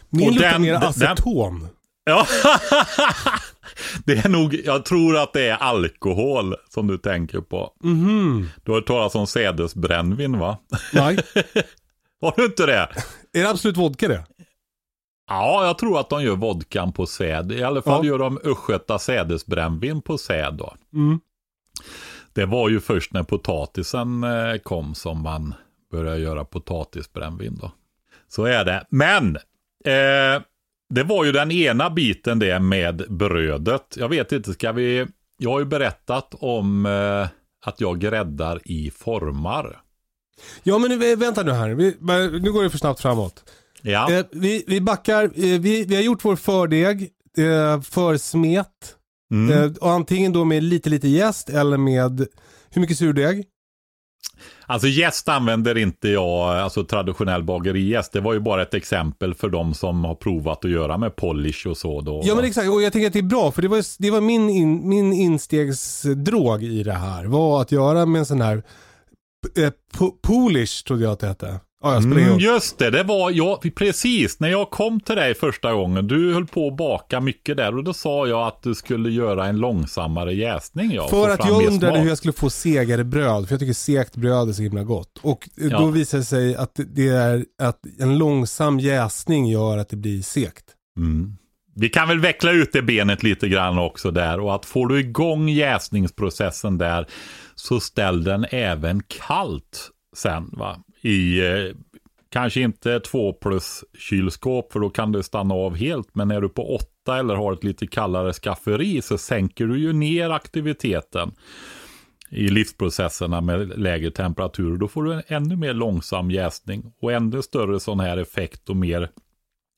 Min 0.09 0.29
luktar 0.35 0.51
den- 0.53 0.63
mer 0.63 0.73
den- 0.73 0.83
aceton. 0.83 1.69
Ja, 2.05 2.27
det 4.05 4.25
är 4.25 4.29
nog, 4.29 4.55
jag 4.65 4.85
tror 4.85 5.17
att 5.17 5.33
det 5.33 5.49
är 5.49 5.57
alkohol 5.57 6.55
som 6.69 6.87
du 6.87 6.99
tänker 6.99 7.41
på. 7.41 7.73
Mhm. 7.83 8.49
Du 8.65 8.71
har 8.71 8.79
hört 8.79 8.87
talas 8.87 9.15
om 9.15 9.27
sädesbrännvin 9.27 10.39
va? 10.39 10.59
Nej. 10.93 11.19
Har 12.21 12.35
du 12.37 12.45
inte 12.45 12.67
det? 12.67 12.89
Är 13.33 13.43
det 13.43 13.51
absolut 13.51 13.77
vodka 13.77 14.09
det? 14.09 14.25
Ja, 15.29 15.67
jag 15.67 15.79
tror 15.79 16.01
att 16.01 16.11
de 16.11 16.23
gör 16.23 16.37
vodkan 16.37 16.93
på 16.93 17.07
säd. 17.07 17.53
I 17.53 17.63
alla 17.63 17.83
fall 17.83 18.07
Ja. 18.07 18.11
gör 18.11 18.19
de 18.19 18.39
östgöta 18.45 18.99
sädesbrännvin 18.99 20.03
på 20.03 20.19
säd 20.19 20.55
då. 20.55 20.75
Mm. 20.95 21.21
Det 22.39 22.47
var 22.47 22.69
ju 22.69 22.81
först 22.81 23.13
när 23.13 23.23
potatisen 23.23 24.25
eh, 24.25 24.57
kom 24.57 24.95
som 24.95 25.23
man 25.23 25.55
började 25.91 26.19
göra 26.19 26.45
potatisbrännvin 26.45 27.59
då. 27.63 27.73
Så 28.29 28.45
är 28.45 28.65
det. 28.65 28.87
Men 28.91 29.37
eh, 29.85 30.43
det 30.95 31.03
var 31.05 31.25
ju 31.25 31.33
den 31.33 31.51
ena 31.51 31.91
biten 31.91 32.39
det 32.39 32.59
med 32.59 33.05
brödet. 33.09 33.97
Jag 33.97 34.09
vet 34.09 34.33
inte, 34.33 34.53
ska 34.53 34.73
vi... 34.73 35.07
Jag 35.39 35.51
har 35.51 35.59
ju 35.59 35.65
berättat 35.65 36.35
om 36.35 36.87
eh, 36.87 37.29
att 37.67 37.81
jag 37.81 37.99
gräddar 37.99 38.61
i 38.65 38.91
formar. 38.91 39.81
Ja 40.63 40.79
men 40.79 40.91
nu, 40.91 41.17
vänta 41.17 41.43
nu 41.43 41.53
här, 41.53 41.71
vi, 41.71 41.97
nu 42.41 42.53
går 42.53 42.63
det 42.63 42.71
för 42.71 42.79
snabbt 42.79 43.01
framåt. 43.01 43.51
Ja, 43.83 44.13
Eh, 44.13 44.25
vi, 44.31 44.65
vi 44.67 44.81
backar, 44.81 45.25
eh, 45.25 45.61
vi, 45.61 45.85
vi 45.85 45.95
har 45.95 46.03
gjort 46.03 46.25
vår 46.25 46.37
fördeg, 46.37 47.11
eh, 47.39 47.81
försmet. 47.81 48.98
Mm. 49.31 49.65
Eh, 49.65 49.71
och 49.81 49.91
antingen 49.91 50.33
då 50.33 50.45
med 50.45 50.63
lite 50.63 50.91
lite 50.91 51.09
jäst 51.09 51.49
eller 51.49 51.77
med, 51.77 52.27
hur 52.71 52.81
mycket 52.81 52.99
surdeg? 52.99 53.45
alltså 54.67 54.89
jäst 54.89 55.29
använder 55.29 55.79
inte 55.79 56.09
jag, 56.09 56.57
alltså 56.59 56.85
traditionell 56.85 57.43
bagerijäst. 57.43 58.13
Det 58.13 58.21
var 58.21 58.35
ju 58.35 58.41
bara 58.41 58.63
ett 58.63 58.75
exempel 58.75 59.35
för 59.35 59.49
de 59.49 59.75
som 59.75 60.05
har 60.05 60.15
provat 60.15 60.65
att 60.65 60.71
göra 60.71 60.99
med 60.99 61.17
polish 61.17 61.67
och 61.67 61.77
så. 61.77 62.01
Då. 62.01 62.23
Ja 62.25 62.35
men 62.35 62.45
exakt, 62.45 62.69
och 62.69 62.83
jag 62.83 62.93
tänker 62.93 63.07
att 63.07 63.13
det 63.13 63.19
är 63.19 63.23
bra 63.23 63.53
för 63.53 63.63
det 63.63 63.69
var, 63.69 64.03
det 64.03 64.11
var 64.11 64.21
min, 64.21 64.51
in, 64.51 64.89
min 64.89 65.13
instegsdrog 65.13 66.63
i 66.63 66.83
det 66.83 66.93
här. 66.93 67.25
Var 67.25 67.63
att 67.63 67.73
göra 67.73 68.07
med 68.07 68.19
en 68.19 68.27
sån 68.27 68.41
här 68.41 68.63
eh, 69.57 69.71
po- 69.99 70.15
Polish 70.23 70.85
trodde 70.87 71.03
jag 71.03 71.13
att 71.13 71.21
det 71.21 71.27
hette. 71.27 71.61
Ja, 71.83 71.95
jag 71.95 72.03
spelar 72.03 72.21
Mm, 72.23 72.39
just 72.39 72.79
det, 72.79 72.91
det 72.91 73.03
var 73.03 73.31
jag, 73.31 73.75
precis 73.75 74.41
när 74.41 74.49
jag 74.49 74.71
kom 74.71 75.01
till 75.01 75.17
dig 75.17 75.35
första 75.35 75.73
gången. 75.73 76.07
Du 76.07 76.35
höll 76.35 76.47
på 76.47 76.69
att 76.69 76.77
baka 76.77 77.21
mycket 77.21 77.57
där 77.57 77.77
och 77.77 77.85
då 77.85 77.95
sa 77.95 78.27
jag 78.27 78.47
att 78.47 78.63
du 78.63 78.75
skulle 78.75 79.11
göra 79.11 79.47
en 79.47 79.57
långsammare 79.57 80.35
jäsning. 80.35 80.93
Ja, 80.93 81.09
För 81.09 81.31
att 81.31 81.49
jag 81.49 81.67
undrade 81.67 81.93
smak. 81.95 82.03
hur 82.03 82.09
jag 82.09 82.19
skulle 82.19 82.33
få 82.33 82.51
segare 82.51 83.05
bröd, 83.05 83.47
för 83.49 83.53
jag 83.55 83.61
tycker 83.61 83.73
segt 83.73 84.17
bröd 84.17 84.49
är 84.49 84.53
så 84.53 84.63
himla 84.63 84.83
gott. 84.85 85.19
Och 85.23 85.49
eh, 85.61 85.67
Ja. 85.67 85.79
då 85.79 85.87
visade 85.87 86.21
det 86.21 86.27
sig 86.27 86.57
att 86.57 86.81
det 86.95 87.09
är 87.09 87.45
att 87.63 87.81
en 87.99 88.19
långsam 88.19 88.79
jäsning 88.81 89.47
gör 89.47 89.79
att 89.79 89.89
det 89.89 89.97
blir 89.97 90.23
segt. 90.23 90.65
Mm. 90.99 91.33
Vi 91.75 91.89
kan 91.89 92.09
väl 92.09 92.21
veckla 92.21 92.53
ut 92.53 92.73
det 92.73 92.83
benet 92.83 93.23
lite 93.23 93.49
grann 93.49 93.79
också 93.79 94.11
där 94.11 94.41
och 94.41 94.55
att 94.55 94.65
får 94.65 94.87
du 94.87 95.01
igång 95.01 95.49
jäsningsprocessen 95.49 96.79
där 96.79 97.07
så 97.55 97.81
ställ 97.81 98.25
den 98.25 98.47
även 98.51 99.03
kallt 99.29 99.91
sen 100.17 100.51
va. 100.53 100.77
I 101.01 101.41
eh, 101.47 101.75
kanske 102.31 102.61
inte 102.61 103.01
2 103.01 103.33
plus 103.33 103.85
kylskåp 103.99 104.73
för 104.73 104.81
då 104.81 104.91
kan 104.91 105.13
det 105.13 105.23
stanna 105.23 105.55
av 105.55 105.77
helt 105.77 106.15
men 106.15 106.31
är 106.31 106.41
du 106.41 106.49
på 106.49 106.75
8 106.77 107.19
eller 107.19 107.35
har 107.35 107.53
ett 107.53 107.65
lite 107.65 107.87
kallare 107.87 108.33
skafferi 108.33 109.03
så 109.03 109.19
sänker 109.19 109.67
du 109.67 109.79
ju 109.81 109.93
ner 109.93 110.31
aktiviteten 110.31 111.33
i 112.31 112.49
livsprocesserna 112.49 113.41
med 113.41 113.79
lägre 113.79 114.11
temperatur. 114.11 114.77
Då 114.77 114.89
får 114.89 115.05
du 115.05 115.13
en 115.15 115.23
ännu 115.27 115.57
mer 115.57 115.75
långsam 115.75 116.31
jäsning 116.31 116.93
och 117.03 117.13
ännu 117.13 117.43
större 117.43 117.81
sån 117.81 118.01
här 118.01 118.17
effekt 118.17 118.69
och 118.69 118.77
mer 118.77 119.11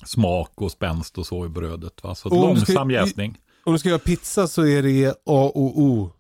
smak 0.07 0.53
och 0.63 0.71
spänst 0.71 1.19
och 1.19 1.27
så 1.27 1.47
i 1.47 1.49
brödet. 1.49 2.03
Va? 2.05 2.15
Så 2.15 2.29
Och 2.29 2.35
du 2.35 2.41
ska- 2.41 2.47
långsam 2.73 2.91
jäsning. 2.91 3.39
Om 3.65 3.73
du 3.73 3.79
ska 3.79 3.89
göra 3.89 3.99
pizza 3.99 4.47
så 4.49 4.67
är 4.67 4.83
det 4.83 5.09
A 5.11 5.53
och 5.55 5.81
O. 5.81 6.11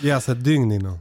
Jäsa 0.00 0.32
ett 0.32 0.44
dygn 0.44 0.72
innan. 0.72 0.98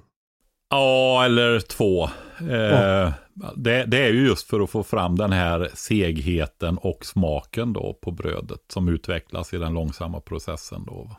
Ja, 0.70 1.26
eller 1.26 1.60
två. 1.60 2.10
Eh, 2.40 3.14
det, 3.56 3.86
det 3.86 3.98
är 3.98 4.14
ju 4.14 4.28
just 4.28 4.50
för 4.50 4.60
att 4.60 4.70
få 4.70 4.84
fram 4.84 5.16
den 5.16 5.32
här 5.32 5.70
segheten 5.74 6.78
och 6.78 7.06
smaken 7.06 7.74
då 7.74 8.00
på 8.02 8.12
brödet 8.12 8.62
som 8.74 8.90
utvecklas 8.90 9.54
i 9.54 9.58
den 9.58 9.74
långsamma 9.74 10.20
processen. 10.20 10.86
Då. 10.86 11.12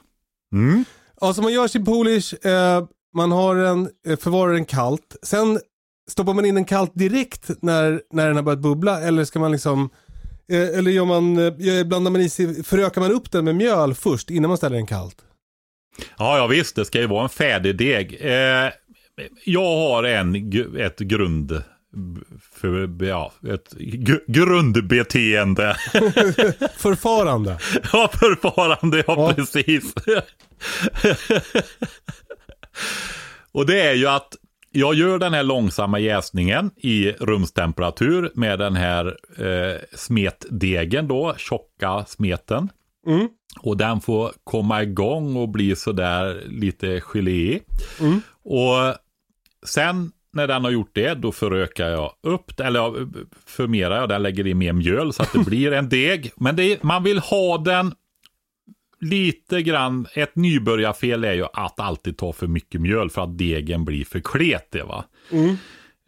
Mm. 0.53 0.85
Ja, 1.21 1.35
så 1.35 1.43
man 1.43 1.53
gör 1.53 1.69
sin 1.69 1.85
Polish, 1.85 2.47
eh, 2.47 2.85
man 3.14 3.33
har 3.33 3.57
en, 3.57 3.91
eh, 4.09 4.19
förvarar 4.19 4.53
den 4.53 4.64
kallt. 4.64 5.17
Sen 5.23 5.61
stoppar 6.11 6.35
man 6.35 6.45
in 6.45 6.55
den 6.55 6.64
kallt 6.64 6.93
direkt 6.95 7.51
när, 7.62 8.03
när 8.12 8.27
den 8.27 8.37
har 8.37 8.43
börjat 8.43 8.61
bubbla 8.61 9.01
eller 9.01 9.25
ska 9.25 9.39
man 9.39 9.53
liksom 9.53 9.91
eh, 10.49 10.79
eller 10.79 10.91
gör 10.91 11.05
man, 11.05 11.39
eh, 11.39 11.85
blandar 11.85 12.11
man 12.11 12.21
i 12.21 12.29
sig, 12.29 12.64
förökar 12.64 13.01
man 13.01 13.12
upp 13.12 13.33
den 13.33 13.45
med 13.45 13.55
mjöl 13.55 13.95
först 13.95 14.31
innan 14.31 14.49
man 14.49 14.57
ställer 14.57 14.77
den 14.77 14.87
kallt? 14.87 15.17
Ja, 16.19 16.39
ja 16.39 16.47
visst, 16.47 16.77
det 16.77 16.85
ska 16.85 17.01
ju 17.01 17.07
vara 17.07 17.23
en 17.23 17.29
färdig 17.29 17.79
deg. 17.79 18.19
Eh, 18.21 18.71
jag 19.45 19.77
har 19.77 20.05
en, 20.05 20.53
ett 20.79 20.99
grund... 20.99 21.62
För, 22.53 23.05
ja, 23.05 23.33
ett 23.49 23.75
grundbeteende. 24.27 25.77
Förfarande. 26.77 27.59
Ja, 27.93 28.11
förfarande, 28.12 29.05
ja, 29.07 29.14
Ja. 29.17 29.33
precis. 29.37 29.95
och 33.53 33.67
det 33.67 33.81
är 33.81 33.95
ju 33.95 34.07
att 34.07 34.37
jag 34.71 34.95
gör 34.95 35.19
den 35.19 35.35
här 35.35 35.43
långsamma 35.43 35.99
jäsningen 35.99 36.71
i 36.77 37.12
rumstemperatur 37.12 38.31
med 38.35 38.59
den 38.59 38.77
här 38.77 39.07
eh, 39.39 39.81
smetdegen 39.95 41.09
då, 41.09 41.35
tjocka 41.39 42.05
smeten. 42.09 42.69
Mm. 43.07 43.29
Och 43.61 43.77
den 43.77 44.01
får 44.01 44.33
komma 44.45 44.83
igång 44.83 45.37
och 45.37 45.49
bli 45.49 45.77
sådär 45.77 46.43
lite 46.47 47.01
gelé. 47.01 47.61
Mm. 48.01 48.21
Och 48.45 48.95
sen 49.69 50.12
när 50.33 50.47
den 50.47 50.64
har 50.64 50.71
gjort 50.71 50.91
det, 50.93 51.14
då 51.14 51.33
förökar 51.33 51.89
jag 51.89 52.12
upp, 52.23 52.61
eller 52.61 53.09
förmerar 53.47 54.01
jag 54.01 54.09
den, 54.09 54.23
lägger 54.23 54.47
i 54.47 54.55
mer 54.55 54.73
mjöl 54.73 55.12
så 55.12 55.23
att 55.23 55.33
det 55.33 55.39
blir 55.47 55.73
en 55.73 55.89
deg. 55.89 56.33
Men 56.37 56.61
är, 56.61 56.79
man 56.81 57.03
vill 57.03 57.19
ha 57.19 57.59
den 57.59 57.95
lite 59.01 59.62
grann, 59.62 60.07
ett 60.14 60.37
nybörjarfel 60.37 61.25
är 61.25 61.33
ju 61.33 61.45
att 61.53 61.81
alltid 61.81 62.19
ta 62.19 62.33
för 62.33 62.47
mycket 62.47 62.81
mjöl 62.81 63.11
för 63.11 63.23
att 63.23 63.39
degen 63.39 63.85
blir 63.85 64.05
för 64.05 64.21
kletig. 64.21 64.85
Va? 64.85 65.05
Mm. 65.31 65.57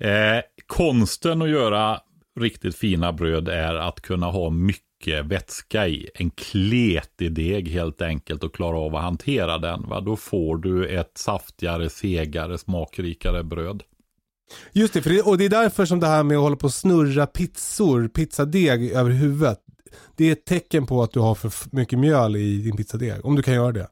Eh, 0.00 0.42
konsten 0.66 1.42
att 1.42 1.50
göra 1.50 2.00
riktigt 2.40 2.76
fina 2.76 3.12
bröd 3.12 3.48
är 3.48 3.74
att 3.74 4.00
kunna 4.00 4.26
ha 4.26 4.50
mycket 4.50 4.87
vätska 5.06 5.88
i. 5.88 6.10
En 6.14 6.30
kletig 6.30 7.32
deg 7.32 7.68
helt 7.68 8.02
enkelt 8.02 8.44
och 8.44 8.54
klara 8.54 8.78
av 8.78 8.96
att 8.96 9.02
hantera 9.02 9.58
den. 9.58 9.88
Va? 9.88 10.00
Då 10.00 10.16
får 10.16 10.56
du 10.56 10.88
ett 10.88 11.18
saftigare, 11.18 11.90
segare, 11.90 12.58
smakrikare 12.58 13.44
bröd. 13.44 13.82
Just 14.72 14.94
det, 14.94 15.02
för 15.02 15.10
det, 15.10 15.22
och 15.22 15.38
det 15.38 15.44
är 15.44 15.48
därför 15.48 15.84
som 15.84 16.00
det 16.00 16.06
här 16.06 16.22
med 16.22 16.36
att 16.36 16.42
hålla 16.42 16.56
på 16.56 16.66
och 16.66 16.74
snurra 16.74 17.26
pizzor, 17.26 18.08
pizzadeg 18.08 18.90
över 18.90 19.10
huvudet. 19.10 19.58
Det 20.16 20.24
är 20.24 20.32
ett 20.32 20.44
tecken 20.44 20.86
på 20.86 21.02
att 21.02 21.12
du 21.12 21.20
har 21.20 21.34
för 21.34 21.52
mycket 21.76 21.98
mjöl 21.98 22.36
i 22.36 22.58
din 22.58 22.76
pizzadeg, 22.76 23.24
om 23.24 23.36
du 23.36 23.42
kan 23.42 23.54
göra 23.54 23.72
det. 23.72 23.88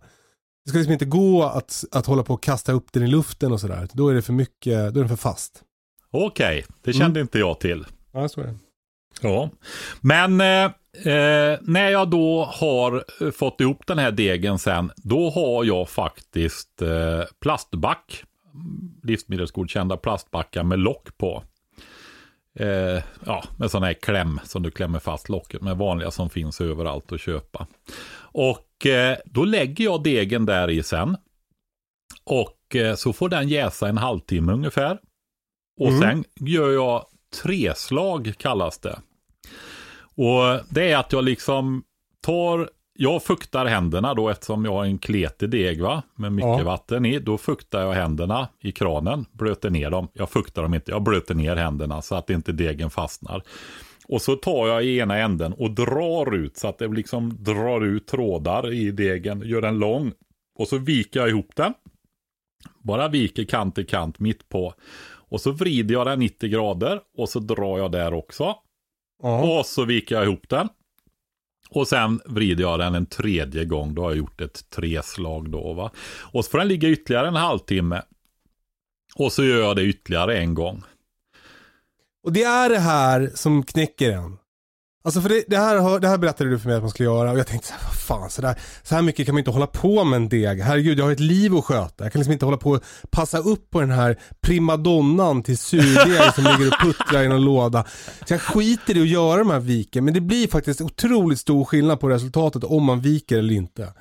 Det 0.64 0.68
ska 0.68 0.78
liksom 0.78 0.92
inte 0.92 1.04
gå 1.04 1.42
att, 1.42 1.84
att 1.92 2.06
hålla 2.06 2.22
på 2.22 2.34
och 2.34 2.42
kasta 2.42 2.72
upp 2.72 2.92
den 2.92 3.02
i 3.02 3.06
luften 3.06 3.52
och 3.52 3.60
sådär. 3.60 3.88
Då 3.92 4.08
är 4.08 4.14
det 4.14 4.22
för 4.22 4.32
mycket, 4.32 4.94
då 4.94 5.00
är 5.00 5.04
den 5.04 5.08
för 5.08 5.16
fast. 5.16 5.62
Okej, 6.10 6.64
det 6.82 6.92
kände 6.92 7.20
inte 7.20 7.38
jag 7.38 7.60
till. 7.60 7.86
Ja, 8.12 8.28
så 8.28 8.40
är 8.40 8.44
det. 8.44 8.54
Ja, 9.20 9.50
men 10.00 10.40
eh, 10.40 10.64
eh, 11.12 11.58
när 11.62 11.90
jag 11.90 12.10
då 12.10 12.44
har 12.44 13.04
eh, 13.20 13.30
fått 13.30 13.60
ihop 13.60 13.86
den 13.86 13.98
här 13.98 14.10
degen 14.10 14.58
sen, 14.58 14.92
då 14.96 15.30
har 15.30 15.64
jag 15.64 15.88
faktiskt 15.88 16.82
eh, 16.82 17.22
plastback, 17.40 18.22
livsmedelsgodkända 19.02 19.96
plastbackar 19.96 20.62
med 20.62 20.78
lock 20.78 21.18
på. 21.18 21.42
Eh, 22.58 23.02
ja, 23.26 23.44
med 23.58 23.70
sån 23.70 23.82
här 23.82 23.92
kläm 23.94 24.40
som 24.44 24.62
du 24.62 24.70
klämmer 24.70 24.98
fast 24.98 25.28
locket 25.28 25.62
med 25.62 25.76
vanliga 25.76 26.10
som 26.10 26.30
finns 26.30 26.60
överallt 26.60 27.12
att 27.12 27.20
köpa. 27.20 27.66
Och 28.18 28.86
eh, 28.86 29.16
då 29.24 29.44
lägger 29.44 29.84
jag 29.84 30.02
degen 30.02 30.46
där 30.46 30.70
i 30.70 30.82
sen. 30.82 31.16
Och 32.24 32.76
eh, 32.76 32.94
så 32.94 33.12
får 33.12 33.28
den 33.28 33.48
jäsa 33.48 33.88
en 33.88 33.98
halvtimme 33.98 34.52
ungefär. 34.52 34.98
Och 35.80 35.88
Mm. 35.88 36.00
sen 36.00 36.24
gör 36.48 36.70
jag 36.72 37.06
treslag 37.42 38.34
kallas 38.38 38.78
det. 38.78 38.98
Och 40.16 40.60
det 40.70 40.90
är 40.92 40.96
att 40.96 41.12
jag 41.12 41.24
liksom 41.24 41.82
tar, 42.20 42.70
jag 42.98 43.22
fuktar 43.22 43.66
händerna 43.66 44.14
då 44.14 44.28
eftersom 44.28 44.64
jag 44.64 44.72
har 44.72 44.84
en 44.84 44.98
kletig 44.98 45.50
deg 45.50 45.82
va, 45.82 46.02
med 46.14 46.32
mycket 46.32 46.58
Ja. 46.58 46.64
vatten 46.64 47.06
i. 47.06 47.18
Då 47.18 47.38
fuktar 47.38 47.80
jag 47.80 47.92
händerna 47.92 48.48
i 48.60 48.72
kranen, 48.72 49.24
blöter 49.32 49.70
ner 49.70 49.90
dem. 49.90 50.08
Jag 50.12 50.30
fuktar 50.30 50.62
dem 50.62 50.74
inte, 50.74 50.90
jag 50.90 51.02
blöter 51.02 51.34
ner 51.34 51.56
händerna 51.56 52.02
så 52.02 52.14
att 52.14 52.30
inte 52.30 52.52
degen 52.52 52.90
fastnar. 52.90 53.42
Och 54.08 54.22
så 54.22 54.36
tar 54.36 54.68
jag 54.68 54.84
i 54.84 54.98
ena 54.98 55.18
änden 55.18 55.52
och 55.52 55.70
drar 55.70 56.34
ut 56.34 56.56
så 56.56 56.68
att 56.68 56.78
det 56.78 56.88
liksom 56.88 57.36
drar 57.44 57.84
ut 57.84 58.06
trådar 58.06 58.72
i 58.72 58.90
degen, 58.90 59.40
gör 59.40 59.62
den 59.62 59.78
lång. 59.78 60.12
Och 60.58 60.68
så 60.68 60.78
viker 60.78 61.20
jag 61.20 61.28
ihop 61.28 61.50
den. 61.56 61.74
Bara 62.82 63.08
viker 63.08 63.44
kant 63.44 63.74
till 63.74 63.86
kant 63.86 64.18
mitt 64.18 64.48
på. 64.48 64.74
Och 65.28 65.40
så 65.40 65.50
vrider 65.50 65.94
jag 65.94 66.06
den 66.06 66.18
90 66.18 66.50
grader 66.50 67.00
och 67.18 67.28
så 67.28 67.38
drar 67.38 67.78
jag 67.78 67.92
där 67.92 68.14
också. 68.14 68.54
Ja. 69.22 69.58
Och 69.58 69.66
så 69.66 69.84
viker 69.84 70.14
jag 70.14 70.24
ihop 70.24 70.48
den. 70.48 70.68
Och 71.70 71.88
sen 71.88 72.20
vrider 72.26 72.62
jag 72.62 72.78
den 72.78 72.94
en 72.94 73.06
tredje 73.06 73.64
gång. 73.64 73.94
Då 73.94 74.02
har 74.02 74.10
jag 74.10 74.18
gjort 74.18 74.40
ett 74.40 74.70
treslag 74.70 75.50
då 75.50 75.72
va. 75.72 75.90
Och 76.20 76.44
så 76.44 76.50
får 76.50 76.58
den 76.58 76.68
ligga 76.68 76.88
ytterligare 76.88 77.28
en 77.28 77.34
halvtimme. 77.34 78.02
Och 79.14 79.32
så 79.32 79.44
gör 79.44 79.58
jag 79.58 79.76
det 79.76 79.82
ytterligare 79.82 80.38
en 80.38 80.54
gång. 80.54 80.82
Och 82.22 82.32
det 82.32 82.42
är 82.42 82.68
det 82.68 82.78
här 82.78 83.30
som 83.34 83.62
knäcker 83.62 84.10
en. 84.10 84.38
Alltså 85.06 85.20
för 85.20 85.28
det, 85.28 85.44
det, 85.46 85.56
här, 85.56 86.00
det 86.00 86.08
här 86.08 86.18
berättade 86.18 86.50
du 86.50 86.58
för 86.58 86.68
mig 86.68 86.76
att 86.76 86.82
man 86.82 86.90
skulle 86.90 87.08
göra 87.08 87.32
och 87.32 87.38
jag 87.38 87.46
tänkte 87.46 87.68
så 87.68 87.74
här, 87.74 87.82
vad 87.84 87.94
fan, 87.94 88.30
så, 88.30 88.42
där, 88.42 88.54
så 88.82 88.94
här 88.94 89.02
mycket 89.02 89.26
kan 89.26 89.34
man 89.34 89.38
inte 89.38 89.50
hålla 89.50 89.66
på 89.66 90.04
med 90.04 90.16
en 90.16 90.28
deg. 90.28 90.60
Herregud, 90.60 90.98
jag 90.98 91.04
har 91.04 91.12
ett 91.12 91.20
liv 91.20 91.54
att 91.54 91.64
sköta. 91.64 92.04
Jag 92.04 92.12
kan 92.12 92.20
liksom 92.20 92.32
inte 92.32 92.44
hålla 92.44 92.56
på 92.56 92.70
och 92.70 92.82
passa 93.10 93.38
upp 93.38 93.70
på 93.70 93.80
den 93.80 93.90
här 93.90 94.18
primadonnan 94.40 95.42
till 95.42 95.58
surdeg 95.58 96.34
som 96.34 96.44
ligger 96.44 96.66
och 96.66 96.80
puttrar 96.80 97.22
i 97.22 97.28
någon 97.28 97.44
låda. 97.44 97.84
Så 98.26 98.34
jag 98.34 98.40
skiter 98.40 98.96
i 98.96 99.02
att 99.02 99.08
göra 99.08 99.38
de 99.38 99.50
här 99.50 99.60
viken, 99.60 100.04
men 100.04 100.14
det 100.14 100.20
blir 100.20 100.48
faktiskt 100.48 100.80
otroligt 100.80 101.40
stor 101.40 101.64
skillnad 101.64 102.00
på 102.00 102.08
resultatet 102.08 102.64
om 102.64 102.84
man 102.84 103.00
viker 103.00 103.38
eller 103.38 103.54
inte. 103.54 103.92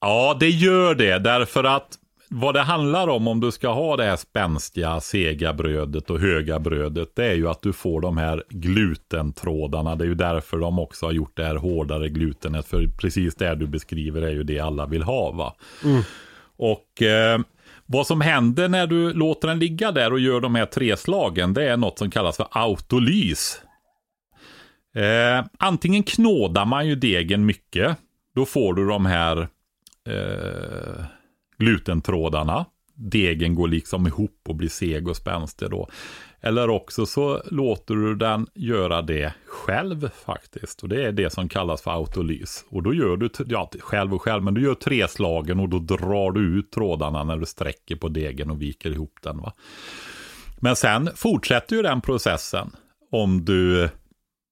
Ja, 0.00 0.36
det 0.40 0.50
gör 0.50 0.94
det. 0.94 1.18
Därför 1.18 1.64
att 1.64 1.88
vad 2.32 2.54
det 2.54 2.62
handlar 2.62 3.08
om 3.08 3.28
om 3.28 3.40
du 3.40 3.50
ska 3.50 3.68
ha 3.68 3.96
det 3.96 4.04
här 4.04 4.16
spänstiga, 4.16 5.00
sega 5.00 5.52
brödet 5.52 6.10
och 6.10 6.20
höga 6.20 6.58
brödet, 6.58 7.08
det 7.14 7.26
är 7.26 7.34
ju 7.34 7.48
att 7.48 7.62
du 7.62 7.72
får 7.72 8.00
de 8.00 8.16
här 8.16 8.44
glutentrådarna. 8.48 9.96
Det 9.96 10.04
är 10.04 10.08
ju 10.08 10.14
därför 10.14 10.58
de 10.58 10.78
också 10.78 11.06
har 11.06 11.12
gjort 11.12 11.36
det 11.36 11.44
här 11.44 11.56
hårdare 11.56 12.08
glutenet. 12.08 12.66
För 12.66 12.86
precis 12.86 13.34
det 13.34 13.54
du 13.54 13.66
beskriver 13.66 14.22
är 14.22 14.30
ju 14.30 14.42
det 14.42 14.60
alla 14.60 14.86
vill 14.86 15.02
ha. 15.02 15.30
Va? 15.30 15.54
Mm. 15.84 16.02
Och 16.56 17.02
eh, 17.02 17.40
vad 17.86 18.06
som 18.06 18.20
händer 18.20 18.68
när 18.68 18.86
du 18.86 19.12
låter 19.12 19.48
den 19.48 19.58
ligga 19.58 19.92
där 19.92 20.12
och 20.12 20.20
gör 20.20 20.40
de 20.40 20.54
här 20.54 20.66
tre 20.66 20.96
slagen, 20.96 21.54
det 21.54 21.64
är 21.64 21.76
något 21.76 21.98
som 21.98 22.10
kallas 22.10 22.36
för 22.36 22.46
autolys. 22.50 23.62
Eh, 24.94 25.44
antingen 25.58 26.02
knådar 26.02 26.64
man 26.64 26.86
ju 26.86 26.94
degen 26.94 27.46
mycket, 27.46 27.96
då 28.34 28.44
får 28.44 28.74
du 28.74 28.86
de 28.86 29.06
här 29.06 29.48
eh, 30.08 31.04
glutentrådarna. 31.60 32.66
Degen 32.94 33.54
går 33.54 33.68
liksom 33.68 34.06
ihop 34.06 34.40
och 34.48 34.54
blir 34.54 34.68
seg 34.68 35.08
och 35.08 35.16
spänstig 35.16 35.70
då. 35.70 35.88
Eller 36.40 36.70
också 36.70 37.06
så 37.06 37.42
låter 37.50 37.94
du 37.94 38.14
den 38.14 38.46
göra 38.54 39.02
det 39.02 39.34
själv 39.46 40.10
faktiskt. 40.26 40.82
Och 40.82 40.88
det 40.88 41.04
är 41.04 41.12
det 41.12 41.30
som 41.30 41.48
kallas 41.48 41.82
för 41.82 41.90
autolys. 41.90 42.64
Och 42.68 42.82
då 42.82 42.94
gör 42.94 43.16
du, 43.16 43.30
ja 43.46 43.70
själv 43.80 44.14
och 44.14 44.22
själv, 44.22 44.42
men 44.42 44.54
du 44.54 44.62
gör 44.62 44.74
tre 44.74 45.08
slagen 45.08 45.60
och 45.60 45.68
då 45.68 45.78
drar 45.78 46.32
du 46.32 46.58
ut 46.58 46.70
trådarna 46.70 47.24
när 47.24 47.36
du 47.36 47.46
sträcker 47.46 47.96
på 47.96 48.08
degen 48.08 48.50
och 48.50 48.62
viker 48.62 48.90
ihop 48.90 49.14
den. 49.22 49.38
Va? 49.38 49.52
Men 50.60 50.76
sen 50.76 51.10
fortsätter 51.14 51.76
ju 51.76 51.82
den 51.82 52.00
processen 52.00 52.70
om 53.10 53.44
du, 53.44 53.88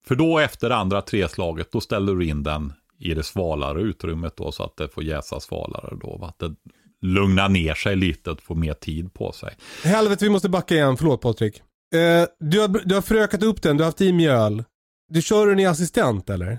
för 0.07 0.15
då 0.15 0.39
efter 0.39 0.71
andra 0.71 1.03
tre 1.03 1.29
slaget, 1.29 1.73
då 1.73 1.81
ställer 1.81 2.15
du 2.15 2.27
in 2.27 2.43
den 2.43 2.73
i 2.99 3.15
det 3.15 3.23
svalare 3.23 3.81
utrymmet 3.81 4.37
då 4.37 4.53
så 4.53 4.65
att 4.65 4.77
det 4.77 4.89
får 4.89 5.03
jäsa 5.03 5.41
svalare 5.41 5.97
då. 6.01 6.17
Va? 6.17 6.33
Det 6.37 6.55
lugnar 7.03 7.49
ner 7.49 7.75
sig 7.75 7.97
lite 7.97 8.31
och 8.31 8.43
får 8.43 8.55
mer 8.55 8.75
tid 8.75 9.15
på 9.15 9.33
sig. 9.33 9.57
Helvete 9.85 10.25
vi 10.25 10.31
måste 10.31 10.49
backa 10.49 10.75
igen, 10.75 10.97
förlåt 10.97 11.21
Patrik. 11.21 11.63
Eh, 11.95 12.29
du, 12.41 12.61
har, 12.61 12.69
du 12.85 12.95
har 12.95 13.03
frökat 13.03 13.43
upp 13.43 13.63
den, 13.63 13.77
du 13.77 13.83
har 13.83 13.89
haft 13.89 14.01
i 14.01 14.13
mjöl. 14.13 14.65
Du 15.09 15.23
kör 15.23 15.47
den 15.47 15.59
i 15.59 15.67
assistent 15.67 16.31
eller? 16.31 16.59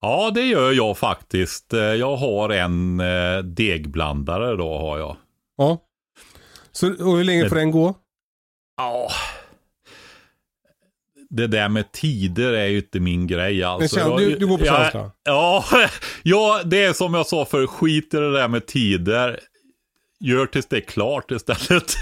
Ja, 0.00 0.30
det 0.34 0.42
gör 0.42 0.72
jag 0.72 0.98
faktiskt. 0.98 1.72
Eh, 1.72 1.80
jag 1.80 2.16
har 2.16 2.48
en 2.48 3.00
eh, 3.00 3.38
degblandare 3.38 4.56
då 4.56 4.78
har 4.78 4.98
jag. 4.98 5.16
Ja. 5.56 5.78
Så, 6.72 6.88
och 6.88 7.16
hur 7.16 7.24
länge 7.24 7.48
får 7.48 7.56
den 7.56 7.70
gå? 7.70 7.94
Ja. 8.76 9.08
Det 11.30 11.46
där 11.46 11.68
med 11.68 11.92
tider 11.92 12.52
är 12.52 12.66
ju 12.66 12.76
inte 12.76 13.00
min 13.00 13.26
grej 13.26 13.62
alltså. 13.62 14.08
Men 14.08 14.16
du, 14.16 14.36
du 14.36 14.46
går 14.46 14.58
på 14.58 14.64
känsla? 14.64 15.10
Ja, 15.24 15.64
ja, 16.22 16.60
det 16.64 16.84
är 16.84 16.92
som 16.92 17.14
jag 17.14 17.26
sa 17.26 17.44
för 17.44 17.66
skit 17.66 18.14
i 18.14 18.16
det 18.16 18.32
där 18.32 18.48
med 18.48 18.66
tider. 18.66 19.40
Gör 20.20 20.46
tills 20.46 20.66
det 20.66 20.76
är 20.76 20.80
klart 20.80 21.30
istället. 21.30 21.96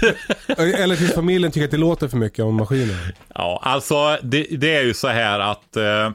Eller 0.57 0.95
tills 0.95 1.13
familjen 1.13 1.51
tycker 1.51 1.65
att 1.65 1.71
det 1.71 1.77
låter 1.77 2.07
för 2.07 2.17
mycket 2.17 2.45
om 2.45 2.55
maskinen. 2.55 2.97
Ja, 3.35 3.59
alltså 3.63 4.17
det, 4.23 4.43
det 4.43 4.75
är 4.75 4.83
ju 4.83 4.93
så 4.93 5.07
här 5.07 5.39
att 5.39 5.77
eh, 5.77 6.11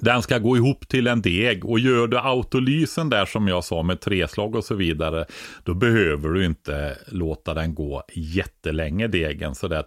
den 0.00 0.22
ska 0.22 0.38
gå 0.38 0.56
ihop 0.56 0.88
till 0.88 1.06
en 1.06 1.22
deg 1.22 1.64
och 1.64 1.78
gör 1.78 2.06
du 2.06 2.18
autolysen 2.18 3.10
där 3.10 3.26
som 3.26 3.48
jag 3.48 3.64
sa 3.64 3.82
med 3.82 4.00
treslag 4.00 4.54
och 4.54 4.64
så 4.64 4.74
vidare. 4.74 5.24
Då 5.64 5.74
behöver 5.74 6.28
du 6.28 6.44
inte 6.44 6.98
låta 7.06 7.54
den 7.54 7.74
gå 7.74 8.02
jättelänge 8.14 9.06
degen 9.06 9.54
sådär 9.54 9.84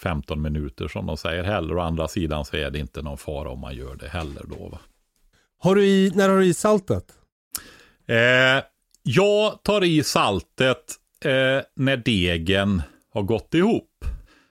10-15 0.00 0.36
minuter 0.36 0.88
som 0.88 1.06
de 1.06 1.16
säger 1.16 1.44
heller. 1.44 1.76
Å 1.76 1.80
andra 1.80 2.08
sidan 2.08 2.44
så 2.44 2.56
är 2.56 2.70
det 2.70 2.78
inte 2.78 3.02
någon 3.02 3.18
fara 3.18 3.50
om 3.50 3.60
man 3.60 3.74
gör 3.74 3.96
det 3.96 4.08
heller 4.08 4.42
då. 4.44 4.68
Va? 4.68 4.78
Har 5.58 5.74
du 5.74 5.86
i, 5.86 6.12
när 6.14 6.28
har 6.28 6.38
du 6.38 6.46
i 6.46 6.54
saltet? 6.54 7.04
Eh, 8.06 8.64
jag 9.08 9.62
tar 9.62 9.84
i 9.84 10.02
saltet 10.02 10.94
eh, 11.24 11.64
när 11.76 11.96
degen 11.96 12.82
har 13.14 13.22
gått 13.22 13.54
ihop. 13.54 14.04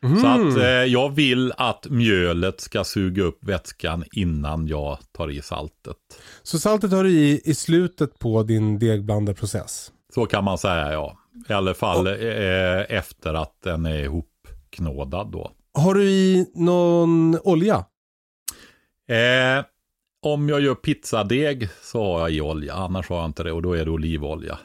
Mm. 0.04 0.22
Så 0.22 0.28
att 0.28 0.58
eh, 0.58 0.66
jag 0.68 1.16
vill 1.16 1.54
att 1.58 1.88
mjölet 1.90 2.62
ska 2.62 2.84
suga 2.84 3.24
upp 3.24 3.44
vätskan 3.44 4.04
innan 4.12 4.68
jag 4.68 4.98
tar 5.12 5.32
i 5.32 5.42
saltet. 5.42 5.98
Så 6.44 6.60
saltet 6.60 6.92
har 6.92 7.04
du 7.04 7.10
i 7.10 7.42
i 7.46 7.56
slutet 7.56 8.20
på 8.20 8.44
din 8.44 8.80
degblandarprocess? 8.80 9.92
Så 10.14 10.26
kan 10.26 10.44
man 10.44 10.58
säga 10.58 10.92
ja. 10.94 11.18
I 11.50 11.54
alla 11.54 11.74
fall 11.74 12.08
eh, 12.08 12.98
efter 12.98 13.34
att 13.34 13.62
den 13.64 13.86
är 13.86 14.04
ihopknådad 14.04 15.32
då. 15.32 15.52
Har 15.74 15.94
du 15.94 16.04
i 16.04 16.46
någon 16.56 17.40
olja? 17.44 17.86
Eh, 19.10 19.66
om 20.26 20.50
jag 20.50 20.62
gör 20.62 20.76
pizzadeg 20.76 21.70
så 21.82 22.04
har 22.04 22.20
jag 22.20 22.32
i 22.32 22.42
olja, 22.42 22.74
annars 22.74 23.10
har 23.10 23.18
jag 23.18 23.26
inte 23.26 23.44
det 23.44 23.52
och 23.52 23.62
då 23.62 23.74
är 23.74 23.86
det 23.86 23.92
olivolja. 23.92 24.60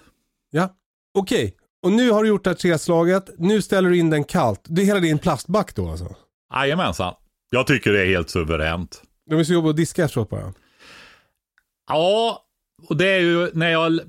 Ja, 0.50 0.76
okej. 1.18 1.44
Okay. 1.44 1.56
Och 1.82 1.92
nu 1.92 2.10
har 2.10 2.22
du 2.22 2.28
gjort 2.28 2.44
det 2.44 2.50
här 2.50 2.54
treslaget, 2.54 3.30
nu 3.38 3.62
ställer 3.62 3.90
du 3.90 3.98
in 3.98 4.10
den 4.10 4.24
kallt. 4.24 4.60
Det 4.64 4.82
är 4.82 4.86
hela 4.86 5.00
din 5.00 5.18
plastback 5.18 5.74
då 5.74 5.88
alltså? 5.88 6.16
Jajamensan. 6.54 7.14
Jag 7.50 7.66
tycker 7.66 7.92
det 7.92 8.02
är 8.02 8.06
helt 8.06 8.30
suveränt. 8.30 9.02
De 9.30 9.38
är 9.38 9.44
så 9.44 9.52
jobbiga 9.52 9.70
att 9.70 9.76
diska 9.76 10.04
efteråt 10.04 10.30
bara. 10.30 10.54
Ja, 11.88 12.44
och 12.88 12.96
det 12.96 13.08
är 13.08 13.20
ju 13.20 13.50
när 13.54 13.70
jag, 13.70 14.00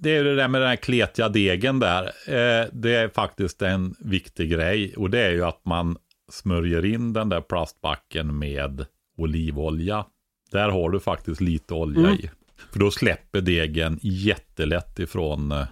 det 0.00 0.16
är 0.16 0.24
det 0.24 0.36
där 0.36 0.48
med 0.48 0.60
den 0.60 0.68
här 0.68 0.76
kletiga 0.76 1.28
degen 1.28 1.78
där. 1.78 2.04
Eh, 2.26 2.68
det 2.72 2.94
är 2.94 3.08
faktiskt 3.08 3.62
en 3.62 3.94
viktig 3.98 4.50
grej 4.50 4.94
och 4.96 5.10
det 5.10 5.20
är 5.20 5.30
ju 5.30 5.44
att 5.44 5.64
man 5.64 5.96
smörjer 6.30 6.84
in 6.84 7.12
den 7.12 7.28
där 7.28 7.40
plastbacken 7.40 8.38
med 8.38 8.86
olivolja. 9.16 10.04
Där 10.52 10.68
har 10.68 10.90
du 10.90 11.00
faktiskt 11.00 11.40
lite 11.40 11.74
olja 11.74 12.00
Mm. 12.00 12.12
i. 12.14 12.30
För 12.72 12.78
då 12.78 12.90
släpper 12.90 13.40
degen 13.40 13.98
jättelätt 14.02 14.98
ifrån 14.98 15.52
eh, 15.52 15.66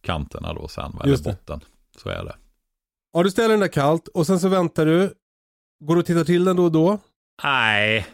kanterna 0.00 0.54
då 0.54 0.68
sen, 0.68 0.92
eller 1.04 1.18
botten. 1.24 1.60
Så 1.98 2.08
är 2.08 2.24
det. 2.24 2.36
Ja, 3.12 3.22
du 3.22 3.30
ställer 3.30 3.48
den 3.48 3.60
där 3.60 3.68
kallt 3.68 4.08
och 4.08 4.26
sen 4.26 4.40
så 4.40 4.48
väntar 4.48 4.86
du. 4.86 5.12
Går 5.84 5.94
du 5.94 6.00
och 6.00 6.06
tittar 6.06 6.24
till 6.24 6.44
den 6.44 6.56
då 6.56 6.64
och 6.64 6.72
då? 6.72 6.98
Nej. 7.44 8.06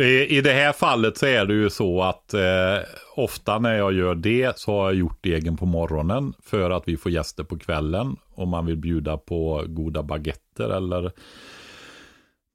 I, 0.00 0.36
I 0.38 0.40
det 0.40 0.52
här 0.52 0.72
fallet 0.72 1.18
så 1.18 1.26
är 1.26 1.44
det 1.46 1.54
ju 1.54 1.70
så 1.70 2.02
att 2.02 2.34
eh, 2.34 2.78
ofta 3.16 3.58
när 3.58 3.74
jag 3.74 3.92
gör 3.92 4.14
det 4.14 4.58
så 4.58 4.72
har 4.72 4.84
jag 4.84 4.94
gjort 4.94 5.22
degen 5.24 5.56
på 5.56 5.66
morgonen 5.66 6.32
för 6.42 6.70
att 6.70 6.82
vi 6.88 6.96
får 6.96 7.12
gäster 7.12 7.44
på 7.44 7.58
kvällen. 7.58 8.16
Om 8.34 8.48
man 8.48 8.66
vill 8.66 8.76
bjuda 8.76 9.16
på 9.16 9.64
goda 9.68 10.02
baguetter 10.02 10.68
eller 10.68 11.12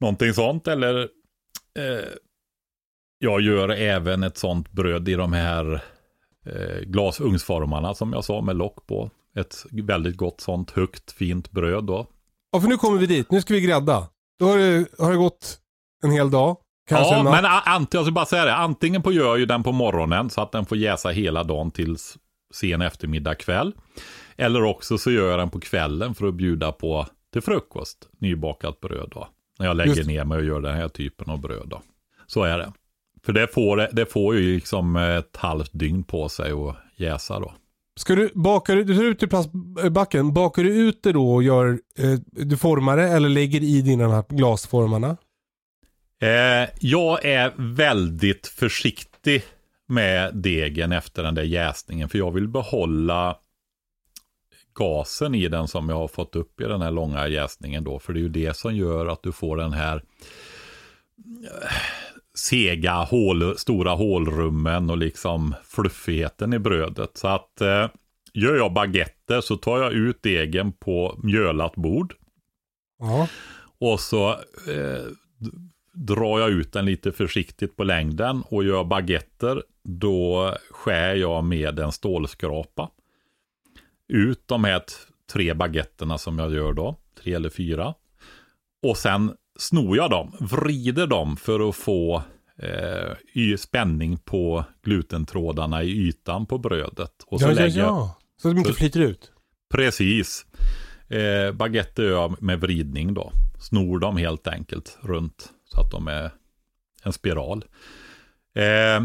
någonting 0.01 0.33
sånt. 0.33 0.67
Eller 0.67 1.09
eh, 1.79 2.05
jag 3.19 3.41
gör 3.41 3.69
även 3.69 4.23
ett 4.23 4.37
sånt 4.37 4.71
bröd 4.71 5.09
i 5.09 5.13
de 5.13 5.33
här 5.33 5.73
eh, 6.45 6.79
glasugnsformarna 6.85 7.93
som 7.93 8.13
jag 8.13 8.23
sa 8.23 8.41
med 8.41 8.55
lock 8.55 8.85
på. 8.87 9.09
Ett 9.35 9.65
väldigt 9.71 10.17
gott 10.17 10.41
sånt 10.41 10.71
högt 10.71 11.11
fint 11.11 11.51
bröd 11.51 11.83
då. 11.83 12.07
Ja, 12.51 12.61
för 12.61 12.67
nu 12.67 12.77
kommer 12.77 12.99
vi 12.99 13.05
dit. 13.05 13.31
Nu 13.31 13.41
ska 13.41 13.53
vi 13.53 13.61
grädda. 13.61 14.07
Då 14.39 14.45
har 14.45 14.57
det, 14.57 14.85
har 14.99 15.11
det 15.11 15.17
gått 15.17 15.59
en 16.03 16.11
hel 16.11 16.31
dag. 16.31 16.57
Kanske 16.89 17.15
ja, 17.15 17.23
men 17.23 17.45
ant- 17.45 17.87
jag 17.91 18.03
ska 18.05 18.11
bara 18.11 18.25
säga 18.25 18.45
det. 18.45 18.55
Antingen 18.55 19.01
på 19.01 19.11
gör 19.11 19.35
ju 19.37 19.45
den 19.45 19.63
på 19.63 19.71
morgonen 19.71 20.29
så 20.29 20.41
att 20.41 20.51
den 20.51 20.65
får 20.65 20.77
jäsa 20.77 21.09
hela 21.09 21.43
dagen 21.43 21.71
till 21.71 21.93
s- 21.95 22.17
sen 22.53 22.81
eftermiddag 22.81 23.35
kväll. 23.35 23.73
Eller 24.35 24.63
också 24.63 24.97
så 24.97 25.11
gör 25.11 25.29
jag 25.29 25.39
den 25.39 25.49
på 25.49 25.59
kvällen 25.59 26.15
för 26.15 26.27
att 26.27 26.33
bjuda 26.33 26.71
på 26.71 27.07
till 27.33 27.41
frukost. 27.41 28.09
Nybakat 28.17 28.81
bröd 28.81 29.09
då. 29.13 29.27
När 29.59 29.65
jag 29.65 29.77
lägger 29.77 29.95
Just 29.95 30.07
det. 30.07 30.13
ner 30.13 30.23
mig 30.23 30.37
och 30.37 30.43
gör 30.43 30.61
den 30.61 30.75
här 30.75 30.87
typen 30.87 31.29
av 31.29 31.41
bröd 31.41 31.67
då. 31.67 31.81
Så 32.27 32.43
är 32.43 32.57
det. 32.57 32.73
För 33.23 33.33
det 33.33 33.47
får, 33.47 33.87
det 33.91 34.05
får 34.05 34.35
ju 34.35 34.55
liksom 34.55 34.95
ett 34.95 35.37
halvt 35.37 35.71
dygn 35.73 36.03
på 36.03 36.29
sig 36.29 36.51
att 36.51 36.75
jäsa 36.95 37.39
då. 37.39 37.53
Ska 37.99 38.15
du, 38.15 38.29
bakar 38.33 38.75
du, 38.75 38.83
du 38.83 38.95
tar 38.95 39.03
ut 39.03 39.23
i 39.23 39.27
plastbacken, 39.27 40.33
bakar 40.33 40.63
du 40.63 40.69
ut 40.75 41.03
det 41.03 41.11
då 41.11 41.33
och 41.33 41.43
gör, 41.43 41.79
eh, 41.97 42.19
du 42.25 42.57
formar 42.57 42.97
det 42.97 43.07
eller 43.07 43.29
lägger 43.29 43.63
i 43.63 43.81
dina 43.81 44.23
glasformarna? 44.29 45.17
Eh, 46.21 46.69
jag 46.79 47.25
är 47.25 47.53
väldigt 47.57 48.47
försiktig 48.47 49.43
med 49.87 50.35
degen 50.35 50.91
efter 50.91 51.23
den 51.23 51.35
där 51.35 51.43
jäsningen. 51.43 52.09
För 52.09 52.17
jag 52.17 52.31
vill 52.31 52.47
behålla 52.47 53.37
gasen 54.73 55.35
i 55.35 55.47
den 55.47 55.67
som 55.67 55.89
jag 55.89 55.95
har 55.95 56.07
fått 56.07 56.35
upp 56.35 56.61
i 56.61 56.63
den 56.63 56.81
här 56.81 56.91
långa 56.91 57.27
jäsningen 57.27 57.83
då. 57.83 57.99
För 57.99 58.13
det 58.13 58.19
är 58.19 58.21
ju 58.21 58.29
det 58.29 58.57
som 58.57 58.75
gör 58.75 59.07
att 59.07 59.23
du 59.23 59.31
får 59.31 59.57
den 59.57 59.73
här 59.73 60.03
eh, 61.43 61.71
sega, 62.35 62.93
hål, 62.93 63.57
stora 63.57 63.91
hålrummen 63.91 64.89
och 64.89 64.97
liksom 64.97 65.55
fluffigheten 65.63 66.53
i 66.53 66.59
brödet. 66.59 67.17
Så 67.17 67.27
att 67.27 67.61
eh, 67.61 67.87
gör 68.33 68.55
jag 68.55 68.73
baguetter 68.73 69.41
så 69.41 69.57
tar 69.57 69.79
jag 69.79 69.93
ut 69.93 70.23
degen 70.23 70.71
på 70.71 71.19
mjölat 71.23 71.75
bord. 71.75 72.13
Ja. 72.99 73.27
Och 73.79 73.99
så 73.99 74.29
eh, 74.67 75.05
drar 75.93 76.39
jag 76.39 76.49
ut 76.49 76.73
den 76.73 76.85
lite 76.85 77.11
försiktigt 77.11 77.75
på 77.75 77.83
längden 77.83 78.43
och 78.49 78.63
gör 78.63 78.83
baguetter. 78.83 79.63
Då 79.83 80.53
skär 80.71 81.15
jag 81.15 81.43
med 81.43 81.79
en 81.79 81.91
stålskrapa. 81.91 82.89
Ut 84.09 84.47
de 84.47 84.63
här 84.63 84.83
tre 85.31 85.53
baguetterna 85.53 86.17
som 86.17 86.39
jag 86.39 86.53
gör 86.53 86.73
då. 86.73 86.99
Tre 87.23 87.33
eller 87.33 87.49
fyra. 87.49 87.93
Och 88.87 88.97
sen 88.97 89.33
snor 89.59 89.97
jag 89.97 90.09
dem, 90.09 90.35
vrider 90.39 91.07
dem 91.07 91.37
för 91.37 91.69
att 91.69 91.75
få 91.75 92.23
eh, 92.57 93.57
spänning 93.57 94.17
på 94.17 94.65
glutentrådarna 94.83 95.83
i 95.83 95.89
ytan 95.89 96.45
på 96.45 96.57
brödet. 96.57 97.23
Och 97.25 97.39
så 97.39 97.45
ja, 97.45 97.49
ja, 97.49 97.55
lägger 97.55 97.79
jag 97.79 97.87
ja. 97.87 98.15
Så 98.41 98.49
att 98.49 98.55
de 98.55 98.59
inte 98.59 98.73
flyter 98.73 98.99
ut. 98.99 99.31
Precis. 99.69 100.45
Eh, 101.07 101.51
baguette 101.51 102.01
gör 102.01 102.11
jag 102.11 102.41
med 102.41 102.59
vridning 102.59 103.13
då. 103.13 103.31
Snor 103.59 103.99
dem 103.99 104.17
helt 104.17 104.47
enkelt 104.47 104.97
runt 105.01 105.49
så 105.65 105.81
att 105.81 105.91
de 105.91 106.07
är 106.07 106.31
en 107.03 107.13
spiral. 107.13 107.65
Eh, 108.55 109.03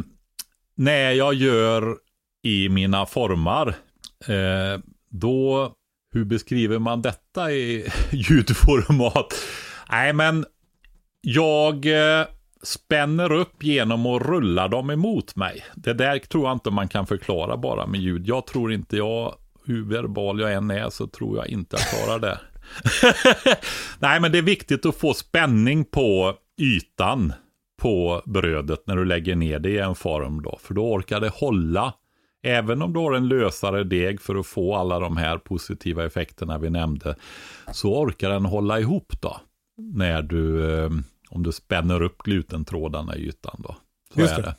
när 0.74 1.10
jag 1.10 1.34
gör 1.34 1.96
i 2.42 2.68
mina 2.68 3.06
formar, 3.06 3.68
eh, 4.26 4.80
då, 5.20 5.72
hur 6.12 6.24
beskriver 6.24 6.78
man 6.78 7.02
detta 7.02 7.52
i 7.52 7.88
ljudformat? 8.10 9.34
Nej, 9.90 10.12
men 10.12 10.44
jag 11.20 11.86
eh, 11.86 12.26
spänner 12.62 13.32
upp 13.32 13.62
genom 13.62 14.06
att 14.06 14.22
rulla 14.22 14.68
dem 14.68 14.90
emot 14.90 15.36
mig. 15.36 15.64
Det 15.74 15.92
där 15.92 16.18
tror 16.18 16.44
jag 16.44 16.52
inte 16.52 16.70
man 16.70 16.88
kan 16.88 17.06
förklara 17.06 17.56
bara 17.56 17.86
med 17.86 18.00
ljud. 18.00 18.28
Jag 18.28 18.46
tror 18.46 18.72
inte 18.72 18.96
jag, 18.96 19.34
hur 19.64 19.84
verbal 19.84 20.40
jag 20.40 20.52
än 20.52 20.70
är, 20.70 20.90
så 20.90 21.06
tror 21.06 21.36
jag 21.36 21.46
inte 21.46 21.76
jag 21.76 21.88
klarar 21.88 22.18
det. 22.18 22.38
Nej, 23.98 24.20
men 24.20 24.32
det 24.32 24.38
är 24.38 24.42
viktigt 24.42 24.86
att 24.86 24.96
få 24.96 25.14
spänning 25.14 25.84
på 25.84 26.34
ytan 26.60 27.32
på 27.80 28.22
brödet 28.26 28.86
när 28.86 28.96
du 28.96 29.04
lägger 29.04 29.36
ner 29.36 29.58
det 29.58 29.70
i 29.70 29.78
en 29.78 29.94
form 29.94 30.42
då. 30.42 30.58
För 30.62 30.74
då 30.74 30.92
orkar 30.92 31.20
det 31.20 31.28
hålla. 31.28 31.94
Även 32.46 32.82
om 32.82 32.92
du 32.92 33.00
har 33.00 33.12
en 33.12 33.28
lösare 33.28 33.84
deg 33.84 34.20
för 34.20 34.34
att 34.34 34.46
få 34.46 34.76
alla 34.76 34.98
de 34.98 35.16
här 35.16 35.38
positiva 35.38 36.06
effekterna 36.06 36.58
vi 36.58 36.70
nämnde. 36.70 37.16
Så 37.72 37.98
orkar 37.98 38.30
den 38.30 38.44
hålla 38.44 38.80
ihop 38.80 39.12
då. 39.20 39.40
När 39.76 40.22
du, 40.22 40.74
eh, 40.74 40.90
om 41.30 41.42
du 41.42 41.52
spänner 41.52 42.02
upp 42.02 42.18
glutentrådarna 42.22 43.16
i 43.16 43.28
ytan 43.28 43.56
då. 43.58 43.76
Så 44.14 44.20
Just 44.20 44.32
är 44.32 44.36
det. 44.36 44.42
det. 44.42 44.54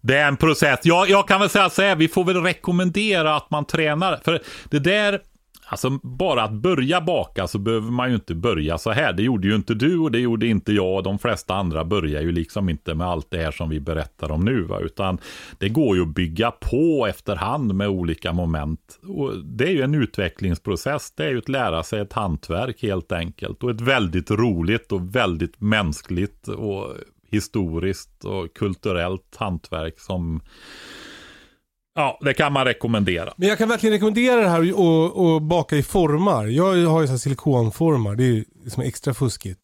Det 0.00 0.16
är 0.16 0.28
en 0.28 0.36
process. 0.36 0.80
Jag, 0.82 1.10
jag 1.10 1.28
kan 1.28 1.40
väl 1.40 1.48
säga 1.48 1.70
så 1.70 1.82
här, 1.82 1.96
vi 1.96 2.08
får 2.08 2.24
väl 2.24 2.42
rekommendera 2.42 3.36
att 3.36 3.50
man 3.50 3.64
tränar. 3.64 4.20
För 4.24 4.42
det 4.70 4.78
där, 4.78 5.20
alltså 5.68 5.90
bara 6.02 6.42
att 6.42 6.52
börja 6.52 7.00
baka 7.00 7.46
så 7.46 7.58
behöver 7.58 7.90
man 7.90 8.08
ju 8.08 8.14
inte 8.14 8.34
börja 8.34 8.78
så 8.78 8.90
här. 8.90 9.12
Det 9.12 9.22
gjorde 9.22 9.48
ju 9.48 9.54
inte 9.54 9.74
du 9.74 9.98
och 9.98 10.10
det 10.10 10.18
gjorde 10.18 10.46
inte 10.46 10.72
jag 10.72 11.04
de 11.04 11.18
flesta 11.18 11.54
andra 11.54 11.84
börjar 11.84 12.22
ju 12.22 12.32
liksom 12.32 12.68
inte 12.68 12.94
med 12.94 13.06
allt 13.06 13.30
det 13.30 13.38
här 13.38 13.50
som 13.50 13.68
vi 13.68 13.80
berättar 13.80 14.30
om 14.30 14.44
nu. 14.44 14.62
Va? 14.62 14.80
Utan 14.80 15.18
det 15.58 15.68
går 15.68 15.96
ju 15.96 16.02
att 16.02 16.14
bygga 16.14 16.50
på 16.50 17.06
efterhand 17.06 17.74
med 17.74 17.88
olika 17.88 18.32
moment. 18.32 18.98
Och 19.02 19.44
det 19.44 19.64
är 19.64 19.72
ju 19.72 19.82
en 19.82 19.94
utvecklingsprocess. 19.94 21.12
Det 21.16 21.24
är 21.24 21.30
ju 21.30 21.38
att 21.38 21.48
lära 21.48 21.82
sig 21.82 22.00
ett 22.00 22.12
hantverk 22.12 22.82
helt 22.82 23.12
enkelt. 23.12 23.62
Och 23.62 23.70
ett 23.70 23.80
väldigt 23.80 24.30
roligt 24.30 24.92
och 24.92 25.16
väldigt 25.16 25.60
mänskligt 25.60 26.48
och 26.48 26.94
historiskt 27.30 28.24
och 28.24 28.54
kulturellt 28.54 29.36
hantverk 29.36 30.00
som 30.00 30.40
Ja, 31.98 32.18
det 32.20 32.34
kan 32.34 32.52
man 32.52 32.64
rekommendera. 32.64 33.32
Men 33.36 33.48
jag 33.48 33.58
kan 33.58 33.68
verkligen 33.68 33.92
rekommendera 33.92 34.40
det 34.40 34.48
här 34.48 34.78
och, 34.78 35.34
och 35.34 35.42
baka 35.42 35.76
i 35.76 35.82
formar. 35.82 36.46
Jag 36.46 36.86
har 36.86 37.00
ju 37.00 37.06
så 37.06 37.10
här 37.10 37.18
silikonformar. 37.18 38.16
Det 38.16 38.24
är 38.24 38.28
ju 38.28 38.44
liksom 38.64 38.82
extra 38.82 39.14
fuskigt. 39.14 39.60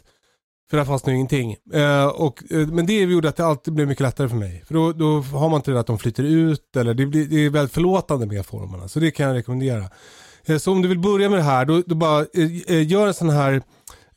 För 0.71 0.77
där 0.77 0.85
fanns 0.85 1.09
ju 1.09 1.13
ingenting. 1.13 1.57
Eh, 1.75 2.07
och, 2.07 2.43
eh, 2.51 2.67
men 2.67 2.87
det 2.87 3.01
gjorde 3.01 3.29
att 3.29 3.37
det 3.37 3.47
alltid 3.47 3.75
blev 3.75 3.89
mycket 3.89 4.03
lättare 4.03 4.29
för 4.29 4.37
mig. 4.37 4.63
För 4.67 4.75
då, 4.75 4.93
då 4.93 5.21
har 5.21 5.49
man 5.49 5.57
inte 5.57 5.71
det 5.71 5.81
att 5.81 5.87
de 5.87 5.99
flyter 5.99 6.23
ut 6.23 6.77
eller 6.77 6.95
det, 6.95 7.07
blir, 7.07 7.27
det 7.27 7.37
är 7.37 7.51
väldigt 7.51 7.75
förlåtande 7.75 8.27
med 8.27 8.47
formarna. 8.47 8.89
Så 8.89 9.01
det 9.01 9.11
kan 9.11 9.27
jag 9.27 9.35
rekommendera. 9.35 9.91
Eh, 10.45 10.57
så 10.59 10.73
om 10.73 10.83
du 10.83 10.89
vill 10.89 10.99
börja 10.99 11.29
med 11.29 11.39
det 11.39 11.43
här, 11.43 11.65
då, 11.65 11.83
då 11.87 11.95
bara 11.95 12.21
eh, 12.21 12.51
eh 12.67 12.87
gör 12.87 13.07
en 13.07 13.15
sån 13.15 13.31
här 13.31 13.63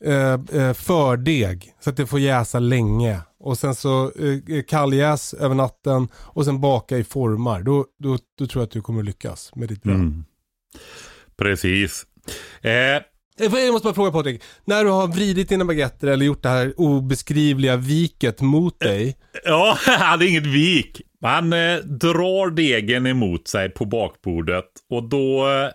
eh, 0.04 0.62
eh, 0.62 0.72
fördeg 0.72 1.72
så 1.80 1.90
att 1.90 1.96
det 1.96 2.06
får 2.06 2.20
jäsa 2.20 2.58
länge. 2.58 3.20
Och 3.40 3.58
sen 3.58 3.74
så 3.74 4.04
eh, 4.04 4.62
kalljäs 4.68 5.34
över 5.34 5.54
natten 5.54 6.08
och 6.14 6.44
sen 6.44 6.60
baka 6.60 6.98
i 6.98 7.04
formar. 7.04 7.62
Då, 7.62 7.84
då, 7.98 8.18
då 8.38 8.46
tror 8.46 8.60
jag 8.62 8.66
att 8.66 8.70
du 8.72 8.80
kommer 8.82 9.02
lyckas 9.02 9.50
med 9.56 9.68
ditt 9.68 9.82
bröd. 9.82 9.96
Mm. 9.96 10.24
Precis. 11.38 12.06
Eh, 12.62 13.02
Eh, 13.40 13.54
Jag 13.54 13.72
måste 13.72 13.86
bara 13.86 13.94
fråga 13.94 14.10
Patrik. 14.12 14.42
När 14.64 14.84
du 14.84 14.90
har 14.90 15.06
vridit 15.08 15.48
dina 15.48 15.64
baguetter 15.64 16.08
eller 16.08 16.26
gjort 16.26 16.42
det 16.42 16.48
här 16.48 16.74
obeskrivliga 16.76 17.76
viket 17.76 18.40
mot 18.40 18.80
dig. 18.80 19.16
ja, 19.44 19.78
han 19.86 20.00
hade 20.00 20.26
inget 20.26 20.46
vik. 20.46 21.00
Man 21.22 21.52
eh, 21.52 21.76
drar 21.76 22.50
degen 22.50 23.06
emot 23.06 23.48
sig 23.48 23.70
på 23.70 23.84
bakbordet 23.84 24.64
och 24.90 25.08
då 25.08 25.48
eh, 25.48 25.68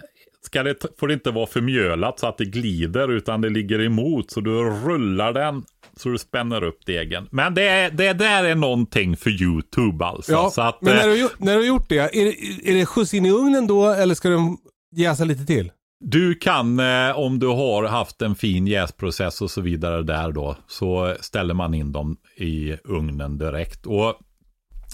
ska 0.46 0.64
det, 0.64 0.76
får 1.00 1.08
det 1.08 1.14
inte 1.14 1.32
vara 1.32 1.46
förmjölat 1.48 2.20
så 2.20 2.28
att 2.28 2.38
det 2.38 2.46
glider 2.46 3.12
utan 3.12 3.42
det 3.42 3.50
ligger 3.50 3.82
emot. 3.82 4.32
Så 4.32 4.42
du 4.42 4.52
rullar 4.70 5.34
den 5.34 5.64
så 5.98 6.10
du 6.10 6.18
spänner 6.18 6.64
upp 6.64 6.86
degen. 6.86 7.28
Men 7.32 7.54
det, 7.54 7.90
det 7.90 8.14
där 8.14 8.44
är 8.44 8.56
någonting 8.56 9.18
för 9.18 9.30
YouTube 9.30 10.06
alltså. 10.06 10.32
Ja, 10.32 10.50
så 10.50 10.62
att, 10.62 10.82
men 10.82 10.96
när 10.96 11.08
eh, 11.08 11.14
du, 11.14 11.30
när 11.38 11.54
du 11.54 11.60
har 11.60 11.68
gjort 11.68 11.90
det, 11.90 11.98
är 11.98 12.26
det, 12.26 12.70
är 12.70 12.74
det 12.74 12.86
skjuts 12.86 13.14
in 13.14 13.26
i 13.26 13.32
ugnen 13.32 13.68
då 13.68 13.90
eller 13.90 14.16
ska 14.16 14.30
den 14.30 14.58
jäsa 14.96 15.24
lite 15.24 15.46
till? 15.46 15.72
Du 16.06 16.36
kan, 16.36 16.80
eh, 16.80 17.20
om 17.20 17.40
du 17.40 17.48
har 17.48 17.84
haft 17.84 18.22
en 18.22 18.36
fin 18.36 18.68
jäsprocess 18.68 19.42
och 19.42 19.52
så 19.52 19.62
vidare 19.62 20.04
där 20.04 20.32
då, 20.32 20.56
så 20.68 21.16
ställer 21.20 21.54
man 21.54 21.74
in 21.74 21.92
dem 21.92 22.18
i 22.36 22.78
ugnen 22.84 23.38
direkt. 23.38 23.86
Och 23.86 24.16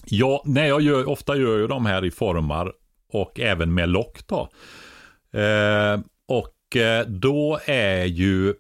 ja, 0.06 0.44
när 0.46 0.66
jag 0.66 0.82
gör, 0.82 1.10
ofta 1.10 1.36
gör 1.36 1.60
jag 1.60 1.70
de 1.70 1.86
här 1.86 2.06
i 2.06 2.12
formar 2.12 2.72
och 3.14 3.40
även 3.40 3.74
med 3.74 3.90
lock 3.90 4.28
då. 4.28 4.50
Eh, 5.40 6.00
och 6.28 6.76
eh, 6.76 7.06
då 7.08 7.60
är 7.66 8.06
ju 8.06 8.54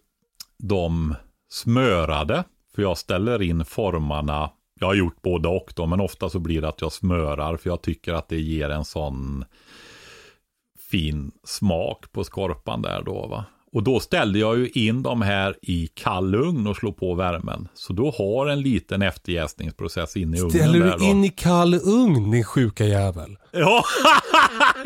de 0.57 1.15
smörade, 1.49 2.43
för 2.75 2.81
jag 2.81 2.97
ställer 2.97 3.41
in 3.41 3.65
formarna. 3.65 4.49
Jag 4.79 4.87
har 4.87 4.95
gjort 4.95 5.21
både 5.21 5.47
och 5.47 5.73
då, 5.75 5.85
men 5.85 5.99
ofta 5.99 6.29
så 6.29 6.39
blir 6.39 6.61
det 6.61 6.67
att 6.69 6.81
jag 6.81 6.91
smörar, 6.91 7.57
för 7.57 7.69
jag 7.69 7.81
tycker 7.81 8.13
att 8.13 8.29
det 8.29 8.39
ger 8.39 8.69
en 8.69 8.85
sån 8.85 9.45
fin 10.91 11.31
smak 11.43 12.11
på 12.11 12.23
skorpan 12.23 12.81
där 12.81 13.01
då 13.05 13.27
va. 13.27 13.45
Och 13.71 13.83
då 13.83 13.99
ställde 13.99 14.39
jag 14.39 14.57
ju 14.57 14.69
in 14.69 15.03
de 15.03 15.21
här 15.21 15.55
i 15.61 15.87
kall 15.87 16.35
ugn 16.35 16.67
och 16.67 16.75
slog 16.75 16.97
på 16.97 17.13
värmen. 17.13 17.67
Så 17.73 17.93
då 17.93 18.11
har 18.17 18.47
en 18.47 18.61
liten 18.61 19.01
efterjäsningsprocess 19.01 20.17
in 20.17 20.33
i 20.33 20.37
ugnen 20.39 20.51
Ställer 20.51 20.79
du 20.79 20.91
då. 20.97 21.05
in 21.05 21.23
i 21.23 21.29
kall 21.29 21.73
ugn 21.73 22.31
din 22.31 22.43
sjuka 22.43 22.85
jävel? 22.85 23.37
Ja, 23.51 23.83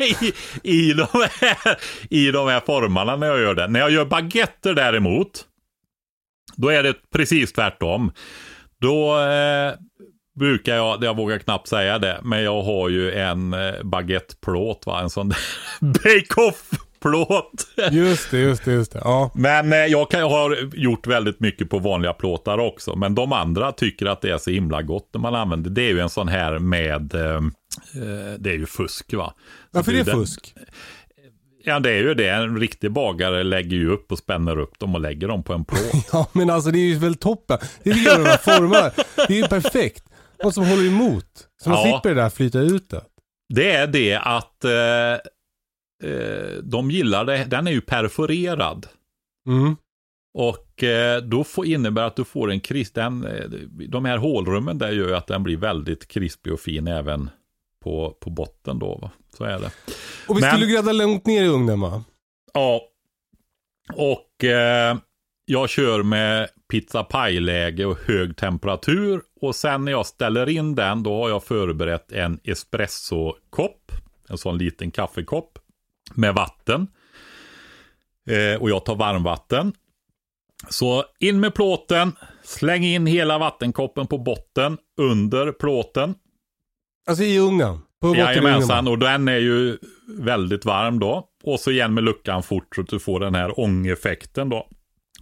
I, 0.00 0.32
i, 0.62 0.92
de 0.92 1.06
här, 1.12 1.76
i 2.10 2.30
de 2.30 2.48
här 2.48 2.60
formarna 2.66 3.16
när 3.16 3.26
jag 3.26 3.40
gör 3.40 3.54
det. 3.54 3.68
När 3.68 3.80
jag 3.80 3.90
gör 3.90 4.04
baguetter 4.04 4.74
däremot, 4.74 5.46
då 6.56 6.68
är 6.68 6.82
det 6.82 6.94
precis 7.12 7.52
tvärtom. 7.52 8.12
Då 8.80 9.18
eh, 9.20 9.72
brukar 10.38 10.74
jag, 10.76 11.04
jag 11.04 11.16
vågar 11.16 11.38
knappt 11.38 11.68
säga 11.68 11.98
det, 11.98 12.20
men 12.22 12.42
jag 12.42 12.62
har 12.62 12.88
ju 12.88 13.12
en 13.12 13.52
eh, 13.54 13.82
baguetteplåt, 13.82 14.82
va? 14.86 15.00
en 15.00 15.10
sån 15.10 15.28
där 15.28 15.38
bake-off-plåt. 15.80 17.66
Just 17.92 18.30
det, 18.30 18.38
just 18.38 18.64
det, 18.64 18.72
just 18.72 18.92
det. 18.92 19.00
Ja. 19.04 19.30
Men 19.34 19.72
eh, 19.72 19.78
jag 19.78 20.10
kan, 20.10 20.22
har 20.22 20.76
gjort 20.76 21.06
väldigt 21.06 21.40
mycket 21.40 21.70
på 21.70 21.78
vanliga 21.78 22.12
plåtar 22.12 22.58
också. 22.58 22.96
Men 22.96 23.14
de 23.14 23.32
andra 23.32 23.72
tycker 23.72 24.06
att 24.06 24.20
det 24.20 24.30
är 24.30 24.38
så 24.38 24.50
himla 24.50 24.82
gott 24.82 25.10
när 25.14 25.20
man 25.20 25.34
använder. 25.34 25.70
Det 25.70 25.82
är 25.82 25.90
ju 25.92 26.00
en 26.00 26.10
sån 26.10 26.28
här 26.28 26.58
med, 26.58 27.14
eh, 27.14 27.34
eh, 27.34 28.34
det 28.38 28.50
är 28.50 28.58
ju 28.58 28.66
fusk 28.66 29.14
va. 29.14 29.34
Varför 29.70 29.92
är 29.92 29.96
det 29.96 30.02
den- 30.02 30.14
fusk? 30.20 30.54
Ja 31.66 31.80
det 31.80 31.90
är 31.90 32.02
ju 32.02 32.14
det. 32.14 32.28
En 32.28 32.58
riktig 32.60 32.92
bagare 32.92 33.42
lägger 33.42 33.76
ju 33.76 33.90
upp 33.90 34.12
och 34.12 34.18
spänner 34.18 34.58
upp 34.58 34.78
dem 34.78 34.94
och 34.94 35.00
lägger 35.00 35.28
dem 35.28 35.42
på 35.42 35.52
en 35.52 35.64
plåt. 35.64 36.08
Ja 36.12 36.28
men 36.32 36.50
alltså 36.50 36.70
det 36.70 36.78
är 36.78 36.86
ju 36.88 36.98
väl 36.98 37.14
toppen. 37.14 37.58
Det 37.82 37.90
är 37.90 37.94
ju 37.94 38.04
de 38.04 38.28
här 38.28 38.36
formarna. 38.36 38.90
Det 39.28 39.34
är 39.34 39.42
ju 39.42 39.48
perfekt. 39.48 40.04
Något 40.44 40.54
som 40.54 40.66
håller 40.66 40.86
emot. 40.86 41.48
Så 41.62 41.70
man 41.70 41.78
Ja. 41.78 41.84
slipper 41.84 42.14
det 42.14 42.22
där 42.22 42.30
flyta 42.30 42.58
ut 42.60 42.90
det. 42.90 43.02
det 43.54 43.72
är 43.72 43.86
det 43.86 44.14
att 44.16 44.64
eh, 44.64 45.12
eh, 46.10 46.52
de 46.62 46.90
gillar 46.90 47.24
det. 47.24 47.44
Den 47.44 47.66
är 47.66 47.72
ju 47.72 47.80
perforerad. 47.80 48.86
Mm. 49.48 49.76
Och 50.38 50.82
eh, 50.84 51.22
då 51.22 51.44
får, 51.44 51.66
innebär 51.66 52.02
att 52.02 52.16
du 52.16 52.24
får 52.24 52.50
en 52.50 52.60
krisp, 52.60 52.94
den, 52.94 53.24
eh, 53.26 53.44
de 53.88 54.04
här 54.04 54.16
hålrummen 54.18 54.78
där 54.78 54.92
gör 54.92 55.08
ju 55.08 55.14
att 55.16 55.26
den 55.26 55.42
blir 55.42 55.56
väldigt 55.56 56.08
krispig 56.08 56.52
och 56.52 56.60
fin 56.60 56.88
även 56.88 57.30
på, 57.84 58.16
på 58.20 58.30
botten 58.30 58.78
då. 58.78 58.98
Va? 59.02 59.10
Så 59.36 59.44
är 59.44 59.58
det. 59.58 59.70
Och 60.28 60.36
vi 60.36 60.40
Men- 60.40 60.50
skulle 60.50 60.72
grädda 60.72 60.92
långt 60.92 61.26
ner 61.26 61.42
i 61.42 61.46
ugnen 61.48 61.80
va? 61.80 62.04
Ja, 62.54 62.80
och 63.94 64.44
eh, 64.44 64.96
jag 65.44 65.68
kör 65.70 66.02
med 66.02 66.48
pizza 66.70 67.04
pie-läge 67.04 67.84
och 67.86 67.98
hög 67.98 68.36
temperatur. 68.36 69.22
Och 69.40 69.56
sen 69.56 69.84
när 69.84 69.92
jag 69.92 70.06
ställer 70.06 70.48
in 70.48 70.74
den, 70.74 71.02
då 71.02 71.22
har 71.22 71.28
jag 71.28 71.44
förberett 71.44 72.12
en 72.12 72.40
espressokopp. 72.44 73.92
En 74.28 74.38
sån 74.38 74.58
liten 74.58 74.90
kaffekopp 74.90 75.58
med 76.14 76.34
vatten. 76.34 76.86
Eh, 78.30 78.60
och 78.62 78.70
jag 78.70 78.84
tar 78.84 78.94
varmvatten. 78.96 79.72
Så 80.68 81.04
in 81.20 81.40
med 81.40 81.54
plåten, 81.54 82.12
släng 82.42 82.84
in 82.84 83.06
hela 83.06 83.38
vattenkoppen 83.38 84.06
på 84.06 84.18
botten 84.18 84.78
under 85.00 85.52
plåten. 85.52 86.14
Alltså 87.06 87.24
i 87.24 87.38
ugnen. 87.38 87.78
På. 88.00 88.16
Jajamensan, 88.16 88.88
och 88.88 88.98
den 88.98 89.28
är 89.28 89.38
ju 89.38 89.78
väldigt 90.18 90.64
varm 90.64 90.98
då. 90.98 91.28
Och 91.44 91.60
så 91.60 91.70
igen 91.70 91.94
med 91.94 92.04
luckan 92.04 92.42
fort 92.42 92.74
så 92.74 92.80
att 92.80 92.88
du 92.88 92.98
får 92.98 93.20
den 93.20 93.34
här 93.34 93.60
ångeffekten 93.60 94.48
då. 94.48 94.66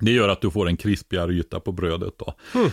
Det 0.01 0.11
gör 0.13 0.29
att 0.29 0.41
du 0.41 0.51
får 0.51 0.69
en 0.69 0.77
krispigare 0.77 1.33
yta 1.33 1.61
på 1.61 1.73
brödet 1.73 2.15
då. 2.19 2.35
Hmm. 2.53 2.71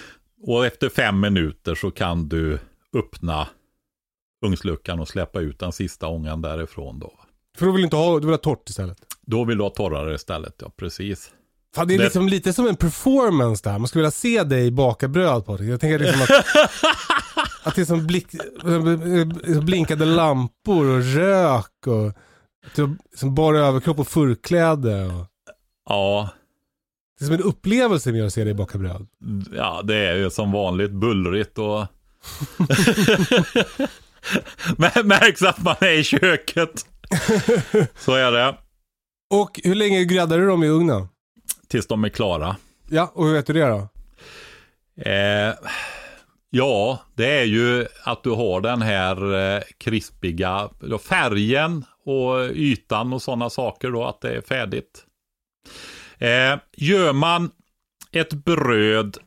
Och 0.48 0.66
efter 0.66 0.90
fem 0.90 1.20
minuter 1.20 1.76
så 1.76 1.92
kan 1.92 2.30
du 2.30 2.60
öppna 2.98 3.48
ugnsluckan 4.46 5.00
och 5.00 5.08
släppa 5.08 5.40
ut 5.40 5.60
den 5.60 5.72
sista 5.72 6.08
ångan 6.08 6.42
därifrån 6.42 7.00
då. 7.00 7.14
För 7.58 7.66
då 7.66 7.72
vill 7.72 7.82
du 7.82 7.84
inte 7.86 7.96
ha, 7.96 8.20
du 8.20 8.26
vill 8.26 8.34
ha 8.34 8.38
torrt 8.38 8.70
istället. 8.70 8.98
Då 9.22 9.44
vill 9.44 9.58
du 9.58 9.64
ha 9.64 9.70
torrare 9.70 10.16
istället, 10.16 10.56
ja 10.62 10.72
precis. 10.78 11.32
Fan, 11.76 11.88
det 11.88 11.94
är 11.94 11.98
Det- 11.98 12.04
liksom 12.04 12.28
lite 12.28 12.54
som 12.54 12.68
en 12.68 12.76
performance 12.76 13.70
där. 13.70 13.80
Man 13.80 13.88
skulle 13.88 14.02
vilja 14.02 14.12
se 14.12 14.44
dig 14.44 14.72
baka 14.72 15.08
bröd 15.08 15.46
på 15.46 15.58
det. 15.58 15.66
Jag 15.66 15.80
tänker 15.80 16.00
liksom 16.00 16.22
att, 16.22 16.30
att 17.64 17.76
det 17.76 17.82
är 17.82 17.86
som 17.86 18.08
blick, 18.08 18.28
blinkade 19.64 20.06
lampor 20.06 20.86
och 20.98 21.04
rök 21.04 21.88
och 21.88 22.14
som 23.16 23.36
bara 23.36 23.60
överkropp 23.60 24.00
och 24.00 24.08
förkläde. 24.08 25.06
Och, 25.06 25.26
Ja, 25.90 26.30
det 27.20 27.24
är 27.24 27.26
som 27.26 27.36
en 27.36 27.44
upplevelse 27.44 28.12
med 28.12 28.26
att 28.26 28.34
se 28.34 28.44
dig 28.44 28.54
baka 28.54 28.78
bröd. 28.78 29.08
ja 29.54 29.82
det 29.84 29.96
är 29.96 30.16
ju 30.16 30.30
som 30.30 30.52
vanligt 30.52 30.92
bullrigt 30.92 31.58
och... 31.58 31.80
Men 34.78 35.08
märks 35.08 35.42
att 35.42 35.64
man 35.64 35.76
är 35.80 35.92
i 36.00 36.04
köket. 36.04 36.86
Så 37.98 38.14
är 38.14 38.32
det. 38.32 38.56
Och 39.30 39.60
hur 39.64 39.76
länge 39.76 40.06
gräddar 40.06 40.38
du 40.38 40.48
dem 40.48 40.64
i 40.64 40.68
ugnen? 40.68 41.08
Tills 41.68 41.88
de 41.88 42.04
är 42.04 42.10
klara. 42.10 42.56
Ja, 42.90 43.12
och 43.14 43.26
hur 43.26 43.34
vet 43.34 43.48
du 43.48 43.54
det 43.54 43.66
då? 43.68 43.90
Eh, 45.10 45.54
ja, 46.50 47.00
det 47.16 47.40
är 47.40 47.44
ju 47.44 47.86
att 48.04 48.24
du 48.24 48.30
har 48.30 48.62
den 48.62 48.82
här 48.82 49.34
eh, 49.56 49.62
krispiga 49.78 50.70
färgen 51.10 51.86
och 52.06 52.50
ytan 52.54 53.14
och 53.14 53.22
sådana 53.22 53.50
saker 53.50 53.92
då, 53.92 54.06
att 54.06 54.22
det 54.22 54.32
är 54.36 54.42
färdigt. 54.42 55.06
Eh, 56.18 56.60
gör 56.78 57.14
man 57.14 57.52
ett 58.12 58.34
bröd 58.34 59.18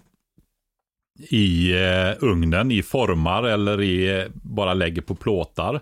i 1.31 1.73
eh, 1.73 2.11
ugnen, 2.21 2.71
i 2.73 2.83
formar 2.83 3.43
eller 3.43 3.81
i, 3.81 4.21
eh, 4.21 4.25
bara 4.35 4.75
lägger 4.75 5.03
på 5.03 5.15
plåtar, 5.15 5.81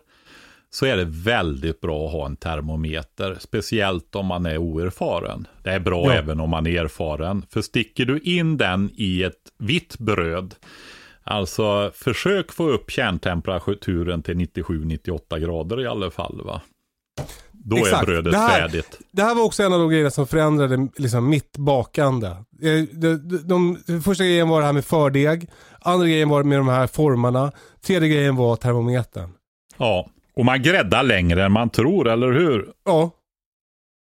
så 0.71 0.87
är 0.87 0.97
det 0.97 1.05
väldigt 1.05 1.81
bra 1.81 2.07
att 2.07 2.13
ha 2.13 2.27
en 2.27 2.37
termometer. 2.37 3.37
Speciellt 3.41 4.15
om 4.15 4.27
man 4.27 4.47
är 4.47 4.59
oerfaren. 4.59 5.47
Det 5.63 5.71
är 5.71 5.81
bra 5.81 6.05
Ja. 6.07 6.13
även 6.13 6.41
om 6.41 6.51
man 6.51 6.67
är 6.67 6.85
erfaren. 6.85 7.43
För 7.51 7.63
sticker 7.63 8.05
du 8.05 8.19
in 8.21 8.57
den 8.57 8.91
i 8.95 9.23
ett 9.23 9.53
vitt 9.59 9.99
bröd, 9.99 10.55
alltså 11.31 11.91
försök 11.95 12.53
få 12.53 12.69
upp 12.69 12.91
kärntemperaturen 12.91 14.23
till 14.23 14.35
97-98 14.37 15.39
grader 15.39 15.81
i 15.81 15.87
alla 15.87 16.11
fall. 16.11 16.41
Va? 16.45 16.61
Då 17.53 17.77
Exakt. 17.77 18.03
är 18.03 18.07
brödet 18.07 18.33
Det 18.33 18.39
här- 18.39 18.61
färdigt. 18.61 18.99
Det 19.13 19.23
här 19.23 19.35
var 19.35 19.43
också 19.45 19.63
en 19.63 19.73
av 19.73 19.79
de 19.79 19.89
grejerna 19.91 20.11
som 20.11 20.27
förändrade 20.27 20.89
liksom, 20.97 21.29
mitt 21.29 21.57
bakande. 21.59 22.27
Eh, 22.29 22.37
De, 22.61 22.87
de, 22.93 23.17
de, 23.45 23.79
de, 23.87 24.03
första 24.03 24.25
grejen 24.25 24.49
var 24.49 24.61
det 24.61 24.67
här 24.67 24.73
med 24.73 24.85
fördeg. 24.85 25.49
Andra 25.81 26.07
grejen 26.07 26.29
var 26.29 26.43
med 26.43 26.59
de 26.59 26.69
här 26.69 26.87
formarna. 26.87 27.53
Tredje 27.81 28.09
grejen 28.09 28.37
var 28.37 28.57
termometern. 28.57 29.31
Ja, 29.77 30.11
och 30.37 30.45
man 30.45 30.63
gräddar 30.63 31.03
längre 31.03 31.45
än 31.45 31.53
man 31.53 31.71
tror, 31.71 32.09
eller 32.09 32.33
hur? 32.33 32.69
Ja, 32.85 33.11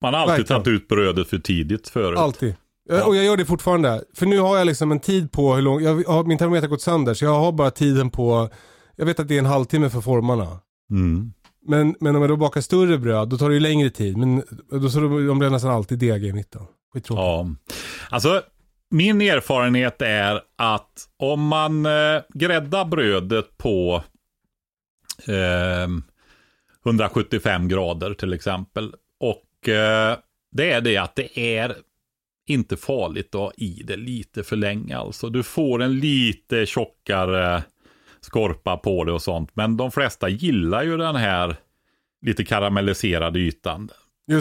Man 0.02 0.14
har 0.14 0.22
alltid 0.22 0.38
Verkligen. 0.38 0.64
tagit 0.64 0.82
ut 0.82 0.88
brödet 0.88 1.28
för 1.28 1.38
tidigt 1.40 1.90
förut. 1.90 2.18
alltid. 2.20 2.56
Ja. 2.90 3.06
Och 3.06 3.16
jag 3.16 3.26
gör 3.26 3.38
det 3.38 3.46
fortfarande. 3.46 4.04
För 4.16 4.26
nu 4.26 4.40
har 4.40 4.58
jag 4.58 4.68
liksom 4.68 4.92
en 4.92 5.00
tid 5.00 5.32
på 5.32 5.56
hur 5.56 5.62
lång, 5.62 5.82
jag 5.82 6.04
har, 6.04 6.24
min 6.24 6.38
termometer 6.38 6.68
har 6.68 6.70
gått 6.70 6.82
sönder 6.82 7.14
så 7.14 7.26
jag 7.26 7.40
har 7.40 7.52
bara 7.52 7.72
tiden 7.72 8.10
på, 8.10 8.50
jag 8.96 9.06
vet 9.06 9.20
att 9.20 9.28
det 9.28 9.36
är 9.36 9.40
en 9.40 9.46
halvtimme 9.46 9.90
för 9.90 10.02
formarna. 10.02 10.60
Mm. 10.92 11.34
Men, 11.66 11.96
men 12.00 12.16
om 12.16 12.22
jag 12.22 12.32
då 12.32 12.36
bakar 12.36 12.62
större 12.62 12.98
bröd 12.98 13.30
då 13.30 13.38
tar 13.38 13.50
det 13.50 13.54
ju 13.54 13.60
längre 13.60 13.90
tid. 13.90 14.18
Men 14.18 14.44
då 14.72 14.90
så 14.90 15.00
de 15.00 15.40
blir 15.40 15.50
nästan 15.50 15.72
alltid 15.72 16.00
deg 16.00 16.26
i 16.26 16.34
mitten. 16.34 16.62
Skittråkigt. 16.94 17.22
Ja, 17.22 17.48
alltså 18.10 18.42
min 18.90 19.22
erfarenhet 19.22 20.02
är 20.02 20.42
att 20.56 21.08
om 21.18 21.48
man 21.48 21.86
eh, 21.86 22.22
gräddar 22.34 22.86
brödet 22.86 23.58
på 23.58 24.04
eh, 25.28 25.88
175 26.86 27.68
grader 27.68 28.14
till 28.14 28.34
exempel 28.34 28.94
och 29.20 29.70
eh, 29.70 30.18
det 30.52 30.72
är 30.72 30.82
det 30.82 30.98
att 30.98 31.16
det 31.16 31.40
är 31.40 31.76
inte 32.50 32.78
farligt 32.78 33.36
att 33.36 33.42
ha 33.42 33.52
i 33.58 33.84
det 33.86 33.96
lite 33.96 34.44
för 34.44 34.56
länge. 34.56 34.98
Alltså 34.98 35.30
du 35.30 35.44
får 35.44 35.82
en 35.82 36.00
lite 36.00 36.66
tjockare 36.66 37.64
skorpa 38.22 38.78
på 38.78 39.04
det 39.04 39.12
och 39.12 39.22
sånt. 39.22 39.50
Men 39.54 39.78
de 39.78 39.92
flesta 39.92 40.30
gillar 40.30 40.84
ju 40.84 40.98
den 40.98 41.16
här 41.16 41.56
lite 42.22 42.46
karamelliserade 42.46 43.40
ytan. 43.40 43.90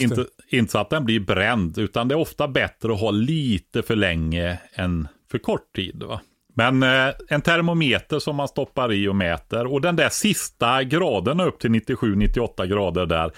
Inte, 0.00 0.26
inte 0.48 0.72
så 0.72 0.78
att 0.78 0.90
den 0.90 1.04
blir 1.04 1.20
bränd, 1.20 1.78
utan 1.78 2.08
det 2.08 2.14
är 2.14 2.18
ofta 2.18 2.48
bättre 2.48 2.92
att 2.92 3.00
ha 3.00 3.10
lite 3.10 3.82
för 3.82 3.96
länge 3.96 4.58
än 4.72 5.08
för 5.30 5.38
kort 5.38 5.76
tid. 5.76 6.02
Va? 6.02 6.20
Men 6.58 6.82
eh, 6.82 7.14
en 7.28 7.42
termometer 7.42 8.18
som 8.18 8.36
man 8.36 8.48
stoppar 8.48 8.92
i 8.92 9.08
och 9.08 9.16
mäter 9.16 9.66
och 9.66 9.80
den 9.80 9.96
där 9.96 10.08
sista 10.08 10.82
graden 10.82 11.40
upp 11.40 11.58
till 11.60 11.70
97-98 11.70 12.66
grader 12.66 13.06
där, 13.06 13.30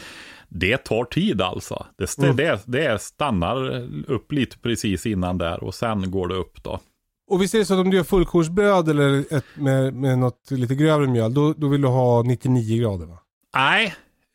det 0.49 0.77
tar 0.77 1.05
tid 1.05 1.43
alltså. 1.43 1.87
Det, 1.99 2.19
Mm. 2.19 2.37
det, 2.37 2.61
det 2.66 3.03
stannar 3.03 3.87
upp 4.11 4.33
lite 4.33 4.59
precis 4.59 5.07
innan 5.07 5.39
där 5.39 5.64
och 5.64 5.75
sen 5.75 6.11
går 6.11 6.29
det 6.29 6.35
upp 6.35 6.62
då. 6.62 6.81
Och 7.31 7.43
visst 7.43 7.55
är 7.55 7.59
det 7.59 7.64
så 7.64 7.75
att 7.75 7.81
om 7.81 7.91
du 7.91 7.97
gör 7.97 8.05
fullkornsbröd 8.05 8.89
eller 8.89 9.25
ett, 9.37 9.45
med, 9.55 9.95
med 9.95 10.19
något 10.19 10.51
lite 10.51 10.75
grövre 10.75 11.07
mjöl, 11.07 11.35
då, 11.35 11.53
då 11.53 11.69
vill 11.69 11.83
du 11.83 11.89
ha 11.89 12.23
99 12.23 12.81
grader 12.83 13.07
va? 13.07 13.19
Nej, 13.55 13.95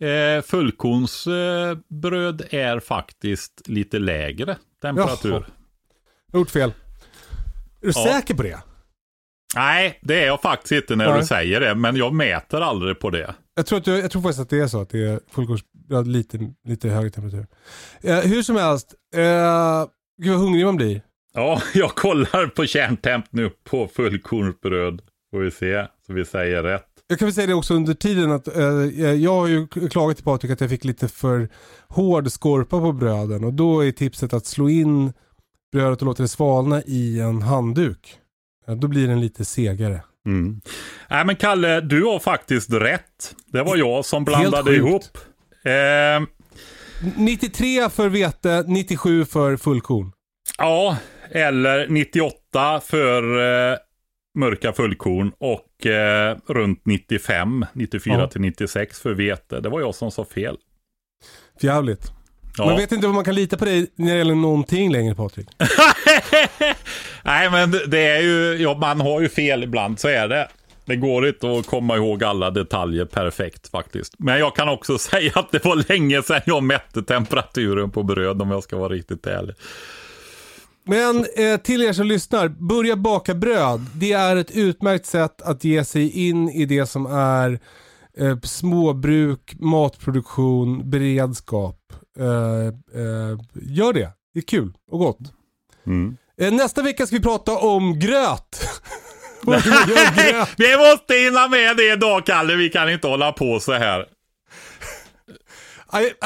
eh, 0.10 0.42
fullkornsbröd 0.42 2.42
eh, 2.50 2.60
är 2.60 2.80
faktiskt 2.80 3.62
lite 3.68 4.00
lägre 4.00 4.58
temperatur. 4.82 5.32
Jaha. 5.32 5.44
Jag 6.28 6.34
har 6.34 6.40
gjort 6.40 6.50
fel. 6.50 6.70
Är 7.82 7.88
du 7.88 7.92
Ja. 7.96 8.14
säker 8.14 8.34
på 8.34 8.44
det? 8.44 8.60
Nej, 9.56 10.00
det 10.02 10.24
är 10.24 10.28
jag 10.28 10.42
faktiskt 10.42 10.72
inte 10.72 10.96
när 10.96 11.10
Nej. 11.10 11.20
du 11.20 11.26
säger 11.26 11.60
det, 11.60 11.76
men 11.76 11.96
jag 11.96 12.14
mäter 12.14 12.62
aldrig 12.62 13.00
på 13.00 13.10
det. 13.10 13.36
Jag 13.56 13.66
tror, 13.66 13.80
att 13.80 13.88
jag, 13.88 14.00
jag 14.00 14.12
tror 14.12 14.22
faktiskt 14.22 14.40
att 14.42 14.50
det 14.50 14.60
är 14.60 14.68
så 14.68 14.82
att 14.82 14.90
det 14.90 15.08
är 15.08 15.20
fullkornsbröd 15.32 16.08
lite, 16.08 16.40
lite 16.68 16.90
högre 16.90 17.10
temperatur. 17.10 17.48
Eh, 18.02 18.20
hur 18.20 18.44
som 18.44 18.56
helst, 18.56 18.94
eh, 19.16 19.86
gud 20.22 20.32
vad 20.32 20.42
hungrig 20.42 20.66
man 20.66 20.76
blir. 20.76 21.02
Ja, 21.34 21.62
jag 21.74 21.90
kollar 21.96 22.48
på 22.48 22.66
kärntemp 22.66 23.26
nu 23.30 23.50
på 23.64 23.88
fullkornsbröd. 23.88 25.02
Får 25.32 25.40
vi 25.40 25.52
se, 25.52 25.86
så 26.08 26.14
vi 26.14 26.26
säger 26.26 26.64
rätt. 26.64 26.86
Jag 27.08 27.20
kan 27.20 27.26
väl 27.26 27.34
säga 27.36 27.48
det 27.48 27.54
också 27.54 27.74
under 27.74 27.94
tiden 27.94 28.32
att 28.32 28.56
eh, 28.58 28.64
jag 29.14 29.34
har 29.34 29.48
ju 29.48 29.68
klagat 29.68 30.18
till 30.18 30.26
Patrik 30.26 30.52
att 30.52 30.62
jag 30.62 30.70
fick 30.70 30.84
lite 30.84 31.08
för 31.08 31.50
hård 31.88 32.32
skorpa 32.32 32.80
på 32.80 32.92
bröden 32.92 33.44
och 33.44 33.54
då 33.54 33.86
är 33.86 33.92
tipset 33.92 34.34
att 34.34 34.46
slå 34.46 34.70
in 34.70 35.14
brödet 35.72 36.02
och 36.02 36.06
låta 36.06 36.24
det 36.24 36.30
svalna 36.30 36.82
i 36.86 37.20
en 37.20 37.42
handduk. 37.42 38.20
Då 38.68 38.88
blir 38.88 39.08
den 39.08 39.22
lite 39.22 39.46
segare. 39.46 40.02
Mm. 40.26 40.62
Nej 41.10 41.26
men 41.26 41.36
Kalle, 41.36 41.82
du 41.82 42.04
har 42.04 42.20
faktiskt 42.20 42.74
rätt. 42.74 43.36
Det 43.46 43.64
var 43.64 43.78
jag 43.78 44.06
som 44.06 44.26
blandade 44.26 44.76
ihop. 44.76 45.04
Eh, 45.64 46.28
93 47.18 47.90
för 47.90 48.10
vete, 48.10 48.64
97 48.68 49.26
för 49.26 49.58
fullkorn. 49.58 50.12
ja, 50.58 50.98
eller 51.32 51.88
98 51.88 52.82
för 52.86 53.24
eh, 53.72 53.78
mörka 54.40 54.74
fullkorn 54.74 55.32
och 55.40 55.86
eh, 55.86 56.38
runt 56.48 56.82
95, 56.86 57.66
94 57.74 58.16
Ja. 58.20 58.28
till 58.28 58.42
96 58.42 59.00
för 59.00 59.14
vete. 59.14 59.60
Det 59.60 59.70
var 59.70 59.80
jag 59.82 59.96
som 59.96 60.12
sa 60.12 60.26
fel. 60.26 60.58
Jävligt. 61.60 62.12
Ja. 62.58 62.66
Man 62.66 62.78
vet 62.78 62.92
inte 62.92 63.08
om 63.08 63.16
man 63.16 63.24
kan 63.26 63.36
lita 63.36 63.58
på 63.58 63.66
dig 63.66 63.92
när 63.96 64.12
det 64.12 64.18
gäller 64.18 64.36
någonting 64.36 64.92
längre 64.92 65.16
Patrik. 65.16 65.48
Nej, 67.26 67.52
men 67.52 67.72
det 67.72 68.08
är 68.08 68.22
ju, 68.22 68.58
ja, 68.64 68.78
man 68.78 69.02
har 69.02 69.22
ju 69.22 69.30
fel 69.30 69.64
ibland, 69.64 70.00
så 70.00 70.08
är 70.08 70.28
det. 70.28 70.48
Det 70.86 70.96
går 70.96 71.28
inte 71.28 71.52
att 71.52 71.68
komma 71.68 71.96
ihåg 71.96 72.24
alla 72.24 72.52
detaljer 72.52 73.06
perfekt 73.06 73.68
faktiskt. 73.68 74.14
Men 74.18 74.40
jag 74.40 74.56
kan 74.56 74.70
också 74.70 74.98
säga 74.98 75.32
att 75.36 75.52
det 75.52 75.66
var 75.66 75.90
länge 75.90 76.24
sedan 76.24 76.42
jag 76.46 76.64
mätte 76.64 77.04
temperaturen 77.04 77.92
på 77.92 78.04
bröd 78.04 78.42
om 78.42 78.52
jag 78.52 78.64
ska 78.64 78.78
vara 78.78 78.94
riktigt 78.94 79.28
ärlig. 79.28 79.56
Men 80.86 81.26
eh, 81.38 81.58
till 81.58 81.82
er 81.82 81.94
som 81.94 82.08
lyssnar, 82.08 82.48
börja 82.48 82.96
baka 82.96 83.36
bröd. 83.36 83.86
Det 83.96 84.12
är 84.12 84.36
ett 84.36 84.52
utmärkt 84.52 85.06
sätt 85.06 85.42
att 85.42 85.64
ge 85.64 85.86
sig 85.86 86.28
in 86.28 86.50
i 86.50 86.66
det 86.66 86.86
som 86.86 87.06
är 87.06 87.60
eh, 88.18 88.40
småbruk, 88.40 89.56
matproduktion, 89.60 90.90
beredskap. 90.90 91.80
Eh, 92.20 92.68
eh, 93.02 93.40
gör 93.54 93.94
det. 93.94 94.12
Det 94.34 94.40
är 94.40 94.44
kul 94.48 94.74
och 94.92 95.00
gott. 95.00 95.20
Mm. 95.86 96.18
Eh, 96.40 96.52
nästa 96.52 96.82
vecka 96.82 97.08
ska 97.08 97.16
vi 97.16 97.22
prata 97.22 97.52
om 97.52 98.00
gröt. 98.00 98.70
Vad 99.42 99.64
vi 99.64 99.70
gör 99.70 100.32
gröt. 100.32 100.50
Vi 100.58 100.78
måste 100.78 101.14
hinna 101.14 101.48
med 101.48 101.78
det 101.78 101.92
idag 101.94 102.26
Kalle, 102.26 102.56
vi 102.56 102.70
kan 102.70 102.90
inte 102.90 103.08
hålla 103.08 103.32
på 103.32 103.60
så 103.60 103.74
här. 103.74 104.06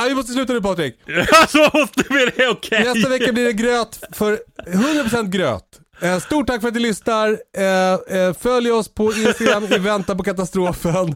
Vi 0.07 0.15
måste 0.15 0.33
sluta 0.33 0.53
nu 0.53 0.61
Patrik. 0.61 0.95
så 1.49 1.69
måste 1.73 2.03
vi 2.09 2.31
det, 2.35 2.47
okej? 2.47 2.83
Nästa 2.83 3.09
vecka 3.09 3.33
blir 3.33 3.45
det 3.45 3.53
gröt 3.53 4.03
för 4.11 4.39
100% 4.65 5.27
gröt. 5.29 5.63
Eh, 6.01 6.19
stort 6.19 6.47
tack 6.47 6.61
för 6.61 6.67
att 6.67 6.73
ni 6.73 6.79
lyssnar. 6.79 7.39
Eh, 7.57 8.19
eh, 8.19 8.33
följ 8.33 8.71
oss 8.71 8.93
på 8.93 9.13
Instagram 9.13 9.63
i 9.63 9.77
väntan 9.77 10.17
på 10.17 10.23
katastrofen. 10.23 11.15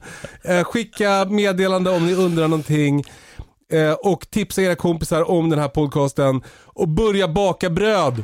Skicka 0.63 1.25
meddelande 1.25 1.91
om 1.91 2.05
ni 2.05 2.13
undrar 2.13 2.47
någonting. 2.47 3.03
Och 3.99 4.29
tipsa 4.31 4.61
era 4.61 4.75
kompisar 4.75 5.29
om 5.31 5.49
den 5.49 5.59
här 5.59 5.67
podcasten. 5.67 6.41
Och 6.65 6.87
börja 6.87 7.27
baka 7.27 7.69
bröd. 7.69 8.23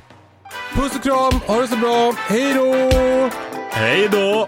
Puss 0.75 0.95
och 0.95 1.03
kram, 1.03 1.41
ha 1.47 1.61
det 1.61 1.67
så 1.67 1.77
bra. 1.77 2.13
Hej 2.17 2.53
då! 2.53 2.73
Hej 3.71 4.09
då! 4.11 4.47